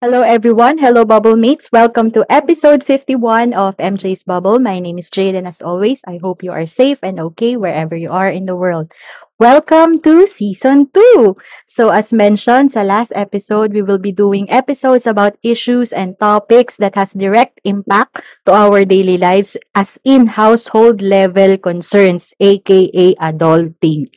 Hello, 0.00 0.24
everyone. 0.24 0.78
Hello, 0.80 1.04
Bubble 1.04 1.36
Mates. 1.36 1.68
Welcome 1.68 2.08
to 2.16 2.24
episode 2.32 2.80
51 2.80 3.52
of 3.52 3.76
MJ's 3.76 4.24
Bubble. 4.24 4.56
My 4.56 4.80
name 4.80 4.96
is 4.96 5.12
Jade, 5.12 5.36
and 5.36 5.44
as 5.46 5.60
always, 5.60 6.00
I 6.08 6.16
hope 6.24 6.40
you 6.40 6.56
are 6.56 6.64
safe 6.64 7.04
and 7.04 7.20
okay 7.20 7.60
wherever 7.60 7.92
you 7.92 8.08
are 8.08 8.32
in 8.32 8.48
the 8.48 8.56
world. 8.56 8.96
Welcome 9.36 10.00
to 10.08 10.24
season 10.24 10.88
2. 10.96 11.36
So, 11.68 11.92
as 11.92 12.16
mentioned 12.16 12.72
sa 12.72 12.80
last 12.80 13.12
episode, 13.12 13.76
we 13.76 13.84
will 13.84 14.00
be 14.00 14.08
doing 14.08 14.48
episodes 14.48 15.04
about 15.04 15.36
issues 15.44 15.92
and 15.92 16.16
topics 16.16 16.80
that 16.80 16.96
has 16.96 17.12
direct 17.12 17.60
impact 17.68 18.24
to 18.48 18.56
our 18.56 18.88
daily 18.88 19.20
lives 19.20 19.52
as 19.76 20.00
in 20.08 20.32
household 20.32 21.04
level 21.04 21.60
concerns, 21.60 22.32
aka 22.40 23.12
adulting. 23.20 24.08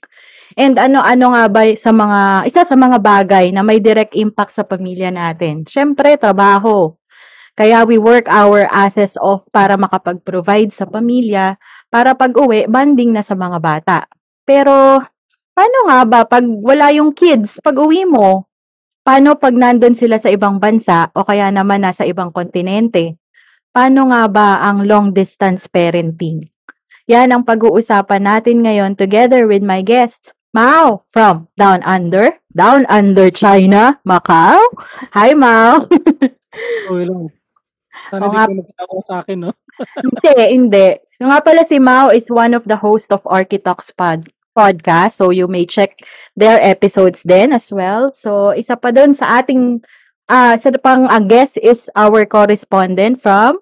And 0.54 0.78
ano-ano 0.78 1.34
nga 1.34 1.46
ba 1.50 1.64
sa 1.74 1.90
mga 1.90 2.46
isa 2.46 2.62
sa 2.62 2.78
mga 2.78 2.98
bagay 3.02 3.50
na 3.50 3.66
may 3.66 3.82
direct 3.82 4.14
impact 4.14 4.54
sa 4.54 4.64
pamilya 4.66 5.10
natin? 5.10 5.66
Syempre, 5.66 6.14
trabaho. 6.18 6.94
Kaya 7.54 7.86
we 7.86 8.02
work 8.02 8.26
our 8.30 8.66
asses 8.74 9.14
off 9.22 9.46
para 9.54 9.78
makapag-provide 9.78 10.74
sa 10.74 10.90
pamilya 10.90 11.58
para 11.94 12.18
pag-uwi, 12.18 12.66
banding 12.66 13.14
na 13.14 13.22
sa 13.22 13.38
mga 13.38 13.62
bata. 13.62 13.98
Pero, 14.42 14.98
paano 15.54 15.78
nga 15.86 16.00
ba 16.10 16.20
pag 16.26 16.42
wala 16.42 16.90
yung 16.90 17.14
kids, 17.14 17.62
pag-uwi 17.62 18.10
mo? 18.10 18.50
Paano 19.06 19.38
pag 19.38 19.54
nandun 19.54 19.94
sila 19.94 20.18
sa 20.18 20.34
ibang 20.34 20.58
bansa 20.58 21.14
o 21.14 21.22
kaya 21.22 21.54
naman 21.54 21.86
nasa 21.86 22.08
ibang 22.10 22.34
kontinente? 22.34 23.22
Paano 23.70 24.10
nga 24.10 24.26
ba 24.30 24.50
ang 24.66 24.86
long 24.90 25.14
distance 25.14 25.70
parenting? 25.70 26.50
Yan 27.06 27.36
ang 27.36 27.44
pag-uusapan 27.44 28.24
natin 28.24 28.64
ngayon 28.64 28.96
together 28.96 29.44
with 29.46 29.60
my 29.60 29.84
guests. 29.84 30.32
Mao 30.54 31.02
from 31.10 31.50
Down 31.58 31.82
Under, 31.82 32.30
Down 32.54 32.86
Under 32.86 33.34
China, 33.34 33.98
Macau. 34.06 34.62
Hi, 35.18 35.34
Mao. 35.34 35.90
Lang. 36.94 37.34
Oo 38.14 38.14
Sana 38.14 38.30
di 38.30 38.38
nga. 38.38 38.46
ka 38.46 38.54
nagsawa 38.54 38.98
sa 39.10 39.16
akin, 39.26 39.38
no? 39.50 39.52
hindi, 40.06 40.34
hindi. 40.54 40.88
So 41.18 41.26
nga 41.26 41.42
pala 41.42 41.66
si 41.66 41.82
Mao 41.82 42.14
is 42.14 42.30
one 42.30 42.54
of 42.54 42.70
the 42.70 42.78
hosts 42.78 43.10
of 43.10 43.26
Architox 43.26 43.90
pod 43.90 44.30
podcast. 44.54 45.18
So 45.18 45.34
you 45.34 45.50
may 45.50 45.66
check 45.66 45.98
their 46.38 46.62
episodes 46.62 47.26
then 47.26 47.50
as 47.50 47.74
well. 47.74 48.14
So 48.14 48.54
isa 48.54 48.78
pa 48.78 48.94
doon 48.94 49.18
sa 49.18 49.42
ating 49.42 49.82
ah 50.30 50.54
sa 50.62 50.70
pang 50.78 51.10
ah, 51.10 51.18
guest 51.18 51.58
is 51.58 51.90
our 51.98 52.30
correspondent 52.30 53.18
from 53.18 53.58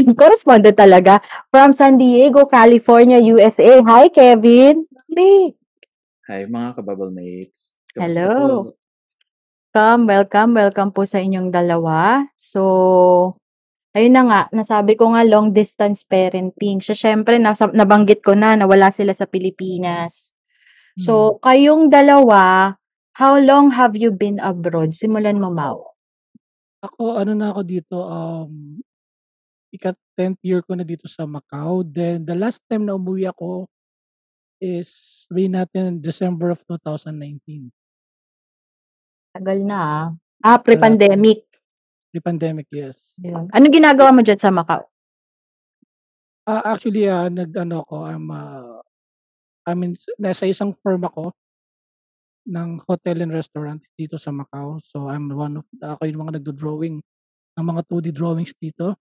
correspondent 0.20 0.80
talaga 0.80 1.20
from 1.52 1.76
San 1.76 2.00
Diego, 2.00 2.48
California, 2.48 3.20
USA. 3.20 3.84
Hi, 3.84 4.08
Kevin. 4.08 4.88
Hey. 5.12 5.59
Hi 6.30 6.46
mga 6.46 6.78
kabubble 6.78 7.10
mates. 7.10 7.82
Kamusta 7.90 8.06
Hello. 8.06 8.30
po? 8.30 8.78
Welcome, 9.74 10.02
welcome, 10.06 10.50
welcome 10.54 10.90
po 10.94 11.02
sa 11.02 11.18
inyong 11.18 11.50
dalawa. 11.50 12.22
So, 12.38 13.34
ayun 13.98 14.14
na 14.14 14.22
nga, 14.30 14.40
nasabi 14.54 14.94
ko 14.94 15.10
nga 15.10 15.26
long 15.26 15.50
distance 15.50 16.06
parenting. 16.06 16.78
Siya 16.78 16.94
syempre, 16.94 17.42
nasa, 17.42 17.66
nabanggit 17.74 18.22
ko 18.22 18.38
na 18.38 18.54
na 18.54 18.70
wala 18.70 18.94
sila 18.94 19.10
sa 19.10 19.26
Pilipinas. 19.26 20.30
So, 20.94 21.42
kayong 21.42 21.90
dalawa, 21.90 22.78
how 23.18 23.34
long 23.42 23.74
have 23.74 23.98
you 23.98 24.14
been 24.14 24.38
abroad? 24.38 24.94
Simulan 24.94 25.42
mo, 25.42 25.50
Mau. 25.50 25.82
Ako, 26.78 27.18
ano 27.18 27.34
na 27.34 27.50
ako 27.50 27.60
dito, 27.66 28.06
um, 28.06 28.78
ika 29.74 29.98
10th 30.14 30.38
year 30.46 30.62
ko 30.62 30.78
na 30.78 30.86
dito 30.86 31.10
sa 31.10 31.26
Macau. 31.26 31.82
Then, 31.82 32.22
the 32.22 32.38
last 32.38 32.62
time 32.70 32.86
na 32.86 32.94
umuwi 32.94 33.26
ako 33.26 33.66
is, 34.60 35.24
sabihin 35.26 35.56
natin, 35.56 35.98
December 35.98 36.52
of 36.52 36.60
2019. 36.68 37.72
Tagal 39.34 39.58
na 39.64 39.78
ah. 39.80 40.06
Ah, 40.40 40.60
pre-pandemic. 40.60 41.44
Pre-pandemic, 42.12 42.68
yes. 42.72 43.16
Yun. 43.20 43.48
Ano 43.50 43.64
ginagawa 43.72 44.12
mo 44.12 44.20
dyan 44.20 44.40
sa 44.40 44.52
Macau? 44.52 44.84
Ah, 46.44 46.76
actually, 46.76 47.08
ah, 47.08 47.28
nag-ano 47.32 47.84
ako, 47.84 47.96
I'm, 48.04 48.26
ah, 48.32 48.80
I 49.68 49.72
mean, 49.76 49.96
nasa 50.16 50.48
isang 50.48 50.72
firm 50.76 51.04
ako 51.04 51.32
ng 52.48 52.80
hotel 52.88 53.20
and 53.20 53.32
restaurant 53.32 53.80
dito 53.94 54.16
sa 54.16 54.32
Macau. 54.32 54.80
So, 54.84 55.08
I'm 55.08 55.28
one 55.28 55.60
of, 55.60 55.66
ako 55.80 56.08
yung 56.08 56.20
mga 56.24 56.40
nagdo-drawing 56.40 56.96
ng 57.56 57.64
mga 57.64 57.82
2D 57.86 58.08
drawings 58.16 58.56
dito. 58.56 58.96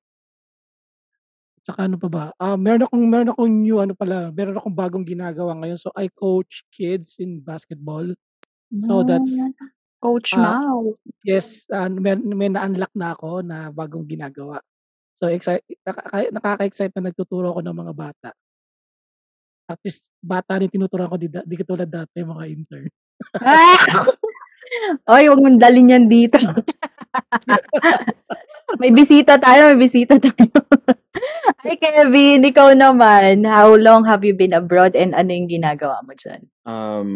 Tsaka 1.69 1.85
ano 1.85 2.01
pa 2.01 2.09
ba? 2.09 2.25
Ah, 2.41 2.57
meron 2.57 2.81
akong 2.81 3.05
meron 3.05 3.29
akong 3.29 3.53
new 3.61 3.77
ano 3.77 3.93
pala, 3.93 4.33
meron 4.33 4.57
akong 4.57 4.73
bagong 4.73 5.05
ginagawa 5.05 5.53
ngayon. 5.53 5.77
So 5.77 5.93
I 5.93 6.09
coach 6.09 6.65
kids 6.73 7.21
in 7.21 7.45
basketball. 7.45 8.09
So 8.89 9.05
that's 9.05 9.37
Ah, 9.37 9.69
Coach 10.01 10.33
ah 10.33 10.57
Mau. 10.65 10.97
yes, 11.21 11.69
ah, 11.69 11.85
may, 11.85 12.17
may 12.17 12.49
na-unlock 12.49 12.89
na 12.97 13.13
ako 13.13 13.45
na 13.45 13.69
bagong 13.69 14.01
ginagawa. 14.09 14.65
So 15.21 15.29
excited 15.29 15.61
nakaka, 15.85 16.33
nakaka-excite 16.33 16.93
na 16.97 17.13
nagtuturo 17.13 17.53
ako 17.53 17.61
ng 17.61 17.77
mga 17.85 17.93
bata. 17.93 18.29
At 19.69 19.77
least 19.85 20.09
bata 20.25 20.57
rin 20.57 20.73
tinuturuan 20.73 21.05
ko 21.05 21.21
di, 21.21 21.29
di 21.29 21.53
katulad 21.53 21.85
dati 21.85 22.25
mga 22.25 22.45
intern. 22.49 22.89
Oy, 25.13 25.29
huwag 25.29 25.37
mong 25.37 25.61
dalhin 25.61 25.93
yan 25.93 26.09
dito. 26.09 26.41
may 28.77 28.93
bisita 28.93 29.41
tayo, 29.41 29.73
may 29.73 29.79
bisita 29.89 30.21
tayo. 30.25 30.53
Hi, 31.65 31.75
Kevin. 31.75 32.45
Ikaw 32.45 32.77
naman. 32.77 33.43
How 33.43 33.73
long 33.75 34.05
have 34.05 34.21
you 34.23 34.37
been 34.37 34.53
abroad 34.53 34.95
and 34.95 35.17
ano 35.17 35.33
yung 35.33 35.49
ginagawa 35.49 35.99
mo 36.05 36.13
dyan? 36.13 36.45
Um, 36.63 37.09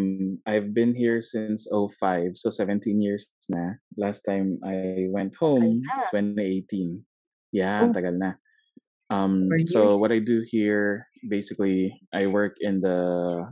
I've 0.44 0.74
been 0.74 0.92
here 0.92 1.22
since 1.22 1.64
05, 1.70 2.34
so 2.36 2.50
17 2.50 2.98
years 3.00 3.30
na. 3.48 3.78
Last 3.96 4.26
time 4.26 4.58
I 4.66 5.06
went 5.08 5.38
home, 5.38 5.80
na. 5.86 6.10
2018. 6.10 7.04
Yeah, 7.54 7.86
Oh, 7.86 7.94
tagal 7.94 8.18
na. 8.18 8.34
Um, 9.12 9.46
so 9.70 9.94
what 10.02 10.10
I 10.10 10.18
do 10.18 10.42
here, 10.42 11.06
basically, 11.28 11.94
I 12.10 12.26
work 12.26 12.58
in 12.58 12.80
the 12.82 13.46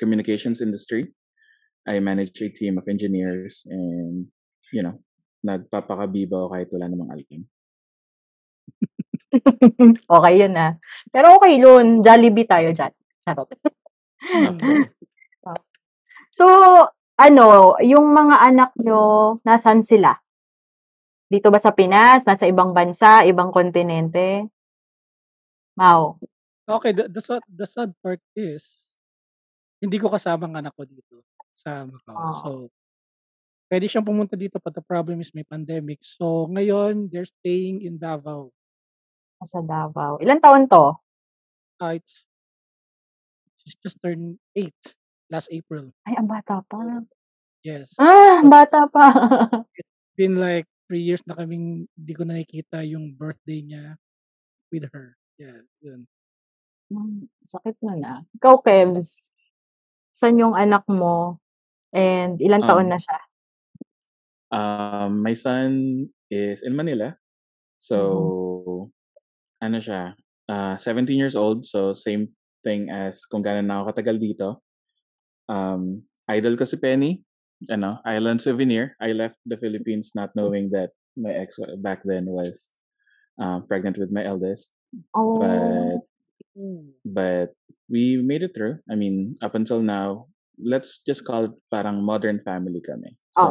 communications 0.00 0.58
industry. 0.60 1.14
I 1.86 2.00
manage 2.00 2.40
a 2.40 2.48
team 2.48 2.80
of 2.80 2.88
engineers 2.88 3.62
and, 3.68 4.26
you 4.72 4.82
know, 4.82 5.03
nagpapakabiba 5.44 6.34
ako 6.40 6.48
kahit 6.56 6.68
wala 6.72 6.86
namang 6.88 7.10
alam. 7.12 7.42
okay 10.16 10.34
yun 10.40 10.54
ah. 10.56 10.72
Pero 11.12 11.36
okay 11.36 11.60
yun. 11.60 12.00
Jollibee 12.00 12.48
tayo 12.48 12.72
dyan. 12.72 12.92
Charot. 13.22 13.48
Mm. 14.24 14.58
Ah. 15.44 15.60
So, 16.32 16.48
ano, 17.20 17.76
yung 17.84 18.16
mga 18.16 18.48
anak 18.48 18.72
nyo, 18.80 19.36
nasan 19.44 19.84
sila? 19.84 20.16
Dito 21.28 21.52
ba 21.52 21.60
sa 21.60 21.76
Pinas? 21.76 22.24
Nasa 22.24 22.48
ibang 22.48 22.72
bansa? 22.72 23.28
Ibang 23.28 23.52
kontinente? 23.52 24.48
Mau. 25.76 26.16
Okay, 26.64 26.96
the, 26.96 27.12
the, 27.12 27.20
sad, 27.20 27.44
the 27.44 27.68
sad 27.68 27.92
part 28.00 28.24
is, 28.32 28.64
hindi 29.84 30.00
ko 30.00 30.08
kasama 30.08 30.48
ang 30.48 30.64
anak 30.64 30.72
ko 30.72 30.88
dito 30.88 31.28
sa 31.52 31.84
Macau. 31.84 32.16
So, 32.40 32.48
Oh. 32.48 32.83
Pwede 33.74 33.90
siyang 33.90 34.06
pumunta 34.06 34.38
dito 34.38 34.62
but 34.62 34.70
the 34.70 34.84
problem 34.86 35.18
is 35.18 35.34
may 35.34 35.42
pandemic. 35.42 35.98
So, 36.06 36.46
ngayon, 36.46 37.10
they're 37.10 37.26
staying 37.26 37.82
in 37.82 37.98
Davao. 37.98 38.54
Nasa 39.42 39.58
Davao. 39.58 40.22
Ilan 40.22 40.38
taon 40.38 40.70
to? 40.70 40.94
Uh, 41.82 41.98
it's, 41.98 42.22
she's 43.58 43.74
just 43.82 43.98
turned 43.98 44.38
8 44.54 44.70
last 45.26 45.50
April. 45.50 45.90
Ay, 46.06 46.14
ang 46.14 46.30
bata 46.30 46.62
pa. 46.62 47.02
Yes. 47.66 47.98
Ah, 47.98 48.38
ang 48.38 48.46
So, 48.46 48.54
bata 48.54 48.80
pa. 48.86 49.10
it's 49.74 50.14
been 50.14 50.38
like 50.38 50.70
three 50.86 51.02
years 51.02 51.26
na 51.26 51.34
kaming 51.34 51.90
hindi 51.98 52.12
ko 52.14 52.22
na 52.22 52.38
nakikita 52.38 52.86
yung 52.86 53.10
birthday 53.10 53.58
niya 53.58 53.98
with 54.70 54.86
her. 54.94 55.18
Yeah, 55.34 55.66
yun. 55.82 56.06
Hmm, 56.94 57.26
sakit 57.42 57.74
na 57.82 57.98
na. 57.98 58.12
Ikaw, 58.38 58.62
Kebs, 58.62 59.34
saan 60.14 60.38
yung 60.38 60.54
anak 60.54 60.86
mo? 60.86 61.42
And 61.90 62.38
ilang 62.38 62.62
taon 62.62 62.86
Um, 62.86 62.94
na 62.94 63.02
siya? 63.02 63.18
Um, 64.54 65.18
my 65.18 65.34
son 65.34 66.06
is 66.30 66.62
in 66.62 66.78
Manila. 66.78 67.18
So, 67.78 68.90
ano 69.58 69.78
siya, 69.82 70.14
uh, 70.48 70.78
17 70.78 71.18
years 71.18 71.34
old. 71.34 71.66
So, 71.66 71.92
same 71.92 72.30
thing 72.62 72.88
as 72.88 73.26
kung 73.26 73.42
gano'n 73.42 73.66
na 73.66 73.82
ako 73.82 73.92
katagal 73.92 74.16
dito. 74.22 74.48
Um, 75.50 76.06
idol 76.30 76.56
ko 76.56 76.64
si 76.64 76.78
Penny. 76.78 77.20
Ano, 77.68 77.98
Island 78.06 78.40
Souvenir. 78.40 78.94
I 79.02 79.12
left 79.12 79.42
the 79.44 79.58
Philippines 79.58 80.14
not 80.14 80.32
knowing 80.38 80.70
that 80.70 80.94
my 81.18 81.34
ex 81.34 81.58
back 81.80 82.02
then 82.04 82.26
was 82.26 82.74
uh, 83.40 83.60
pregnant 83.66 83.98
with 83.98 84.14
my 84.14 84.24
eldest. 84.24 84.70
Oh. 85.10 85.42
but 87.02 87.50
we 87.90 88.22
made 88.22 88.42
it 88.42 88.54
through. 88.54 88.78
I 88.86 88.94
mean, 88.94 89.36
up 89.42 89.54
until 89.54 89.82
now, 89.82 90.30
let's 90.58 91.02
just 91.02 91.26
call 91.26 91.50
it 91.50 91.54
parang 91.70 92.02
modern 92.02 92.38
family 92.42 92.78
kami. 92.80 93.14
Oo. 93.38 93.42
So, 93.42 93.44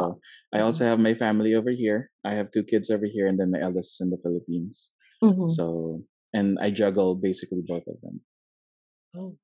I 0.54 0.60
Mm. 0.60 0.66
also 0.70 0.82
have 0.88 1.00
my 1.00 1.12
family 1.14 1.52
over 1.52 1.70
here. 1.70 2.08
I 2.24 2.34
have 2.38 2.48
two 2.50 2.64
kids 2.64 2.88
over 2.88 3.04
here 3.04 3.28
and 3.28 3.36
then 3.36 3.52
my 3.52 3.60
eldest 3.60 3.96
is 3.96 4.00
in 4.00 4.08
the 4.08 4.20
Philippines. 4.20 4.90
Mhm. 5.20 5.48
So, 5.52 6.00
and 6.32 6.56
I 6.58 6.72
juggle 6.72 7.14
basically 7.14 7.62
both 7.62 7.84
of 7.86 8.00
them. 8.00 8.24
Oh. 9.14 9.36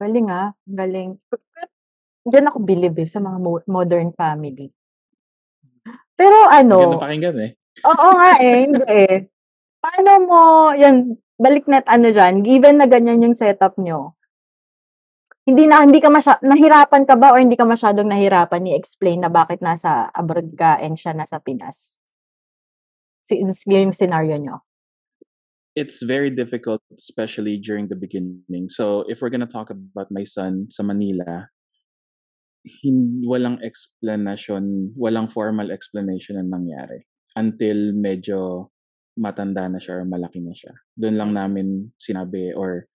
Galing, 0.00 0.28
ah, 0.28 0.52
galing. 0.68 1.20
Diyan 2.26 2.50
ako 2.50 2.58
bilib, 2.66 2.98
eh, 2.98 3.06
sa 3.06 3.22
mga 3.22 3.38
mo 3.38 3.62
modern 3.70 4.10
family. 4.12 4.72
Pero 6.16 6.36
ano 6.48 6.96
pakinggan, 6.98 7.36
eh. 7.44 7.50
oo 7.84 8.06
nga, 8.16 8.30
eh, 8.40 8.56
hindi, 8.66 8.82
eh. 8.88 9.16
Paano 9.84 10.10
mo 10.26 10.40
'yan, 10.74 11.14
balik 11.38 11.68
na't 11.70 11.86
ano 11.86 12.10
diyan, 12.10 12.42
given 12.42 12.80
na 12.80 12.88
ganyan 12.90 13.22
yung 13.22 13.36
setup 13.36 13.76
niyo 13.78 14.15
hindi 15.46 15.64
na 15.70 15.86
hindi 15.86 16.02
ka 16.02 16.10
masya 16.10 16.42
nahirapan 16.42 17.06
ka 17.06 17.14
ba 17.14 17.30
or 17.30 17.38
hindi 17.38 17.54
ka 17.54 17.62
masyadong 17.62 18.10
nahirapan 18.10 18.66
i-explain 18.66 19.22
na 19.22 19.30
bakit 19.30 19.62
nasa 19.62 20.10
abroad 20.10 20.50
ka 20.58 20.74
and 20.82 20.98
siya 20.98 21.14
nasa 21.14 21.38
Pinas? 21.38 22.02
Since 23.22 23.62
yung 23.70 23.94
scenario 23.94 24.34
niyo. 24.38 24.66
It's 25.76 26.02
very 26.02 26.32
difficult, 26.32 26.80
especially 26.96 27.60
during 27.60 27.92
the 27.92 27.98
beginning. 27.98 28.72
So, 28.72 29.04
if 29.12 29.20
we're 29.20 29.30
gonna 29.30 29.50
talk 29.50 29.68
about 29.68 30.08
my 30.10 30.24
son 30.24 30.72
sa 30.72 30.82
Manila 30.82 31.46
hin 32.66 33.22
walang 33.22 33.62
explanation, 33.62 34.90
walang 34.98 35.30
formal 35.30 35.70
explanation 35.70 36.42
ang 36.42 36.50
nangyari 36.50 37.06
until 37.38 37.94
medyo 37.94 38.72
matanda 39.14 39.70
na 39.70 39.78
siya 39.78 40.02
or 40.02 40.04
malaki 40.08 40.42
na 40.42 40.50
siya. 40.50 40.74
Dun 40.98 41.14
lang 41.14 41.32
namin 41.36 41.94
sinabi 42.00 42.50
or 42.56 42.90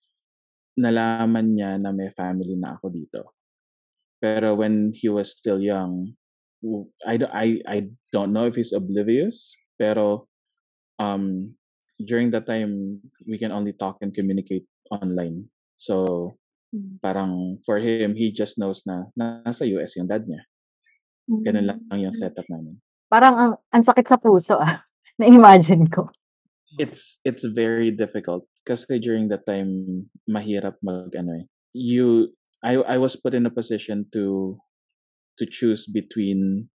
nalaman 0.82 1.54
niya 1.56 1.78
na 1.78 1.94
may 1.94 2.10
family 2.18 2.58
na 2.58 2.76
ako 2.78 2.90
dito. 2.90 3.22
Pero 4.22 4.54
when 4.58 4.94
he 4.98 5.10
was 5.10 5.32
still 5.34 5.62
young, 5.62 6.14
I 7.06 7.18
I 7.34 7.48
I 7.66 7.78
don't 8.14 8.34
know 8.34 8.46
if 8.50 8.58
he's 8.58 8.74
oblivious, 8.74 9.54
pero, 9.82 10.30
um, 11.02 11.56
during 12.02 12.32
that 12.34 12.46
time, 12.50 13.02
we 13.30 13.38
can 13.38 13.54
only 13.54 13.74
talk 13.74 13.98
and 14.02 14.14
communicate 14.14 14.66
online. 14.92 15.50
So, 15.82 16.36
Hmm. 16.72 17.04
parang 17.04 17.60
for 17.68 17.84
him, 17.84 18.16
he 18.16 18.32
just 18.32 18.56
knows 18.56 18.88
na 18.88 19.12
nasa 19.20 19.68
US 19.76 20.00
yung 20.00 20.08
dad 20.08 20.24
niya. 20.24 20.48
Ganun 21.44 21.66
lang 21.68 21.80
yung 22.00 22.16
Hmm. 22.16 22.22
setup 22.22 22.48
namin. 22.48 22.80
Parang 23.12 23.36
ang 23.36 23.52
ang 23.76 23.84
sakit 23.84 24.08
sa 24.08 24.16
puso, 24.22 24.56
ah, 24.60 24.82
na-imagine 25.20 25.90
ko. 25.92 26.08
It's 26.80 27.20
it's 27.28 27.44
very 27.44 27.92
difficult 27.92 28.48
kasi 28.64 29.00
during 29.00 29.28
that 29.34 29.44
time 29.44 30.08
mahirap 30.30 30.80
mag-ano, 30.80 31.44
eh, 31.44 31.46
you 31.76 32.32
I 32.64 32.80
I 32.86 32.98
was 33.02 33.18
put 33.18 33.34
in 33.34 33.50
a 33.50 33.54
position 33.54 34.08
to 34.14 34.56
to 35.40 35.44
choose 35.50 35.90
between 35.90 36.70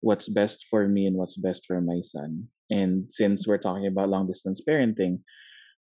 what's 0.00 0.28
best 0.28 0.66
for 0.70 0.88
me 0.88 1.06
and 1.06 1.16
what's 1.16 1.36
best 1.36 1.66
for 1.66 1.80
my 1.80 2.00
son. 2.02 2.48
And 2.70 3.06
since 3.10 3.46
we're 3.46 3.62
talking 3.62 3.86
about 3.86 4.08
long 4.08 4.26
distance 4.26 4.62
parenting, 4.62 5.22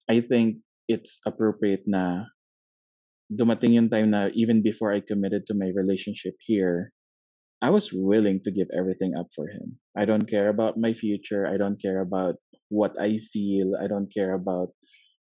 I 0.09 0.19
think 0.19 0.59
it's 0.87 1.19
appropriate 1.23 1.87
na 1.87 2.27
dumating 3.31 3.79
yung 3.79 3.89
time 3.89 4.11
na 4.11 4.27
even 4.35 4.61
before 4.61 4.91
I 4.91 4.99
committed 4.99 5.47
to 5.47 5.55
my 5.55 5.71
relationship 5.71 6.35
here, 6.43 6.91
I 7.63 7.69
was 7.69 7.93
willing 7.93 8.41
to 8.43 8.51
give 8.51 8.67
everything 8.75 9.15
up 9.15 9.31
for 9.35 9.47
him. 9.47 9.79
I 9.95 10.03
don't 10.03 10.27
care 10.27 10.49
about 10.49 10.75
my 10.75 10.93
future, 10.93 11.47
I 11.47 11.55
don't 11.55 11.79
care 11.79 12.01
about 12.01 12.35
what 12.73 12.97
I 12.97 13.21
feel, 13.29 13.77
I 13.77 13.85
don't 13.85 14.09
care 14.09 14.33
about 14.33 14.73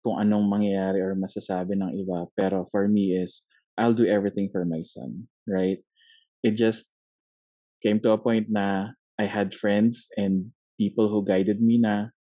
kung 0.04 0.20
anong 0.20 0.52
mangyayari 0.52 1.00
or 1.00 1.16
masasabi 1.16 1.80
ng 1.80 1.96
iba, 2.04 2.28
pero 2.36 2.68
for 2.68 2.92
me 2.92 3.16
is 3.16 3.48
I'll 3.80 3.96
do 3.96 4.04
everything 4.04 4.52
for 4.52 4.68
my 4.68 4.84
son, 4.84 5.32
right? 5.48 5.80
It 6.44 6.60
just 6.60 6.92
came 7.80 8.04
to 8.04 8.12
a 8.12 8.20
point 8.20 8.52
na 8.52 8.92
I 9.16 9.26
had 9.32 9.56
friends 9.56 10.12
and 10.20 10.52
people 10.76 11.08
who 11.08 11.24
guided 11.24 11.64
me 11.64 11.80
na 11.80 12.12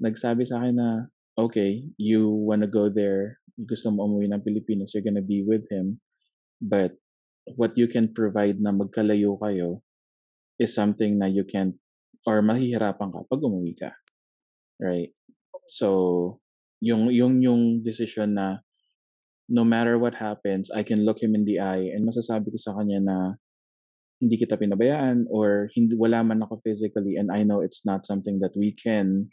nagsabi 0.00 0.48
sa'kin 0.48 0.80
na, 0.80 1.12
"Okey, 1.36 1.92
you 2.00 2.26
wanna 2.26 2.66
go 2.66 2.88
there, 2.88 3.38
gusto 3.68 3.92
mo 3.92 4.08
umuwi 4.08 4.32
ng 4.32 4.42
Pilipinas, 4.42 4.96
you're 4.96 5.04
gonna 5.04 5.22
be 5.22 5.44
with 5.44 5.68
him, 5.68 6.00
but 6.58 6.96
what 7.54 7.76
you 7.76 7.86
can 7.86 8.10
provide 8.10 8.58
na 8.58 8.72
magkalayo 8.72 9.36
kayo 9.38 9.84
is 10.56 10.72
something 10.74 11.20
na 11.20 11.28
you 11.28 11.44
can't 11.44 11.76
or 12.24 12.42
mahihirapan 12.42 13.10
ka 13.12 13.20
'pag 13.28 13.42
umuwi 13.44 13.76
ka." 13.78 13.99
Right? 14.80 15.12
So, 15.68 16.40
yung 16.80 17.12
yung 17.12 17.44
yung 17.44 17.62
desisyon 17.84 18.34
na 18.34 18.64
no 19.50 19.62
matter 19.62 20.00
what 20.00 20.16
happens, 20.16 20.72
I 20.72 20.82
can 20.82 21.04
look 21.04 21.20
him 21.20 21.36
in 21.36 21.44
the 21.44 21.60
eye 21.60 21.92
and 21.92 22.08
masasabi 22.08 22.48
ko 22.54 22.58
sa 22.58 22.72
kanya 22.74 22.98
na 23.02 23.16
hindi 24.20 24.36
kita 24.36 24.56
pinabayaan 24.56 25.28
or 25.28 25.68
hindi 25.76 25.96
wala 25.96 26.24
man 26.24 26.44
ako 26.44 26.60
physically 26.64 27.16
and 27.16 27.32
I 27.32 27.42
know 27.42 27.60
it's 27.60 27.84
not 27.84 28.04
something 28.04 28.40
that 28.40 28.52
we 28.54 28.76
can, 28.76 29.32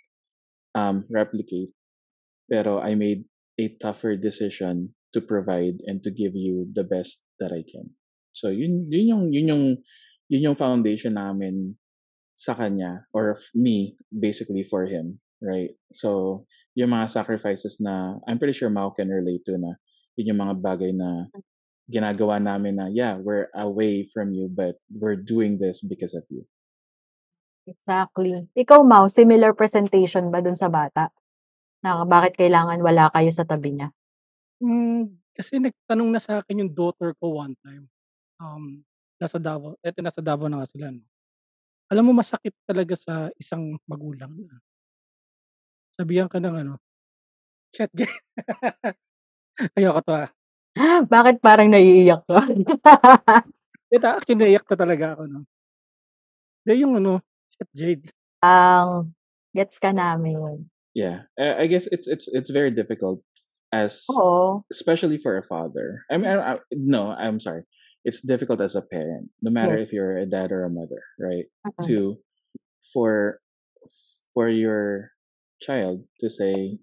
um, 0.76 1.04
replicate. 1.12 1.72
Pero 2.48 2.80
I 2.80 2.96
made 2.96 3.28
a 3.60 3.76
tougher 3.78 4.16
decision 4.16 4.96
to 5.12 5.20
provide 5.20 5.80
and 5.88 6.04
to 6.04 6.12
give 6.12 6.36
you 6.36 6.68
the 6.72 6.84
best 6.84 7.24
that 7.40 7.52
I 7.52 7.64
can. 7.68 7.96
So 8.32 8.50
yun 8.50 8.88
yun 8.90 9.06
yung 9.08 9.24
yun 9.34 9.48
yung 9.50 9.64
yun 10.30 10.46
yung 10.52 10.58
foundation 10.60 11.16
namin 11.16 11.76
sa 12.38 12.54
kanya 12.54 13.10
or 13.12 13.38
me 13.58 13.98
basically 14.14 14.62
for 14.62 14.86
him, 14.86 15.20
right? 15.42 15.74
So, 15.94 16.44
yung 16.78 16.94
mga 16.94 17.10
sacrifices 17.12 17.78
na 17.82 18.18
I'm 18.28 18.38
pretty 18.40 18.54
sure 18.58 18.70
Mao 18.70 18.92
can 18.94 19.10
relate 19.10 19.44
to 19.50 19.58
na 19.58 19.76
yun 20.18 20.34
yung 20.36 20.42
mga 20.42 20.56
bagay 20.62 20.92
na 20.94 21.30
ginagawa 21.90 22.42
namin 22.42 22.78
na, 22.78 22.88
"Yeah, 22.92 23.18
we're 23.22 23.50
away 23.56 24.08
from 24.14 24.34
you, 24.36 24.50
but 24.52 24.78
we're 24.92 25.18
doing 25.20 25.58
this 25.62 25.82
because 25.86 26.14
of 26.18 26.26
you." 26.30 26.46
Exactly. 27.68 28.48
Ikaw, 28.56 28.80
Mau, 28.88 29.12
similar 29.12 29.52
presentation 29.52 30.32
ba 30.32 30.40
dun 30.40 30.56
sa 30.56 30.72
bata? 30.72 31.12
Na 31.84 32.04
bakit 32.08 32.40
kailangan 32.40 32.80
wala 32.82 33.12
kayo 33.14 33.30
sa 33.34 33.44
tabi 33.48 33.76
niya? 33.78 33.90
Hmm, 34.62 35.14
kasi 35.38 35.62
nagtanong 35.62 36.10
na 36.10 36.22
sa'kin 36.22 36.66
yung 36.66 36.74
daughter 36.74 37.14
ko 37.22 37.42
one 37.44 37.54
time. 37.62 37.86
Um, 38.42 38.82
nasa 39.22 39.38
Davao 39.42 39.78
eto 39.82 40.02
nasa 40.02 40.22
Davao 40.22 40.48
na 40.50 40.62
nga 40.64 40.70
sila 40.70 40.90
'no. 40.94 41.02
Alam 41.92 42.12
mo 42.12 42.14
masakit 42.22 42.54
talaga 42.68 42.96
sa 42.98 43.30
isang 43.40 43.78
magulang 43.88 44.34
na 44.34 44.58
sabihan 45.98 46.30
ka 46.30 46.38
ng 46.38 46.56
ano, 46.62 46.74
"Shit 47.74 47.92
Jay." 47.98 48.10
Ayoko 49.78 50.02
'to, 50.06 50.14
ah. 50.14 50.30
Bakit 51.10 51.42
parang 51.42 51.74
naiiyak 51.74 52.22
ka? 52.30 52.38
Ta 54.04 54.20
actually 54.22 54.38
naiyak 54.38 54.68
na 54.70 54.78
talaga 54.78 55.06
ako 55.18 55.24
'no. 55.26 55.40
Hindi 56.64 56.74
yung 56.86 56.94
ano, 57.02 57.26
"Shit 57.58 57.70
Jade." 57.74 58.06
Ang 58.46 59.18
gets 59.58 59.82
ka 59.82 59.90
namin. 59.90 60.70
Yeah, 60.94 61.26
uh, 61.38 61.58
I 61.58 61.66
guess 61.66 61.90
it's 61.90 62.06
it's 62.06 62.30
it's 62.30 62.50
very 62.54 62.70
difficult 62.70 63.22
as 63.74 64.06
Oo. 64.14 64.62
especially 64.74 65.18
for 65.18 65.38
a 65.38 65.46
father. 65.46 66.06
I 66.10 66.18
mean, 66.18 66.30
I 66.30 66.38
I 66.38 66.54
no, 66.74 67.10
I'm 67.14 67.42
sorry. 67.42 67.66
It's 68.06 68.22
difficult 68.22 68.62
as 68.62 68.78
a 68.78 68.86
parent, 68.86 69.30
no 69.42 69.50
matter 69.52 69.76
if 69.78 69.90
Yes. 69.90 69.94
you're 69.94 70.18
a 70.18 70.30
dad 70.30 70.54
or 70.54 70.64
a 70.64 70.72
mother, 70.72 71.02
right? 71.20 71.50
Mm. 71.66 71.86
To 71.90 71.98
for 72.94 73.42
for 74.34 74.48
your 74.50 75.12
child 75.60 76.06
to 76.22 76.30
say, 76.30 76.78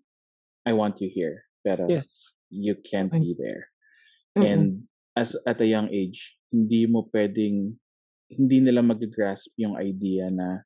"I 0.66 0.72
want 0.74 1.00
you 1.00 1.10
here, 1.12 1.46
pero 1.64 1.86
Yes. 1.88 2.08
you 2.50 2.74
can't 2.82 3.12
Mm. 3.12 3.20
be 3.22 3.32
there." 3.38 3.70
Mm. 4.38 4.44
And 4.44 4.64
as 5.16 5.34
at 5.46 5.60
a 5.62 5.68
young 5.68 5.90
age, 5.94 6.34
hindi 6.50 6.86
mo 6.86 7.06
puwedeng 7.10 7.78
hindi 8.30 8.58
nila 8.58 8.82
maga-grasp 8.82 9.52
yung 9.60 9.76
idea 9.78 10.30
na 10.32 10.64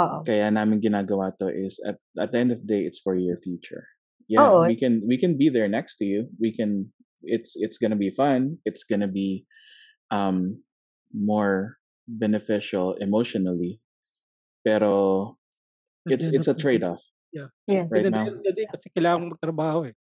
Oo. 0.00 0.24
kaya 0.26 0.50
namin 0.50 0.82
ginagawa 0.82 1.30
'to 1.38 1.48
is 1.52 1.78
at 1.86 1.96
at 2.18 2.32
the 2.34 2.38
end 2.40 2.50
of 2.52 2.60
the 2.64 2.68
day, 2.68 2.82
it's 2.84 2.98
for 3.00 3.14
your 3.16 3.38
future. 3.38 3.86
Yeah, 4.26 4.50
Oo. 4.50 4.66
we 4.66 4.74
can 4.74 5.06
we 5.06 5.16
can 5.20 5.38
be 5.38 5.48
there 5.52 5.70
next 5.70 6.02
to 6.02 6.04
you. 6.08 6.26
We 6.42 6.50
can 6.50 6.90
it's 7.22 7.54
it's 7.56 7.78
gonna 7.78 7.98
be 7.98 8.10
fun. 8.10 8.58
It's 8.66 8.82
gonna 8.82 9.08
be, 9.10 9.46
um, 10.10 10.62
more 11.14 11.78
beneficial 12.06 12.94
emotionally. 12.98 13.78
Pero 14.66 15.38
it's 16.10 16.26
it's 16.34 16.48
a 16.50 16.54
the 16.54 16.58
day 16.58 16.78
yeah. 17.32 17.48
Yes. 17.66 17.86
right 17.90 18.06
now. 18.10 18.26
day 18.54 18.66
kasi 18.70 18.86
kailangan 18.94 19.18
mong 19.26 19.32
magtrabaho, 19.38 19.78
eh. 19.90 19.94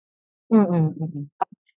Mm, 0.51 0.93
mm. 0.99 1.23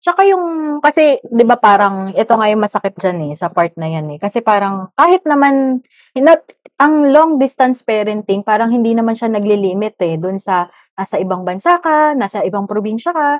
Tsaka 0.04 0.28
yung 0.28 0.46
kasi 0.84 1.24
'di 1.24 1.44
ba 1.48 1.56
parang 1.56 2.12
ito 2.12 2.34
nga 2.36 2.48
yung 2.52 2.64
masakit 2.64 2.92
diyan, 3.00 3.32
eh, 3.32 3.34
sa 3.40 3.48
part 3.52 3.72
na 3.80 3.88
'yan, 3.88 4.08
eh. 4.16 4.20
Kasi 4.20 4.44
parang 4.44 4.92
kahit 5.00 5.24
naman 5.24 5.80
not 6.20 6.44
ang 6.82 7.10
long 7.16 7.40
distance 7.40 7.82
parenting 7.86 8.44
parang 8.44 8.68
hindi 8.74 8.92
naman 8.96 9.16
siya 9.16 9.32
naglilimit, 9.32 9.96
eh, 10.04 10.20
dun 10.20 10.36
sa 10.42 10.68
nasa 11.00 11.18
ibang 11.24 11.48
bansa 11.48 11.80
ka, 11.80 12.14
nasa 12.20 12.44
ibang 12.44 12.68
probinsya 12.68 13.16
ka. 13.16 13.40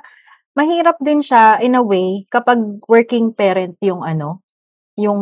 Mahirap 0.58 0.98
din 1.02 1.20
siya 1.24 1.60
in 1.64 1.76
a 1.78 1.82
way 1.84 2.26
kapag 2.32 2.60
working 2.88 3.32
parent 3.36 3.76
yung 3.84 4.02
ano, 4.04 4.40
yung 4.98 5.20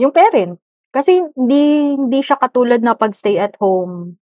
yung 0.00 0.12
parent. 0.14 0.58
Kasi 0.94 1.22
hindi 1.36 1.94
hindi 1.98 2.20
siya 2.24 2.38
katulad 2.40 2.80
na 2.84 2.94
'pag 2.98 3.14
stay 3.18 3.38
at 3.40 3.54
home 3.60 4.18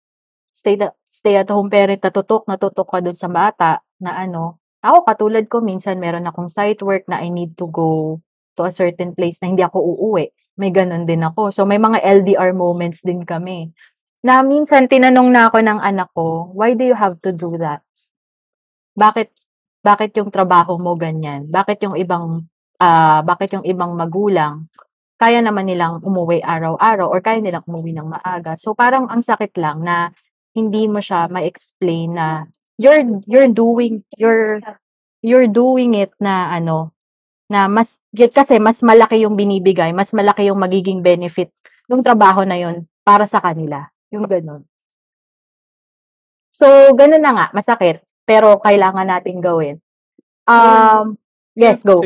stay 0.60 0.76
at 0.76 0.92
stay 1.08 1.40
at 1.40 1.48
home 1.48 1.72
parent 1.72 2.04
na 2.04 2.12
tutok 2.12 2.44
na 2.44 2.60
ka 2.60 2.98
dun 3.00 3.16
sa 3.16 3.32
bata 3.32 3.80
na 4.04 4.20
ano, 4.20 4.60
Ako 4.80 5.04
katulad 5.04 5.44
ko 5.52 5.60
minsan 5.60 6.00
meron 6.00 6.24
akong 6.24 6.48
site 6.48 6.80
work 6.80 7.04
na 7.04 7.20
I 7.20 7.28
need 7.28 7.52
to 7.60 7.68
go 7.68 8.16
to 8.56 8.64
a 8.64 8.72
certain 8.72 9.12
place 9.12 9.36
na 9.40 9.52
hindi 9.52 9.60
ako 9.60 9.76
uuwi, 9.76 10.32
may 10.56 10.72
gano'n 10.72 11.04
din 11.04 11.20
ako. 11.20 11.52
So, 11.52 11.68
may 11.68 11.76
mga 11.76 12.00
LDR 12.00 12.56
moments 12.56 13.04
din 13.04 13.24
kami, 13.28 13.72
na 14.24 14.40
minsan 14.40 14.88
tinanong 14.88 15.28
na 15.32 15.52
ako 15.52 15.60
ng 15.64 15.80
anak 15.80 16.08
ko, 16.16 16.48
"Why 16.56 16.72
do 16.76 16.84
you 16.88 16.96
have 16.96 17.20
to 17.24 17.32
do 17.32 17.56
that?" 17.60 17.84
Bakit 18.96 19.28
bakit 19.80 20.12
yung 20.18 20.28
trabaho 20.32 20.76
mo 20.76 20.92
ganyan? 20.98 21.48
Bakit 21.48 21.88
yung 21.88 21.96
ibang, 21.96 22.44
ah, 22.82 23.24
bakit 23.24 23.56
yung 23.56 23.64
ibang 23.64 23.96
magulang 23.96 24.68
kaya 25.22 25.38
naman 25.44 25.70
nilang 25.70 26.02
umuwi 26.02 26.42
araw-araw 26.42 27.06
or 27.12 27.22
kaya 27.22 27.38
nilang 27.44 27.62
umuwi 27.70 27.94
ng 27.94 28.10
maaga. 28.10 28.58
So, 28.58 28.74
parang 28.74 29.06
ang 29.06 29.22
sakit 29.22 29.54
lang 29.60 29.86
na 29.86 30.10
hindi 30.56 30.86
mo 30.90 30.98
siya 31.02 31.30
ma-explain 31.30 32.14
na 32.16 32.26
you're 32.80 33.22
you're 33.30 33.50
doing 33.50 34.02
you're 34.18 34.58
you're 35.22 35.48
doing 35.50 35.94
it 35.98 36.12
na 36.22 36.50
ano, 36.54 36.92
na 37.50 37.68
mas 37.70 38.00
kasi 38.14 38.58
mas 38.62 38.80
malaki 38.84 39.24
yung 39.26 39.36
binibigay, 39.38 39.92
mas 39.94 40.12
malaki 40.16 40.48
yung 40.50 40.60
magiging 40.60 41.00
benefit 41.04 41.50
nung 41.90 42.02
trabaho 42.04 42.42
na 42.46 42.56
yun 42.60 42.86
para 43.06 43.26
sa 43.28 43.40
kanila, 43.42 43.88
yung 44.14 44.26
gano'n. 44.28 44.66
So, 46.54 46.66
gano'n 46.98 47.22
na 47.22 47.30
nga, 47.30 47.46
masakit, 47.54 48.02
pero 48.26 48.58
kailangan 48.58 49.06
nating 49.06 49.38
gawin. 49.38 49.78
Um, 50.48 51.18
yes, 51.56 51.82
go. 51.86 52.02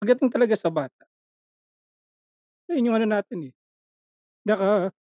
Pagdating 0.00 0.32
talaga 0.32 0.56
sa 0.56 0.72
bata 0.72 1.04
Ayun 2.68 2.86
yung 2.92 2.96
ano 3.00 3.06
natin, 3.08 3.38
eh. 3.48 3.52
Naka 4.46 4.92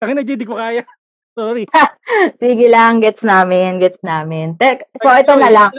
tangina 0.00 0.24
G, 0.24 0.32
di 0.40 0.48
ko 0.48 0.56
kaya. 0.56 0.80
Sorry. 1.38 1.64
Sige 2.42 2.66
lang, 2.66 2.98
gets 2.98 3.22
namin, 3.22 3.78
gets 3.78 4.02
namin. 4.02 4.58
Tek 4.58 4.90
so 4.98 5.06
Ay, 5.06 5.22
ito 5.22 5.34
na 5.38 5.50
lang. 5.50 5.70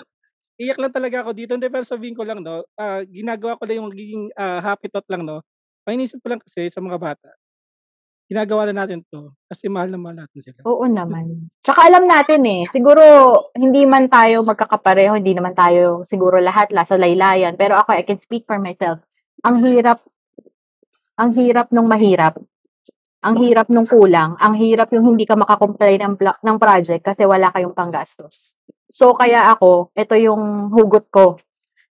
iyak 0.61 0.79
lang 0.79 0.93
talaga 0.93 1.25
ako 1.25 1.31
dito. 1.35 1.51
Hindi, 1.57 1.67
pero 1.67 1.83
sabihin 1.83 2.15
ko 2.15 2.23
lang 2.23 2.39
'no, 2.45 2.63
ah, 2.79 3.01
ginagawa 3.03 3.57
ko 3.59 3.63
lang 3.67 3.81
yung 3.81 3.89
magiging, 3.91 4.23
ah, 4.37 4.61
happy 4.63 4.87
thought 4.87 5.07
lang 5.11 5.25
'no. 5.27 5.41
Ang 5.89 5.99
iniisip 5.99 6.21
ko 6.21 6.29
lang 6.31 6.39
kasi 6.39 6.69
sa 6.69 6.79
mga 6.79 7.01
bata, 7.01 7.29
ginagawa 8.31 8.69
na 8.71 8.85
natin 8.85 9.03
'to 9.11 9.35
kasi 9.51 9.67
mahal 9.67 9.91
na 9.91 9.99
mahal 9.99 10.23
natin 10.23 10.39
sila. 10.39 10.63
Oo 10.63 10.87
naman. 10.87 11.51
Tsaka 11.65 11.83
alam 11.91 12.07
natin, 12.07 12.41
eh, 12.47 12.63
siguro 12.71 13.03
hindi 13.57 13.83
man 13.83 14.07
tayo 14.07 14.45
magkakapareho, 14.47 15.19
hindi 15.19 15.35
naman 15.35 15.51
tayo 15.51 16.05
siguro 16.07 16.39
lahat 16.39 16.71
nasa 16.71 16.95
laylayan, 16.95 17.59
pero 17.59 17.75
ako, 17.75 17.91
I 17.97 18.07
can 18.07 18.21
speak 18.23 18.47
for 18.47 18.55
myself. 18.61 19.03
Ang 19.43 19.65
hirap 19.67 19.99
ang 21.19 21.35
hirap 21.35 21.69
nung 21.75 21.91
mahirap. 21.91 22.39
Ang 23.21 23.37
hirap 23.45 23.69
nung 23.69 23.85
kulang, 23.85 24.33
ang 24.41 24.57
hirap 24.57 24.89
yung 24.97 25.13
hindi 25.13 25.29
ka 25.29 25.37
maka-comply 25.37 26.01
ng 26.01 26.17
ng 26.17 26.57
project 26.57 27.05
kasi 27.05 27.21
wala 27.29 27.53
kayong 27.53 27.77
panggastos. 27.77 28.57
So, 28.89 29.13
kaya 29.13 29.45
ako, 29.53 29.93
ito 29.93 30.17
yung 30.17 30.73
hugot 30.73 31.05
ko. 31.13 31.37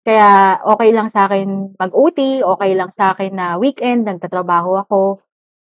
Kaya 0.06 0.58
okey 0.64 0.90
lang 0.94 1.06
sa'kin 1.10 1.74
mag-OT, 1.78 2.42
okey 2.42 2.72
lang 2.78 2.90
sa'kin 2.90 3.34
na 3.36 3.58
weekend 3.62 4.06
nagtatrabaho 4.10 4.82
ako. 4.86 5.22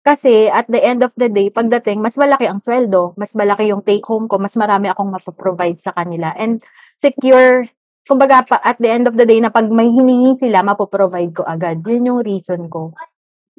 Kasi 0.05 0.49
at 0.49 0.65
the 0.71 0.81
end 0.81 1.03
of 1.05 1.13
the 1.19 1.29
day, 1.29 1.49
pagdating 1.53 2.01
mas 2.01 2.17
malaki 2.17 2.49
ang 2.49 2.61
sweldo, 2.61 3.13
mas 3.19 3.33
malaki 3.37 3.69
yung 3.73 3.83
take 3.85 4.05
home 4.07 4.25
ko, 4.31 4.37
mas 4.41 4.55
marami 4.57 4.89
akong 4.89 5.11
mapo-provide 5.13 5.77
sa 5.81 5.93
kanila 5.93 6.33
and 6.37 6.63
secure 6.97 7.67
kumbaga 8.09 8.41
pa 8.47 8.57
at 8.65 8.77
the 8.81 8.89
end 8.89 9.05
of 9.09 9.15
the 9.19 9.25
day 9.29 9.37
na 9.43 9.49
'pag 9.53 9.69
may 9.69 9.89
hiningi 9.91 10.33
sila 10.37 10.61
mapo-provide 10.65 11.33
ko 11.37 11.43
agad. 11.45 11.81
Yun 11.85 12.09
yung 12.15 12.21
reason 12.25 12.65
ko. 12.71 12.93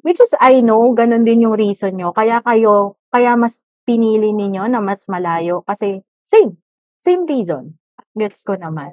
Which 0.03 0.19
is 0.19 0.35
I 0.37 0.59
know 0.59 0.83
gano'n 0.91 1.23
din 1.23 1.47
yung 1.47 1.55
reason 1.55 1.95
niyo 1.95 2.11
kaya 2.11 2.43
kayo 2.43 2.99
kaya 3.07 3.39
mas 3.39 3.63
pinili 3.87 4.35
ninyo 4.35 4.67
na 4.67 4.83
mas 4.83 5.07
malayo 5.07 5.63
kasi 5.63 6.03
same, 6.27 6.59
same 6.99 7.23
reason. 7.23 7.75
Gets 8.15 8.43
ko 8.43 8.59
naman. 8.59 8.91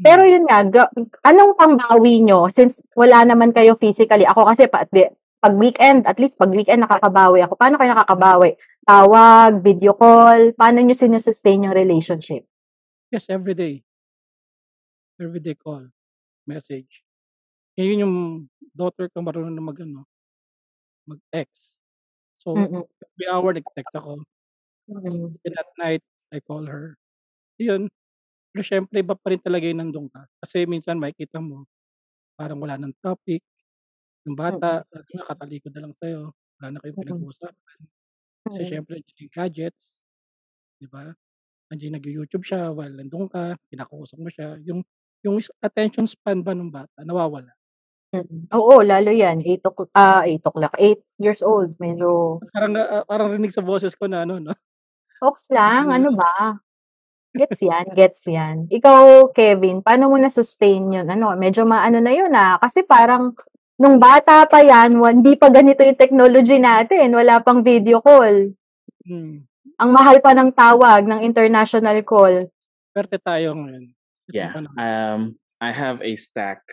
Pero 0.00 0.22
Mm. 0.26 0.30
yun 0.32 0.44
nga, 0.48 0.58
ga 0.66 0.84
anong 1.26 1.54
pambawi 1.58 2.22
niyo 2.22 2.46
since 2.52 2.82
wala 2.94 3.22
naman 3.26 3.50
kayo 3.54 3.74
physically? 3.78 4.26
Ako 4.26 4.46
kasi 4.48 4.66
pa 4.70 4.86
di 4.90 5.06
'pag 5.42 5.54
weekend, 5.58 6.06
at 6.06 6.18
least 6.22 6.38
'pag 6.38 6.50
weekend 6.54 6.82
nakakabawi 6.86 7.42
ako. 7.44 7.54
Paano 7.58 7.76
kayo 7.78 7.92
nakakabawi? 7.94 8.56
Tawag, 8.86 9.60
video 9.62 9.94
call, 9.98 10.54
paano 10.54 10.80
niyo 10.82 10.94
sinu-sustain 10.98 11.66
yung 11.70 11.76
relationship? 11.76 12.46
Yes, 13.12 13.30
everyday. 13.30 13.82
Everyday 15.20 15.56
call, 15.56 15.88
message. 16.46 17.02
Ngayon 17.76 18.02
yung 18.04 18.16
daughter 18.72 19.08
ko 19.12 19.24
marunong 19.24 19.54
na 19.56 19.64
mag-ano, 19.64 20.04
mag-text. 21.08 21.78
So, 22.40 22.54
Mm. 22.54 22.86
every 23.02 23.26
hour 23.30 23.52
nagte-text 23.54 23.94
ako. 23.96 24.24
Mm. 24.88 25.36
Then 25.44 25.54
at 25.58 25.68
night, 25.78 26.02
I 26.32 26.40
call 26.40 26.64
her. 26.66 26.96
Yun. 27.60 27.88
Pero 28.52 28.62
siyempre 28.64 29.00
iba 29.04 29.14
pa 29.18 29.32
rin 29.32 29.42
talaga 29.42 29.66
yung 29.68 29.80
nandun 29.82 30.08
ka. 30.12 30.26
Kasi 30.42 30.64
minsan 30.68 30.98
makikita 31.00 31.40
mo, 31.42 31.66
parang 32.38 32.58
wala 32.62 32.76
ng 32.80 32.94
topic, 33.02 33.42
yung 34.26 34.36
bata, 34.38 34.82
Mm. 34.82 34.86
sabi 34.92 35.10
nga 35.18 35.26
katalikod 35.34 35.72
na 35.76 35.82
lang 35.88 35.94
sa'yo, 35.96 36.32
wala 36.60 36.68
na 36.76 36.80
kayong 36.84 36.98
Mm. 36.98 37.02
pinag-uusapan. 37.02 37.78
Kasi 38.50 38.60
Mm. 38.60 38.76
siyempre 38.76 38.98
andiyan 39.00 39.20
yung 39.28 39.34
gadgets, 39.34 39.84
'di 40.80 40.88
ba? 40.90 41.12
Andiyan 41.72 41.98
nagyu-YouTube 42.00 42.44
siya 42.46 42.70
while 42.74 42.92
nandun 42.94 43.28
ka, 43.30 43.56
kinakausap 43.72 44.18
mo 44.22 44.30
siya, 44.32 44.58
yung 44.64 44.82
yung 45.26 45.38
attention 45.64 46.06
span 46.08 46.40
ba 46.46 46.54
nung 46.56 46.70
bata 46.72 47.02
nawawala. 47.04 47.52
Mm. 48.14 48.46
Oo, 48.54 48.86
lalo 48.86 49.10
yan 49.10 49.42
8 49.42 49.66
o'clo 49.66 49.90
ah, 49.90 50.22
8 50.22 50.38
o'clock, 50.46 50.74
8 50.78 51.02
years 51.18 51.42
old 51.42 51.74
medyo 51.82 52.38
Parang, 52.54 52.72
ah, 52.78 53.02
parang 53.02 53.34
rinig 53.34 53.50
sa 53.50 53.66
boses 53.66 53.98
ko 53.98 54.06
na 54.06 54.22
ano 54.22 54.38
'no? 54.38 54.54
Okey 55.18 55.50
lang, 55.50 55.90
ano 55.90 56.14
ba? 56.14 56.54
Gets 57.36 57.60
yan, 57.66 57.86
gets 57.92 58.22
yan. 58.30 58.64
Ikaw, 58.72 59.28
Kevin, 59.36 59.84
paano 59.84 60.08
mo 60.08 60.16
na-sustain 60.16 60.88
yun? 60.88 61.04
Ano, 61.04 61.36
medyo 61.36 61.68
maano 61.68 62.00
na 62.00 62.12
yun, 62.14 62.32
ah, 62.32 62.56
kasi 62.62 62.86
parang 62.86 63.34
nung 63.76 64.00
bata 64.00 64.48
pa 64.48 64.64
yan 64.64 64.96
wa 64.96 65.12
hindi 65.12 65.36
pa 65.36 65.52
ganito 65.52 65.84
yung 65.84 66.00
technology 66.00 66.56
natin, 66.56 67.12
wala 67.12 67.42
pang 67.44 67.60
video 67.60 68.00
call. 68.00 68.54
Hmm. 69.04 69.44
Ang 69.76 69.90
mahal 69.92 70.24
pa 70.24 70.32
ng 70.32 70.54
tawag, 70.56 71.04
ng 71.04 71.20
international 71.20 72.00
call. 72.06 72.48
Swerte 72.96 73.20
tayo 73.20 73.52
ngayon. 73.52 73.92
Yeah, 74.32 74.56
um, 74.80 75.36
I 75.60 75.70
have 75.70 76.00
a 76.00 76.12
stack. 76.16 76.64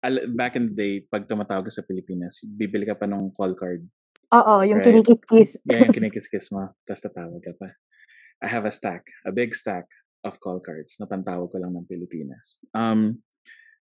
Al 0.00 0.32
back 0.32 0.56
in 0.56 0.72
the 0.72 0.74
day 0.76 0.94
'pag 1.04 1.28
tumatawag 1.28 1.68
ka 1.68 1.72
sa 1.72 1.84
Pilipinas, 1.84 2.40
bibili 2.44 2.88
ka 2.88 2.96
pa 2.96 3.04
nung 3.04 3.28
call 3.36 3.52
card. 3.52 3.84
Oo, 4.32 4.64
yung 4.64 4.80
Right? 4.80 4.88
kinikis-kis. 4.96 5.60
Yeah, 5.68 5.84
yung 5.84 5.92
kinikis-kis 5.96 6.48
mo 6.54 6.72
ta's 6.88 7.04
tatawag 7.04 7.42
ka 7.44 7.52
pa. 7.60 7.68
I 8.40 8.48
have 8.48 8.64
a 8.64 8.72
stack, 8.72 9.04
a 9.28 9.32
big 9.34 9.52
stack 9.52 9.84
of 10.24 10.40
call 10.40 10.60
cards 10.64 10.96
na 10.96 11.04
pantawag 11.04 11.52
ko 11.52 11.60
lang 11.60 11.76
ng 11.76 11.84
Pilipinas. 11.84 12.56
Um, 12.72 13.20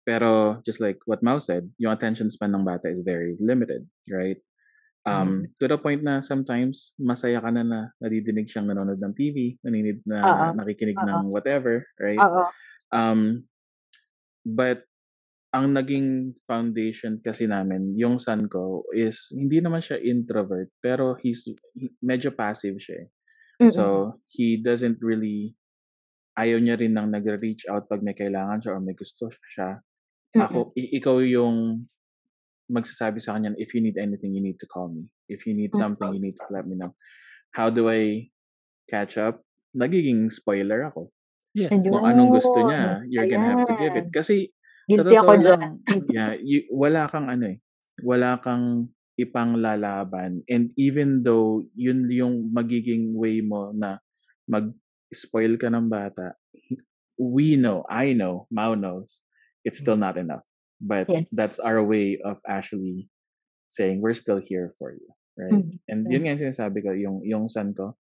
pero 0.03 0.59
just 0.67 0.83
like 0.83 0.99
what 1.07 1.23
Mau 1.23 1.39
said, 1.39 1.71
yung 1.79 1.95
attention 1.95 2.27
span 2.33 2.51
ng 2.51 2.67
bata 2.67 2.91
is 2.91 3.07
very 3.07 3.39
limited, 3.39 3.87
right? 4.11 4.41
Um, 5.09 5.49
to 5.57 5.65
the 5.65 5.81
point 5.81 6.05
na 6.05 6.21
sometimes 6.21 6.93
masaya 7.01 7.41
ka 7.41 7.49
na 7.49 7.65
na 7.65 7.81
nadidinig 8.05 8.53
siyang 8.53 8.69
nanonood 8.69 9.01
ng 9.01 9.15
TV, 9.17 9.57
naninig 9.65 10.05
na 10.05 10.19
Oo, 10.23 10.45
nakikinig 10.61 10.99
oo. 10.99 11.07
ng 11.09 11.23
whatever, 11.33 11.87
right? 11.97 12.21
Oo. 12.21 12.45
Um, 12.93 13.49
but 14.45 14.85
ang 15.51 15.75
naging 15.75 16.39
foundation 16.47 17.19
kasi 17.19 17.51
namin, 17.51 17.99
yung 17.99 18.23
son 18.23 18.47
ko 18.47 18.87
is 18.95 19.35
hindi 19.35 19.59
naman 19.59 19.83
siya 19.83 19.99
introvert, 19.99 20.71
pero 20.79 21.19
he's 21.19 21.43
he 21.75 21.91
medyo 21.99 22.31
passive 22.31 22.79
siya, 22.79 23.07
eh. 23.07 23.09
Mm. 23.61 23.73
So, 23.75 24.17
he 24.31 24.57
doesn't 24.57 25.03
really 25.03 25.59
ayaw 26.39 26.57
niya 26.63 26.81
rin 26.81 26.97
ng 26.97 27.11
nagre-reach 27.13 27.67
out 27.69 27.91
'pag 27.91 28.01
may 28.01 28.15
kailangan 28.17 28.63
siya 28.63 28.73
or 28.79 28.81
may 28.81 28.95
gusto 28.95 29.29
siya. 29.53 29.83
Mm. 30.39 30.43
Ako 30.47 30.59
i 30.79 30.97
ikaw 31.03 31.19
yung 31.21 31.85
magsasabi 32.71 33.19
sa 33.19 33.35
kanya, 33.35 33.51
"If 33.59 33.75
you 33.75 33.83
need 33.83 33.99
anything, 33.99 34.31
you 34.33 34.41
need 34.41 34.63
to 34.63 34.71
call 34.71 34.89
me. 34.95 35.11
If 35.27 35.43
you 35.45 35.59
need 35.59 35.75
something, 35.75 36.15
you 36.15 36.23
need 36.23 36.39
to 36.39 36.47
let 36.55 36.71
me 36.71 36.79
know." 36.79 36.95
How 37.51 37.67
do 37.67 37.91
I 37.91 38.31
catch 38.87 39.19
up? 39.19 39.43
Nagiging 39.75 40.31
spoiler 40.31 40.87
ako. 40.87 41.11
Yes. 41.51 41.75
Kung 41.75 42.07
anong 42.07 42.39
gusto 42.39 42.63
niya, 42.63 43.03
you're 43.11 43.27
gonna 43.27 43.59
have 43.59 43.67
to 43.67 43.75
give 43.75 43.99
it. 43.99 44.07
ayan. 44.07 44.15
Kasi 44.15 44.55
Guilty 44.89 45.17
ako 45.17 45.33
lang, 45.41 45.83
yeah, 46.15 46.33
you 46.39 46.65
wala 46.73 47.11
kang 47.11 47.29
ano, 47.29 47.57
eh, 47.57 47.59
wala 48.01 48.41
kang 48.41 48.89
ipanglalaban 49.21 50.41
and 50.49 50.73
even 50.81 51.21
though 51.21 51.61
yun 51.77 52.09
yung 52.09 52.49
magiging 52.49 53.13
way 53.13 53.45
mo 53.45 53.69
na 53.77 54.01
mag-spoil 54.49 55.61
ka 55.61 55.69
ng 55.69 55.93
bata, 55.93 56.33
we 57.21 57.61
know, 57.61 57.85
I 57.85 58.17
know, 58.17 58.49
Mau 58.49 58.73
knows, 58.73 59.21
it's 59.65 59.79
still 59.79 60.01
not 60.01 60.17
enough. 60.17 60.43
But 60.81 61.13
Yes. 61.13 61.29
that's 61.37 61.61
our 61.61 61.85
way 61.85 62.17
of 62.25 62.41
actually 62.49 63.13
saying, 63.69 64.01
"We're 64.01 64.17
still 64.17 64.41
here 64.41 64.73
for 64.81 64.97
you." 64.97 65.09
Right? 65.37 65.61
Mm. 65.61 65.79
And 65.87 66.01
yun 66.09 66.25
nga 66.25 66.33
yung 66.33 66.45
sinasabi 66.49 66.81
ko, 66.81 66.97
yung 66.97 67.21
yung 67.21 67.53
son 67.53 67.77
ko, 67.77 68.01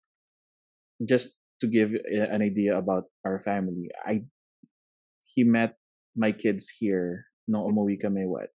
just 1.01 1.33
to 1.61 1.65
give 1.65 1.97
a 1.97 2.29
an 2.29 2.45
idea 2.45 2.77
about 2.77 3.09
our 3.25 3.41
family, 3.41 3.89
I 4.05 4.29
he 5.25 5.41
met 5.41 5.73
my 6.17 6.33
kids 6.33 6.67
here 6.73 7.29
nung 7.47 7.63
umuwi 7.69 8.01
kami, 8.01 8.25
what, 8.27 8.49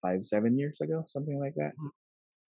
5, 0.00 0.22
7 0.24 0.54
years 0.56 0.78
ago? 0.80 1.02
Something 1.10 1.36
like 1.42 1.58
that. 1.58 1.74
Hmm. 1.76 1.92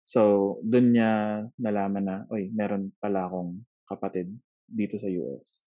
So, 0.02 0.58
dun 0.66 0.96
niya 0.96 1.46
nalaman 1.62 2.04
na, 2.10 2.16
"Uy, 2.26 2.50
meron 2.50 2.90
pala 2.98 3.28
akong 3.30 3.62
kapatid 3.86 4.34
dito 4.66 4.98
sa 4.98 5.06
US." 5.06 5.62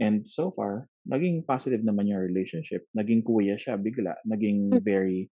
And 0.00 0.24
so 0.24 0.48
far, 0.52 0.88
naging 1.04 1.44
positive 1.44 1.84
naman 1.84 2.08
yung 2.08 2.20
relationship. 2.24 2.88
Naging 2.96 3.20
kuya 3.24 3.56
siya 3.60 3.76
bigla. 3.76 4.16
Naging 4.24 4.80
Hmm. 4.80 4.80
very 4.80 5.28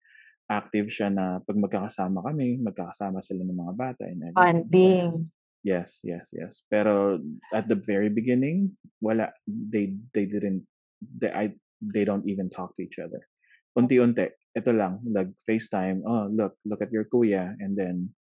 active 0.51 0.91
siya 0.91 1.07
na 1.07 1.39
pag 1.39 1.55
magkakasama 1.55 2.19
kami, 2.19 2.59
magkakasama 2.59 3.23
sila 3.23 3.47
ng 3.47 3.55
mga 3.63 3.73
bata 3.79 4.03
and. 4.07 4.19
So, 4.19 4.35
Bonding. 4.35 5.31
yes, 5.63 6.03
yes, 6.03 6.35
yes. 6.35 6.67
Pero 6.67 7.19
at 7.55 7.71
the 7.71 7.79
very 7.79 8.11
beginning, 8.11 8.75
wala. 8.99 9.31
They 9.47 9.95
they 10.11 10.27
didn't 10.27 10.67
they 10.99 11.31
I 11.31 11.55
they 11.91 12.05
don't 12.05 12.27
even 12.27 12.49
talk 12.49 12.75
to 12.77 12.83
each 12.83 12.99
other. 12.99 13.27
Unti-unti. 13.75 14.29
Ito 14.53 14.71
lang, 14.71 15.01
like 15.09 15.33
FaceTime, 15.49 16.05
oh, 16.05 16.29
look, 16.29 16.53
look 16.63 16.81
at 16.81 16.93
your 16.93 17.09
kuya 17.09 17.57
and 17.59 17.73
then 17.75 18.13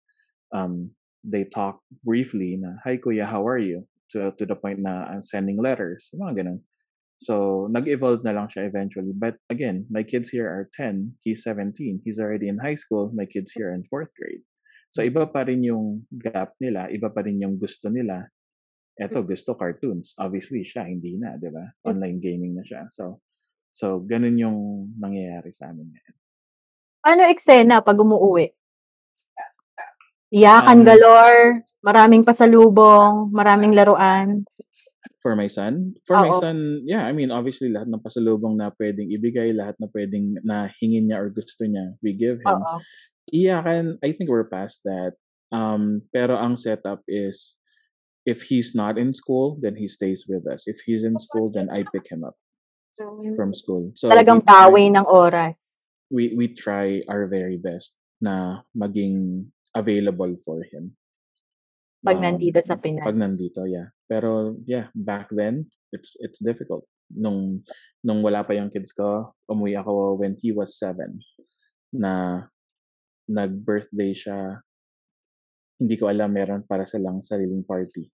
um 0.51 0.91
they 1.23 1.45
talk 1.45 1.79
briefly 2.03 2.57
na, 2.59 2.81
"Hi 2.83 2.97
kuya, 2.97 3.29
how 3.29 3.47
are 3.47 3.61
you?" 3.61 3.85
to 4.13 4.33
to 4.37 4.45
the 4.45 4.57
point 4.57 4.81
na 4.81 5.09
I'm 5.09 5.25
sending 5.25 5.61
letters, 5.61 6.13
mga 6.17 6.45
ganun. 6.45 6.61
So, 7.23 7.71
nag-evolve 7.71 8.27
na 8.27 8.35
lang 8.35 8.51
siya 8.51 8.67
eventually. 8.67 9.15
But 9.15 9.39
again, 9.47 9.87
my 9.87 10.03
kids 10.03 10.35
here 10.35 10.51
are 10.51 10.67
10, 10.75 11.23
he's 11.23 11.47
17. 11.47 12.03
He's 12.03 12.19
already 12.19 12.51
in 12.51 12.59
high 12.59 12.75
school, 12.75 13.15
my 13.15 13.31
kids 13.31 13.55
here 13.55 13.71
in 13.71 13.87
fourth 13.87 14.11
grade. 14.19 14.43
So, 14.91 15.07
iba 15.07 15.31
pa 15.31 15.47
rin 15.47 15.63
yung 15.63 16.03
gap 16.11 16.59
nila, 16.59 16.91
iba 16.91 17.15
pa 17.15 17.23
rin 17.23 17.39
yung 17.39 17.63
gusto 17.63 17.95
nila. 17.95 18.27
Eto, 18.99 19.23
gusto 19.23 19.55
cartoons. 19.55 20.19
Obviously, 20.19 20.67
siya, 20.67 20.83
hindi 20.83 21.15
na, 21.15 21.39
di 21.39 21.47
ba? 21.47 21.63
Online 21.87 22.19
gaming 22.19 22.59
na 22.59 22.67
siya. 22.67 22.91
So, 22.91 23.23
so 23.73 24.05
ganun 24.05 24.37
yung 24.37 24.59
nangyayari 25.01 25.51
sa 25.51 25.73
amin 25.73 25.89
ngayon. 25.89 26.17
Ano 27.03 27.23
eksena 27.27 27.83
pag 27.83 27.99
umuuwi? 27.99 28.55
Iyakan 30.33 30.81
Um, 30.81 30.87
galore, 30.87 31.67
maraming 31.85 32.23
pasalubong, 32.25 33.29
maraming 33.35 33.75
laruan. 33.77 34.47
For 35.21 35.37
my 35.37 35.47
son? 35.51 35.99
For 36.07 36.17
my 36.19 36.33
Oo. 36.33 36.41
son, 36.41 36.83
yeah, 36.89 37.05
I 37.05 37.13
mean, 37.13 37.31
obviously, 37.31 37.71
lahat 37.71 37.91
ng 37.91 38.03
pasalubong 38.03 38.59
na 38.59 38.73
pwedeng 38.75 39.13
ibigay, 39.13 39.55
lahat 39.55 39.77
na 39.79 39.87
pwedeng 39.93 40.41
na 40.43 40.73
hingin 40.81 41.11
niya 41.11 41.21
or 41.21 41.31
gusto 41.31 41.63
niya, 41.69 41.95
we 42.01 42.17
give 42.17 42.41
him. 42.43 42.59
Oo. 42.59 42.81
Iyakan, 43.31 44.03
I 44.03 44.15
think 44.17 44.31
we're 44.31 44.49
past 44.49 44.83
that. 44.89 45.15
Um, 45.53 46.07
pero 46.11 46.41
ang 46.41 46.57
setup 46.57 47.05
is, 47.07 47.55
if 48.25 48.49
he's 48.51 48.75
not 48.75 48.97
in 48.97 49.13
school, 49.13 49.59
then 49.61 49.77
he 49.77 49.87
stays 49.87 50.25
with 50.27 50.49
us. 50.49 50.65
If 50.67 50.83
he's 50.89 51.05
in 51.05 51.19
school, 51.21 51.53
then 51.53 51.69
I 51.71 51.85
pick 51.87 52.09
him 52.11 52.25
up 52.25 52.39
from 53.37 53.53
school. 53.53 53.93
So 53.97 54.09
Talagang 54.09 54.45
bawi 54.45 54.93
ng 54.93 55.07
oras. 55.07 55.77
we, 56.13 56.37
we 56.37 56.53
try 56.53 57.01
our 57.09 57.25
very 57.25 57.57
best 57.57 57.97
na 58.21 58.61
maging 58.77 59.49
available 59.73 60.37
for 60.45 60.61
him. 60.61 60.93
Pag 62.05 62.21
Um, 62.21 62.25
nandito 62.29 62.61
sa 62.61 62.77
Pinas. 62.77 63.01
Pag 63.01 63.17
nandito, 63.17 63.65
yeah. 63.65 63.89
Pero 64.05 64.59
yeah, 64.67 64.93
back 64.93 65.33
then, 65.33 65.65
it's 65.89 66.13
it's 66.21 66.37
difficult. 66.37 66.85
Nung 67.09 67.65
nung 68.03 68.21
wala 68.21 68.45
pa 68.45 68.53
yung 68.53 68.69
kids 68.69 68.93
ko, 68.93 69.33
umuwi 69.47 69.73
ako 69.73 70.19
when 70.21 70.37
he 70.37 70.53
was 70.53 70.77
seven. 70.77 71.17
Na 71.89 72.45
nag-birthday 73.25 74.13
siya. 74.13 74.61
Hindi 75.79 75.95
ko 75.97 76.11
alam 76.11 76.31
meron 76.31 76.63
para 76.63 76.85
silang 76.85 77.23
sariling 77.23 77.65
party. 77.65 78.11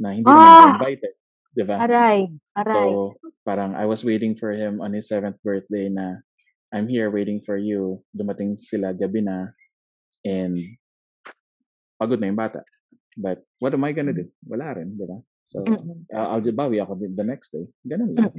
Na 0.00 0.14
hindi 0.14 0.24
naman 0.24 0.40
Ah! 0.40 0.56
siya 0.56 0.72
invited. 0.72 1.14
Di 1.52 1.64
ba? 1.68 1.84
Aray, 1.84 2.32
aray. 2.56 2.88
So, 2.88 3.20
parang 3.44 3.76
I 3.76 3.84
was 3.84 4.00
waiting 4.00 4.32
for 4.40 4.56
him 4.56 4.80
on 4.80 4.96
his 4.96 5.12
seventh 5.12 5.36
birthday 5.44 5.92
na 5.92 6.24
I'm 6.72 6.88
here 6.88 7.12
waiting 7.12 7.44
for 7.44 7.60
you. 7.60 8.00
Dumating 8.16 8.56
sila 8.56 8.96
gabi 8.96 9.20
na 9.20 9.52
and 10.24 10.56
pagod 12.00 12.16
na 12.16 12.32
yung 12.32 12.40
bata. 12.40 12.64
But 13.12 13.44
what 13.60 13.76
am 13.76 13.84
I 13.84 13.92
gonna 13.92 14.16
do? 14.16 14.24
Wala 14.48 14.72
rin, 14.72 14.96
di 14.96 15.04
ba? 15.04 15.20
So, 15.44 15.60
uh, 15.68 16.26
I'll 16.32 16.40
just 16.40 16.56
bawi 16.56 16.80
ako 16.80 16.96
the 16.96 17.26
next 17.26 17.52
day. 17.52 17.68
Ganun 17.84 18.16
lang. 18.16 18.32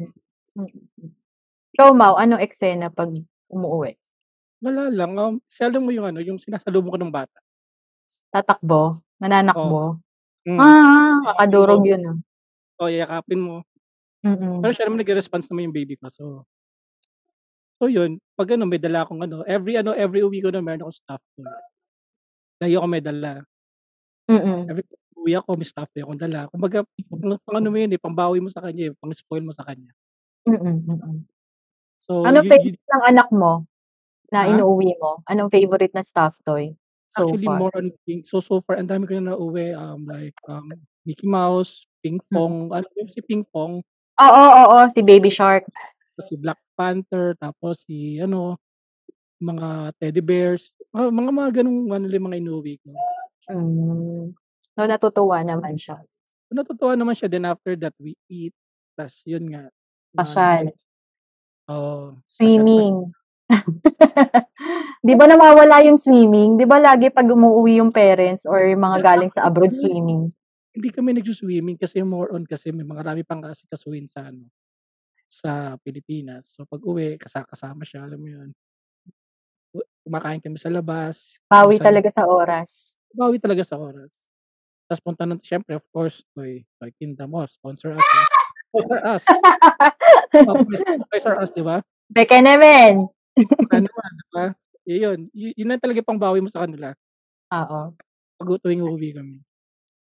Ikaw, 1.78 1.94
Mau, 1.94 2.18
anong 2.18 2.42
eksena 2.42 2.90
pag 2.90 3.14
umuuwi? 3.54 3.94
Wala 4.66 4.90
lang, 4.90 5.14
um, 5.22 5.38
seldom 5.46 5.86
mo 5.86 5.94
yung 5.94 6.10
ano, 6.10 6.18
yung 6.26 6.42
sinasalubong 6.42 6.98
ko 6.98 7.00
ng 7.06 7.14
bata. 7.14 7.38
Tatakbo? 8.34 8.98
Nananakbo? 9.22 10.02
Mm. 10.50 10.58
Ah, 10.58 11.22
kakadurog 11.22 11.86
yun 11.86 12.02
ah. 12.10 12.18
O, 12.82 12.90
yakapin 12.90 13.42
mo. 13.42 13.62
Mm-mm. 14.24 14.64
Pero 14.64 14.72
siya 14.72 14.86
naman 14.88 15.04
nagre-response 15.04 15.52
naman 15.52 15.70
yung 15.70 15.76
baby 15.76 16.00
ko. 16.00 16.08
So, 16.10 16.24
so 17.78 17.92
yun, 17.92 18.18
pag 18.34 18.56
ano, 18.56 18.64
may 18.66 18.80
dala 18.80 19.04
akong 19.04 19.20
ano, 19.20 19.44
every 19.44 19.76
ano, 19.76 19.92
every 19.92 20.24
uwi 20.24 20.40
ko 20.40 20.50
na 20.50 20.64
meron 20.64 20.88
akong 20.88 20.98
stuff 20.98 21.22
toy. 21.36 21.46
Lagi 22.64 22.74
ako 22.80 22.88
may 22.88 23.04
dala. 23.04 23.44
Mm-mm. 24.32 24.72
Every 24.72 24.84
uwi 25.20 25.36
ako, 25.36 25.60
may 25.60 25.68
stuff 25.68 25.92
toy 25.92 26.02
akong 26.02 26.22
dala. 26.22 26.48
Kumbaga, 26.50 26.88
pang 27.44 27.56
ano 27.60 27.68
mo 27.68 27.78
yun 27.78 27.92
eh, 27.92 28.00
pangbawi 28.00 28.40
mo 28.40 28.48
sa 28.48 28.64
kanya 28.64 28.90
eh, 28.90 28.94
pang 28.96 29.12
spoil 29.12 29.44
mo 29.44 29.52
sa 29.52 29.68
kanya. 29.68 29.92
Mm-mm. 30.48 30.76
Mm-mm. 30.88 31.16
So, 32.00 32.24
Ano 32.24 32.40
yun- 32.44 32.52
favorite 32.52 32.80
ng 32.88 33.04
anak 33.06 33.28
mo 33.32 33.68
na 34.32 34.48
Ha? 34.48 34.56
inuuwi 34.56 34.96
mo? 34.98 35.22
Anong 35.28 35.52
favorite 35.52 35.94
na 35.94 36.02
stuffed 36.04 36.42
toy 36.44 36.74
so 37.12 37.28
actually 37.30 37.46
far? 37.46 37.60
more 37.62 37.74
on 37.78 37.94
pink. 38.08 38.26
So, 38.26 38.42
so 38.42 38.60
far, 38.64 38.80
ang 38.82 38.90
dami 38.90 39.06
ko 39.06 39.14
na 39.20 39.36
nauwi. 39.38 39.72
Um, 39.76 40.04
like, 40.08 40.36
um, 40.50 40.74
Mickey 41.06 41.28
Mouse, 41.28 41.86
Ping 42.04 42.20
Pong, 42.28 42.68
ano 42.76 42.84
yung 43.00 43.08
si 43.08 43.24
Ping 43.24 43.48
Pong, 43.48 43.80
Oo, 44.22 44.30
oo, 44.30 44.63
oo, 44.78 44.86
si 44.94 45.02
Baby 45.02 45.34
Shark. 45.34 45.66
si 46.22 46.38
Black 46.38 46.62
Panther, 46.78 47.34
tapos 47.42 47.88
si, 47.89 48.22
ano, 48.22 48.62
mga 49.42 49.98
teddy 49.98 50.22
bears, 50.22 50.70
mga 50.94 51.10
mga, 51.10 51.32
mga 51.34 51.50
ganung 51.62 51.80
ano 51.89 52.06
lang 52.06 52.26
mga 52.30 52.39
inuwi 52.39 52.74
ko. 52.86 52.94
Mm. 53.50 54.32
So, 54.74 54.86
natutuwa 54.86 55.42
naman 55.42 55.76
siya. 55.76 56.00
So, 56.48 56.52
natutuwa 56.54 56.94
naman 56.94 57.18
siya. 57.18 57.30
Then 57.30 57.46
after 57.50 57.76
that, 57.78 57.94
we 58.00 58.16
eat. 58.30 58.54
Tapos 58.94 59.20
yun 59.26 59.46
nga. 59.52 59.68
Pasyal. 60.13 60.72
Oo. 61.70 62.18
Swimming. 62.30 63.10
Di 65.06 65.13
ba 65.20 65.28
nawawala 65.28 65.84
yung 65.84 66.00
swimming? 66.00 66.56
Di 66.56 66.63
ba 66.63 66.80
lagi 66.80 67.12
pag 67.12 67.28
umuwi 67.28 67.84
yung 67.84 67.92
parents 67.92 68.48
or 68.48 68.63
yung 68.63 68.82
mga 68.82 68.98
galing 69.04 69.32
sa 69.34 69.46
abroad 69.46 69.76
swimming? 69.76 70.32
Hindi 70.74 70.90
kami 70.90 71.14
nagsuswimming 71.14 71.78
kasi 71.78 72.02
more 72.02 72.34
on 72.34 72.44
kasi 72.44 72.74
may 72.74 72.82
mga 72.82 73.06
rami 73.06 73.22
pang 73.22 73.40
kasi 73.40 73.64
kasuhin 73.70 74.10
sa 74.10 74.28
ano 74.28 74.50
sa 75.30 75.78
Pilipinas. 75.80 76.50
So 76.50 76.66
pag 76.66 76.82
uwi, 76.82 77.18
kasa- 77.18 77.46
kasama 77.46 77.86
siya, 77.86 78.06
alam 78.06 78.18
mo 78.18 78.30
yun. 78.30 78.50
Kumakain 80.04 80.42
kami 80.42 80.58
sa 80.58 80.70
labas. 80.70 81.38
Pawi 81.48 81.78
minsan- 81.78 81.88
talaga 81.90 82.10
sa 82.10 82.24
oras. 82.26 82.98
Bawi 83.10 83.38
talaga 83.38 83.64
sa 83.64 83.78
oras. 83.78 84.14
Tapos 84.86 85.02
punta 85.02 85.24
nun, 85.24 85.40
syempre, 85.40 85.74
of 85.74 85.86
course, 85.90 86.22
Toy, 86.36 86.66
Toy 86.78 86.92
Kingdom, 87.00 87.34
oh, 87.34 87.48
sponsor 87.48 87.96
us. 87.96 88.04
eh. 88.04 88.26
Sponsor 88.70 89.00
us. 89.06 89.24
Oh, 90.34 90.58
sponsor 91.06 91.38
us, 91.38 91.54
di 91.54 91.62
ba? 91.62 91.78
Beke 92.10 92.42
naman. 92.42 93.06
Ano 93.70 93.86
ba, 93.88 94.06
di 94.10 94.26
ba? 94.34 94.46
Yun, 94.84 95.30
yun 95.32 95.68
lang 95.70 95.78
talaga 95.78 96.02
pang 96.02 96.18
bawi 96.18 96.42
mo 96.42 96.50
sa 96.50 96.66
kanila. 96.66 96.90
Oo. 97.54 97.94
Pag 98.34 98.48
tuwing 98.60 98.82
uuwi 98.82 99.14
kami. 99.14 99.38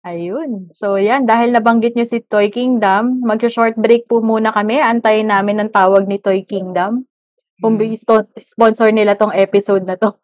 Ayun. 0.01 0.73
So, 0.73 0.97
yan. 0.97 1.29
Dahil 1.29 1.53
nabanggit 1.53 1.93
nyo 1.93 2.09
si 2.09 2.25
Toy 2.25 2.49
Kingdom, 2.49 3.21
mag-short 3.21 3.77
break 3.77 4.09
po 4.09 4.25
muna 4.25 4.49
kami. 4.49 4.81
Antayin 4.81 5.29
namin 5.29 5.61
ang 5.61 5.69
tawag 5.69 6.09
ni 6.09 6.17
Toy 6.17 6.41
Kingdom. 6.43 7.05
Kung 7.61 7.77
Hmm, 7.77 7.93
sto- 7.95 8.25
sponsor 8.41 8.89
nila 8.91 9.13
tong 9.15 9.31
episode 9.31 9.85
na 9.85 9.95
to. 9.95 10.17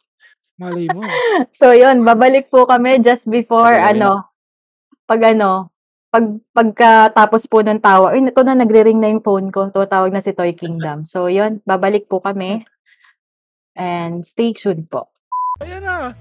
malay 0.56 0.88
mo. 0.88 1.04
So, 1.52 1.76
yun. 1.76 2.00
Babalik 2.00 2.48
po 2.48 2.64
kami 2.64 2.98
just 2.98 3.28
before, 3.28 3.76
na. 3.76 3.92
ano, 3.92 4.10
pag 5.04 5.36
ano, 5.36 5.68
pag 6.08 6.24
pagkatapos 6.56 7.44
po 7.44 7.60
ng 7.60 7.76
tawag. 7.76 8.16
Ay, 8.16 8.24
ito 8.24 8.40
na, 8.40 8.56
nagre-ring 8.56 8.96
na 8.96 9.12
yung 9.12 9.20
phone 9.20 9.52
ko. 9.52 9.68
Tumatawag 9.68 10.08
na 10.08 10.24
si 10.24 10.32
Toy 10.32 10.56
Kingdom. 10.56 11.04
So, 11.04 11.28
yun. 11.28 11.60
Babalik 11.62 12.08
po 12.08 12.24
kami. 12.24 12.64
And 13.76 14.24
stay 14.24 14.56
tuned 14.56 14.88
po. 14.88 15.12
Ayan 15.60 15.84
na! 15.84 16.16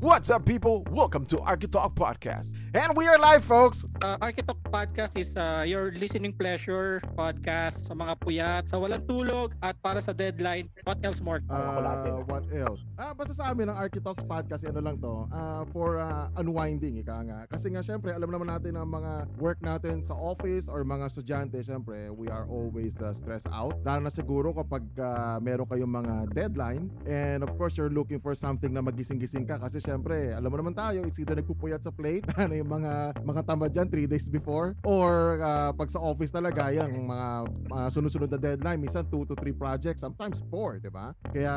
What's 0.00 0.30
up, 0.30 0.46
people? 0.48 0.80
Welcome 0.88 1.26
to 1.26 1.36
Architalk 1.44 1.92
Podcast. 1.92 2.56
And 2.72 2.96
we 2.96 3.06
are 3.06 3.18
live, 3.18 3.44
folks. 3.44 3.84
Uh, 4.00 4.16
Architalk 4.16 4.56
Podcast 4.64 5.12
is 5.12 5.36
uh, 5.36 5.60
your 5.68 5.92
listening 5.92 6.32
pleasure 6.32 7.04
podcast 7.20 7.84
sa 7.84 7.92
mga 7.92 8.16
puyat, 8.16 8.64
sa 8.72 8.80
walang 8.80 9.04
tulog, 9.04 9.52
at 9.60 9.76
para 9.84 10.00
sa 10.00 10.16
deadline. 10.16 10.72
What 10.88 11.04
else 11.04 11.20
more? 11.20 11.44
Uh, 11.52 12.24
what 12.24 12.48
else? 12.70 12.82
Ah, 12.94 13.10
basta 13.10 13.34
sa 13.34 13.50
amin 13.50 13.66
ng 13.66 13.76
Architalks 13.76 14.22
Podcast, 14.22 14.62
ano 14.62 14.78
lang 14.78 14.96
to, 15.02 15.26
ah, 15.34 15.66
for 15.74 15.98
ah, 15.98 16.30
unwinding, 16.38 17.02
ika 17.02 17.18
nga. 17.26 17.38
Kasi 17.50 17.74
nga, 17.74 17.82
syempre, 17.82 18.14
alam 18.14 18.30
naman 18.30 18.46
natin 18.46 18.78
ang 18.78 18.86
mga 18.86 19.26
work 19.42 19.58
natin 19.58 20.06
sa 20.06 20.14
office 20.14 20.70
or 20.70 20.86
mga 20.86 21.10
estudyante, 21.10 21.58
syempre, 21.66 22.06
we 22.14 22.30
are 22.30 22.46
always 22.46 22.94
uh, 23.02 23.10
stressed 23.10 23.50
out. 23.50 23.74
Lalo 23.82 24.06
na 24.06 24.12
siguro 24.12 24.54
kapag 24.54 24.86
ah, 25.02 25.42
meron 25.42 25.66
kayong 25.66 25.90
mga 25.90 26.14
deadline 26.30 26.86
and 27.08 27.42
of 27.42 27.50
course, 27.58 27.74
you're 27.74 27.92
looking 27.92 28.22
for 28.22 28.38
something 28.38 28.70
na 28.70 28.84
magising-gising 28.84 29.48
ka 29.48 29.58
kasi 29.58 29.82
syempre, 29.82 30.30
alam 30.30 30.52
mo 30.52 30.56
naman 30.60 30.76
tayo, 30.76 31.02
it's 31.02 31.18
either 31.18 31.34
nagpupuyat 31.34 31.82
sa 31.82 31.90
plate, 31.90 32.22
ano 32.42 32.54
yung 32.54 32.70
mga 32.70 33.18
mga 33.24 33.42
tamad 33.42 33.70
dyan 33.74 33.88
3 33.90 34.06
days 34.06 34.30
before 34.30 34.78
or 34.86 35.40
ah, 35.42 35.72
pag 35.74 35.90
sa 35.90 35.98
office 35.98 36.30
talaga, 36.30 36.70
yung 36.70 37.08
mga 37.08 37.28
ah, 37.74 37.88
sunod-sunod 37.90 38.30
na 38.30 38.38
deadline, 38.38 38.78
minsan 38.78 39.02
2 39.08 39.26
to 39.26 39.34
3 39.34 39.50
projects, 39.56 40.04
sometimes 40.04 40.44
4, 40.52 40.84
di 40.84 40.92
ba? 40.92 41.16
Kaya 41.32 41.52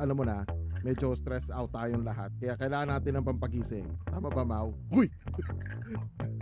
alam 0.00 0.16
mo 0.16 0.24
na, 0.24 0.39
medyo 0.80 1.12
stress 1.12 1.52
out 1.52 1.72
tayong 1.72 2.04
lahat. 2.04 2.32
Kaya 2.40 2.56
kailangan 2.56 2.88
natin 2.96 3.12
ng 3.20 3.26
pampagising. 3.26 3.86
Tama 4.08 4.32
ba, 4.32 4.44
Mau? 4.44 4.72
Uy! 4.92 5.08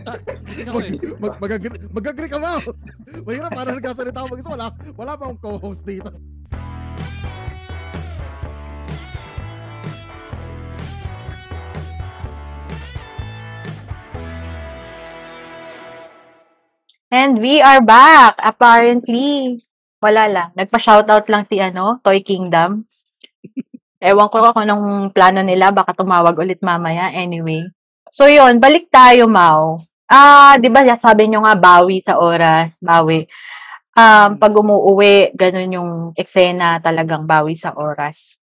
Ah, 0.07 0.15
ako 0.15 0.79
Mag, 0.79 0.85
eh. 0.87 1.19
mag, 1.19 1.33
mag-agree, 1.43 1.79
mag-agree 1.91 2.31
ka, 2.31 2.39
Mau! 2.39 2.59
Mahirap, 3.27 3.51
parang 3.51 3.75
nagkasalita 3.75 4.17
ako 4.23 4.27
mag-isa. 4.31 4.51
Wala, 4.55 4.67
wala 4.95 5.11
pa 5.19 5.23
akong 5.27 5.41
co-host 5.43 5.83
dito. 5.83 6.11
And 17.09 17.41
we 17.41 17.57
are 17.57 17.81
back, 17.81 18.37
apparently. 18.37 19.65
Wala 19.97 20.29
lang. 20.29 20.49
Nagpa-shoutout 20.53 21.25
lang 21.27 21.41
si 21.43 21.57
ano, 21.57 21.97
Toy 22.05 22.21
Kingdom. 22.21 22.85
Ewan 23.99 24.31
ko 24.31 24.39
kung 24.55 24.63
anong 24.63 25.11
plano 25.11 25.43
nila. 25.43 25.75
Baka 25.75 25.91
tumawag 25.91 26.35
ulit 26.39 26.63
mamaya. 26.63 27.11
Anyway. 27.11 27.67
So, 28.09 28.25
yun. 28.31 28.63
Balik 28.63 28.87
tayo, 28.87 29.27
Mau. 29.27 29.83
Ah, 30.09 30.57
di 30.57 30.73
ba 30.73 30.81
sabi 30.97 31.29
nyo 31.29 31.45
nga, 31.45 31.53
bawi 31.53 32.01
sa 32.01 32.17
oras. 32.17 32.81
Bawi. 32.81 33.29
Um, 33.93 34.39
pag 34.39 34.55
umuuwi, 34.55 35.35
ganun 35.35 35.75
yung 35.75 35.91
eksena 36.15 36.79
talagang 36.79 37.27
bawi 37.27 37.53
sa 37.53 37.75
oras. 37.75 38.39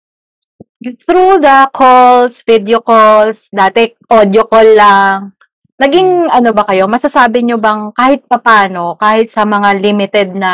Through 0.81 1.39
the 1.39 1.69
calls, 1.71 2.43
video 2.43 2.83
calls, 2.83 3.47
dati 3.53 3.95
audio 4.11 4.43
call 4.49 4.75
lang. 4.75 5.37
Naging 5.77 6.27
ano 6.27 6.51
ba 6.51 6.67
kayo, 6.67 6.89
masasabi 6.89 7.45
nyo 7.45 7.61
bang 7.61 7.93
kahit 7.95 8.25
papano, 8.27 8.97
kahit 8.97 9.29
sa 9.29 9.45
mga 9.47 9.79
limited 9.79 10.29
na 10.35 10.51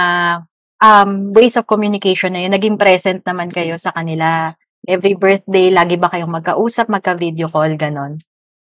um, 0.83 1.31
ways 1.31 1.55
of 1.55 1.65
communication 1.65 2.35
na 2.35 2.43
yun, 2.45 2.53
naging 2.53 2.75
present 2.75 3.23
naman 3.23 3.49
kayo 3.49 3.79
sa 3.79 3.95
kanila? 3.95 4.53
Every 4.89 5.13
birthday, 5.13 5.69
lagi 5.69 6.01
ba 6.01 6.09
kayong 6.09 6.33
magkausap, 6.33 6.89
magka-video 6.89 7.45
call, 7.53 7.77
ganon? 7.77 8.17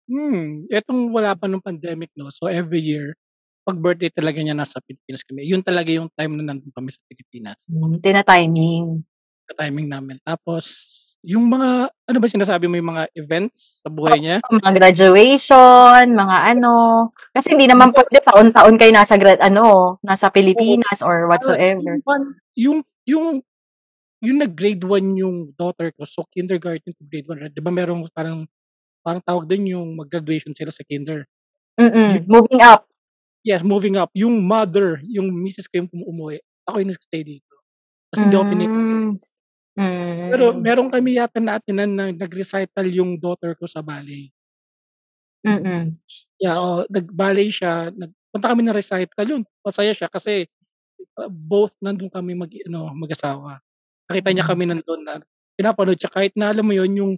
Hmm, 0.07 0.63
etong 0.71 1.11
wala 1.11 1.35
pa 1.35 1.51
nung 1.51 1.59
pandemic, 1.59 2.15
no? 2.15 2.31
So, 2.31 2.47
every 2.47 2.79
year, 2.79 3.19
pag 3.67 3.83
birthday 3.83 4.15
talaga 4.15 4.39
niya 4.39 4.55
nasa 4.55 4.79
Pilipinas 4.79 5.27
kami. 5.27 5.43
Yun 5.51 5.67
talaga 5.67 5.91
yung 5.91 6.07
time 6.15 6.39
na 6.39 6.55
nandun 6.55 6.71
kami 6.71 6.95
sa 6.95 7.03
Pilipinas. 7.11 7.59
Hmm, 7.67 7.99
tina-timing. 7.99 9.03
Timing 9.59 9.89
namin. 9.91 10.23
Tapos, 10.23 10.87
yung 11.27 11.51
mga, 11.51 11.91
ano 11.91 12.19
ba 12.23 12.27
sinasabi 12.31 12.71
mo 12.71 12.79
yung 12.79 12.95
mga 12.95 13.05
events 13.19 13.83
sa 13.83 13.91
buhay 13.91 14.23
niya? 14.23 14.39
Mga 14.47 14.71
graduation, 14.71 16.05
mga 16.15 16.37
ano. 16.55 16.73
Kasi 17.35 17.59
hindi 17.59 17.67
naman 17.67 17.91
pwede 17.91 18.23
taon-taon 18.23 18.79
kayo 18.79 18.93
nasa, 18.95 19.19
grad, 19.19 19.43
ano, 19.43 19.99
nasa 19.99 20.31
Pilipinas 20.31 21.03
or 21.03 21.27
whatsoever. 21.27 21.99
Yung, 22.07 22.23
yung, 22.55 22.79
yung, 23.03 23.27
yung 24.25 24.41
nag-grade 24.41 24.83
1 24.83 25.21
yung 25.21 25.37
daughter 25.55 25.93
ko, 25.93 26.09
so 26.09 26.25
kindergarten 26.33 26.91
to 26.97 27.05
grade 27.05 27.29
1, 27.29 27.53
di 27.53 27.61
ba 27.61 27.71
merong 27.71 28.09
parang, 28.11 28.49
parang 29.05 29.21
tawag 29.21 29.45
din 29.45 29.77
yung 29.77 29.95
mag-graduation 29.95 30.57
sila 30.57 30.73
sa 30.73 30.83
kinder. 30.83 31.29
Mm-mm. 31.77 32.25
Moving 32.25 32.63
up. 32.65 32.89
Yes, 33.45 33.61
moving 33.61 34.01
up. 34.01 34.09
Yung 34.17 34.41
mother, 34.41 35.05
yung 35.05 35.29
misis 35.29 35.69
ko 35.69 35.85
yung 35.85 35.91
umuwi. 35.93 36.41
Ako 36.65 36.81
yung 36.81 36.91
nag-stay 36.97 37.23
dito. 37.23 37.55
Kasi 38.09 38.25
hindi 38.25 38.37
ako 38.41 38.47
pinili. 38.49 38.73
Mm. 38.73 39.13
Mm. 39.75 40.29
Pero 40.31 40.45
meron 40.55 40.89
kami 40.89 41.19
yata 41.19 41.43
na 41.43 41.59
atinan 41.59 41.91
na 41.93 42.09
nag-recital 42.15 42.87
yung 42.89 43.19
daughter 43.19 43.53
ko 43.59 43.67
sa 43.67 43.83
ballet. 43.83 44.31
Mm-mm. 45.45 45.99
Yeah, 46.41 46.57
oh, 46.57 46.89
nag-ballet 46.89 47.53
siya. 47.53 47.93
Nagpunta 47.93 48.49
kami 48.49 48.65
ng 48.65 48.77
recital 48.77 49.27
yun. 49.29 49.43
Masaya 49.61 49.93
siya 49.93 50.09
kasi 50.09 50.49
uh, 51.21 51.29
both 51.29 51.77
nandun 51.85 52.09
kami 52.09 52.33
mag, 52.33 52.49
ano, 52.65 52.95
mag-asawa. 52.97 53.61
Nakita 54.11 54.29
niya 54.33 54.45
Mm. 54.45 54.51
kami 54.53 54.65
nandun 54.69 55.01
na 55.05 55.15
pinapanood 55.57 55.99
siya. 56.01 56.13
Kahit 56.13 56.33
na 56.37 56.53
alam 56.53 56.65
mo 56.67 56.75
yun, 56.77 56.93
yung 56.97 57.13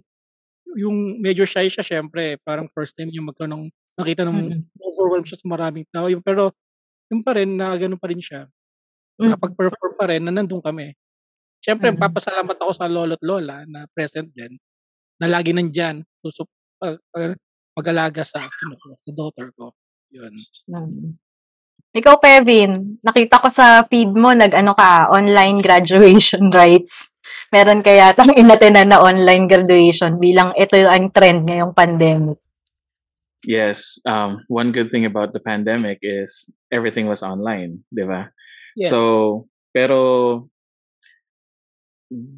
yung 0.77 1.17
medyo 1.19 1.43
shy 1.47 1.67
siya 1.71 1.81
syempre. 1.83 2.37
Parang 2.45 2.69
first 2.71 2.93
time 2.95 3.09
yung 3.11 3.27
magkaroon 3.31 3.53
ng 3.55 3.65
nakita 3.97 4.21
ng 4.27 4.37
Mm-mm. 4.37 4.61
overwhelmed 4.83 5.25
siya 5.27 5.39
sa 5.41 5.47
maraming 5.49 5.85
tao. 5.89 6.05
Yung, 6.11 6.21
pero 6.21 6.53
yung 7.09 7.23
pa 7.25 7.33
rin, 7.33 7.55
na 7.57 7.73
ganun 7.79 7.97
pa 7.99 8.07
rin 8.11 8.21
siya. 8.21 8.45
Mm. 9.17 9.33
Nakapag-perform 9.33 9.93
pa 9.97 10.05
rin 10.11 10.21
na 10.23 10.31
nandun 10.35 10.61
kami. 10.61 10.93
Siyempre, 11.63 11.89
Mm. 11.93 11.99
papasalamat 11.99 12.57
ako 12.61 12.71
sa 12.77 12.85
lolo't 12.91 13.21
lola 13.25 13.65
na 13.65 13.87
present 13.91 14.29
din. 14.35 14.55
Na 15.21 15.27
lagi 15.31 15.51
nandyan. 15.55 16.05
Susup, 16.21 16.47
uh, 16.85 16.97
uh, 17.17 17.33
mag-alaga 17.77 18.21
sa, 18.27 18.45
ano, 18.45 18.75
ko, 18.77 18.93
sa 18.99 19.09
daughter 19.15 19.49
ko. 19.57 19.73
Yun. 20.13 20.33
Ikaw, 21.95 22.15
Pevin, 22.19 22.99
nakita 22.99 23.39
ko 23.39 23.47
sa 23.47 23.83
feed 23.87 24.11
mo, 24.11 24.35
nag-ano 24.35 24.75
ka, 24.75 25.07
online 25.11 25.63
graduation 25.63 26.51
rights. 26.59 27.07
Meron 27.47 27.79
kaya 27.79 28.11
tang 28.11 28.35
inatenan 28.35 28.91
na 28.91 28.99
online 28.99 29.47
graduation 29.47 30.19
bilang 30.19 30.51
ito 30.59 30.75
ang 30.83 31.07
trend 31.15 31.47
ngayong 31.47 31.71
pandemic. 31.71 32.39
Yes. 33.47 34.03
Um, 34.03 34.43
one 34.51 34.75
good 34.75 34.91
thing 34.91 35.07
about 35.07 35.31
the 35.31 35.39
pandemic 35.39 36.03
is 36.03 36.51
everything 36.67 37.07
was 37.07 37.23
online, 37.23 37.87
di 37.87 38.03
ba? 38.03 38.27
Yes. 38.75 38.91
So, 38.91 39.47
pero 39.71 40.51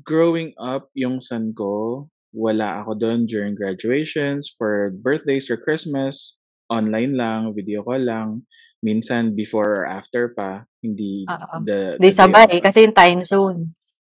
growing 0.06 0.54
up, 0.62 0.94
yung 0.94 1.22
son 1.26 1.58
ko, 1.58 2.06
wala 2.30 2.86
ako 2.86 2.94
doon 3.02 3.26
during 3.26 3.58
graduations, 3.58 4.46
for 4.54 4.94
birthdays 4.94 5.50
or 5.50 5.58
Christmas, 5.58 6.38
online 6.70 7.18
lang, 7.18 7.58
video 7.58 7.82
call 7.82 8.06
lang. 8.06 8.46
Minsan 8.80 9.36
before 9.36 9.84
or 9.84 9.86
after 9.86 10.32
pa, 10.32 10.64
hindi 10.80 11.28
Oo. 11.28 11.56
the, 11.68 12.00
Di 12.00 12.10
the 12.10 12.12
day 12.12 12.16
sabay, 12.16 12.52
of. 12.60 12.64
kasi 12.64 12.78
yung 12.88 12.96
time 12.96 13.22
zone. 13.28 13.60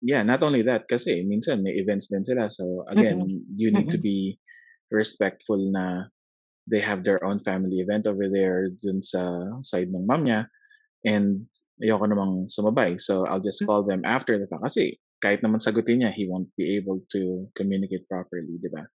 Yeah, 0.03 0.23
not 0.27 0.43
only 0.43 0.63
that, 0.67 0.91
kasi 0.91 1.23
minsan 1.23 1.63
may 1.63 1.79
events 1.79 2.11
din 2.11 2.27
sila. 2.27 2.51
So 2.51 2.87
again, 2.91 3.23
you 3.55 3.71
need 3.71 3.91
to 3.95 4.03
be 4.03 4.39
respectful 4.91 5.59
na 5.71 6.11
they 6.67 6.83
have 6.83 7.07
their 7.07 7.23
own 7.23 7.39
family 7.39 7.79
event 7.83 8.07
over 8.07 8.27
there 8.27 8.71
dun 8.71 9.03
sa 9.03 9.51
side 9.63 9.91
ng 9.95 10.07
mom 10.07 10.27
niya. 10.27 10.51
And 11.07 11.47
ayoko 11.83 12.07
namang 12.07 12.51
sumabay. 12.51 12.99
So 13.03 13.27
I'll 13.27 13.43
just 13.43 13.63
call 13.67 13.83
them 13.83 14.03
after 14.07 14.39
the 14.39 14.47
fact. 14.47 14.63
Kasi 14.63 14.99
kahit 15.23 15.43
naman 15.43 15.63
sagutin 15.63 16.03
niya, 16.03 16.15
he 16.15 16.27
won't 16.27 16.51
be 16.59 16.75
able 16.79 17.03
to 17.15 17.47
communicate 17.55 18.07
properly, 18.11 18.59
di 18.59 18.71
ba? 18.71 18.87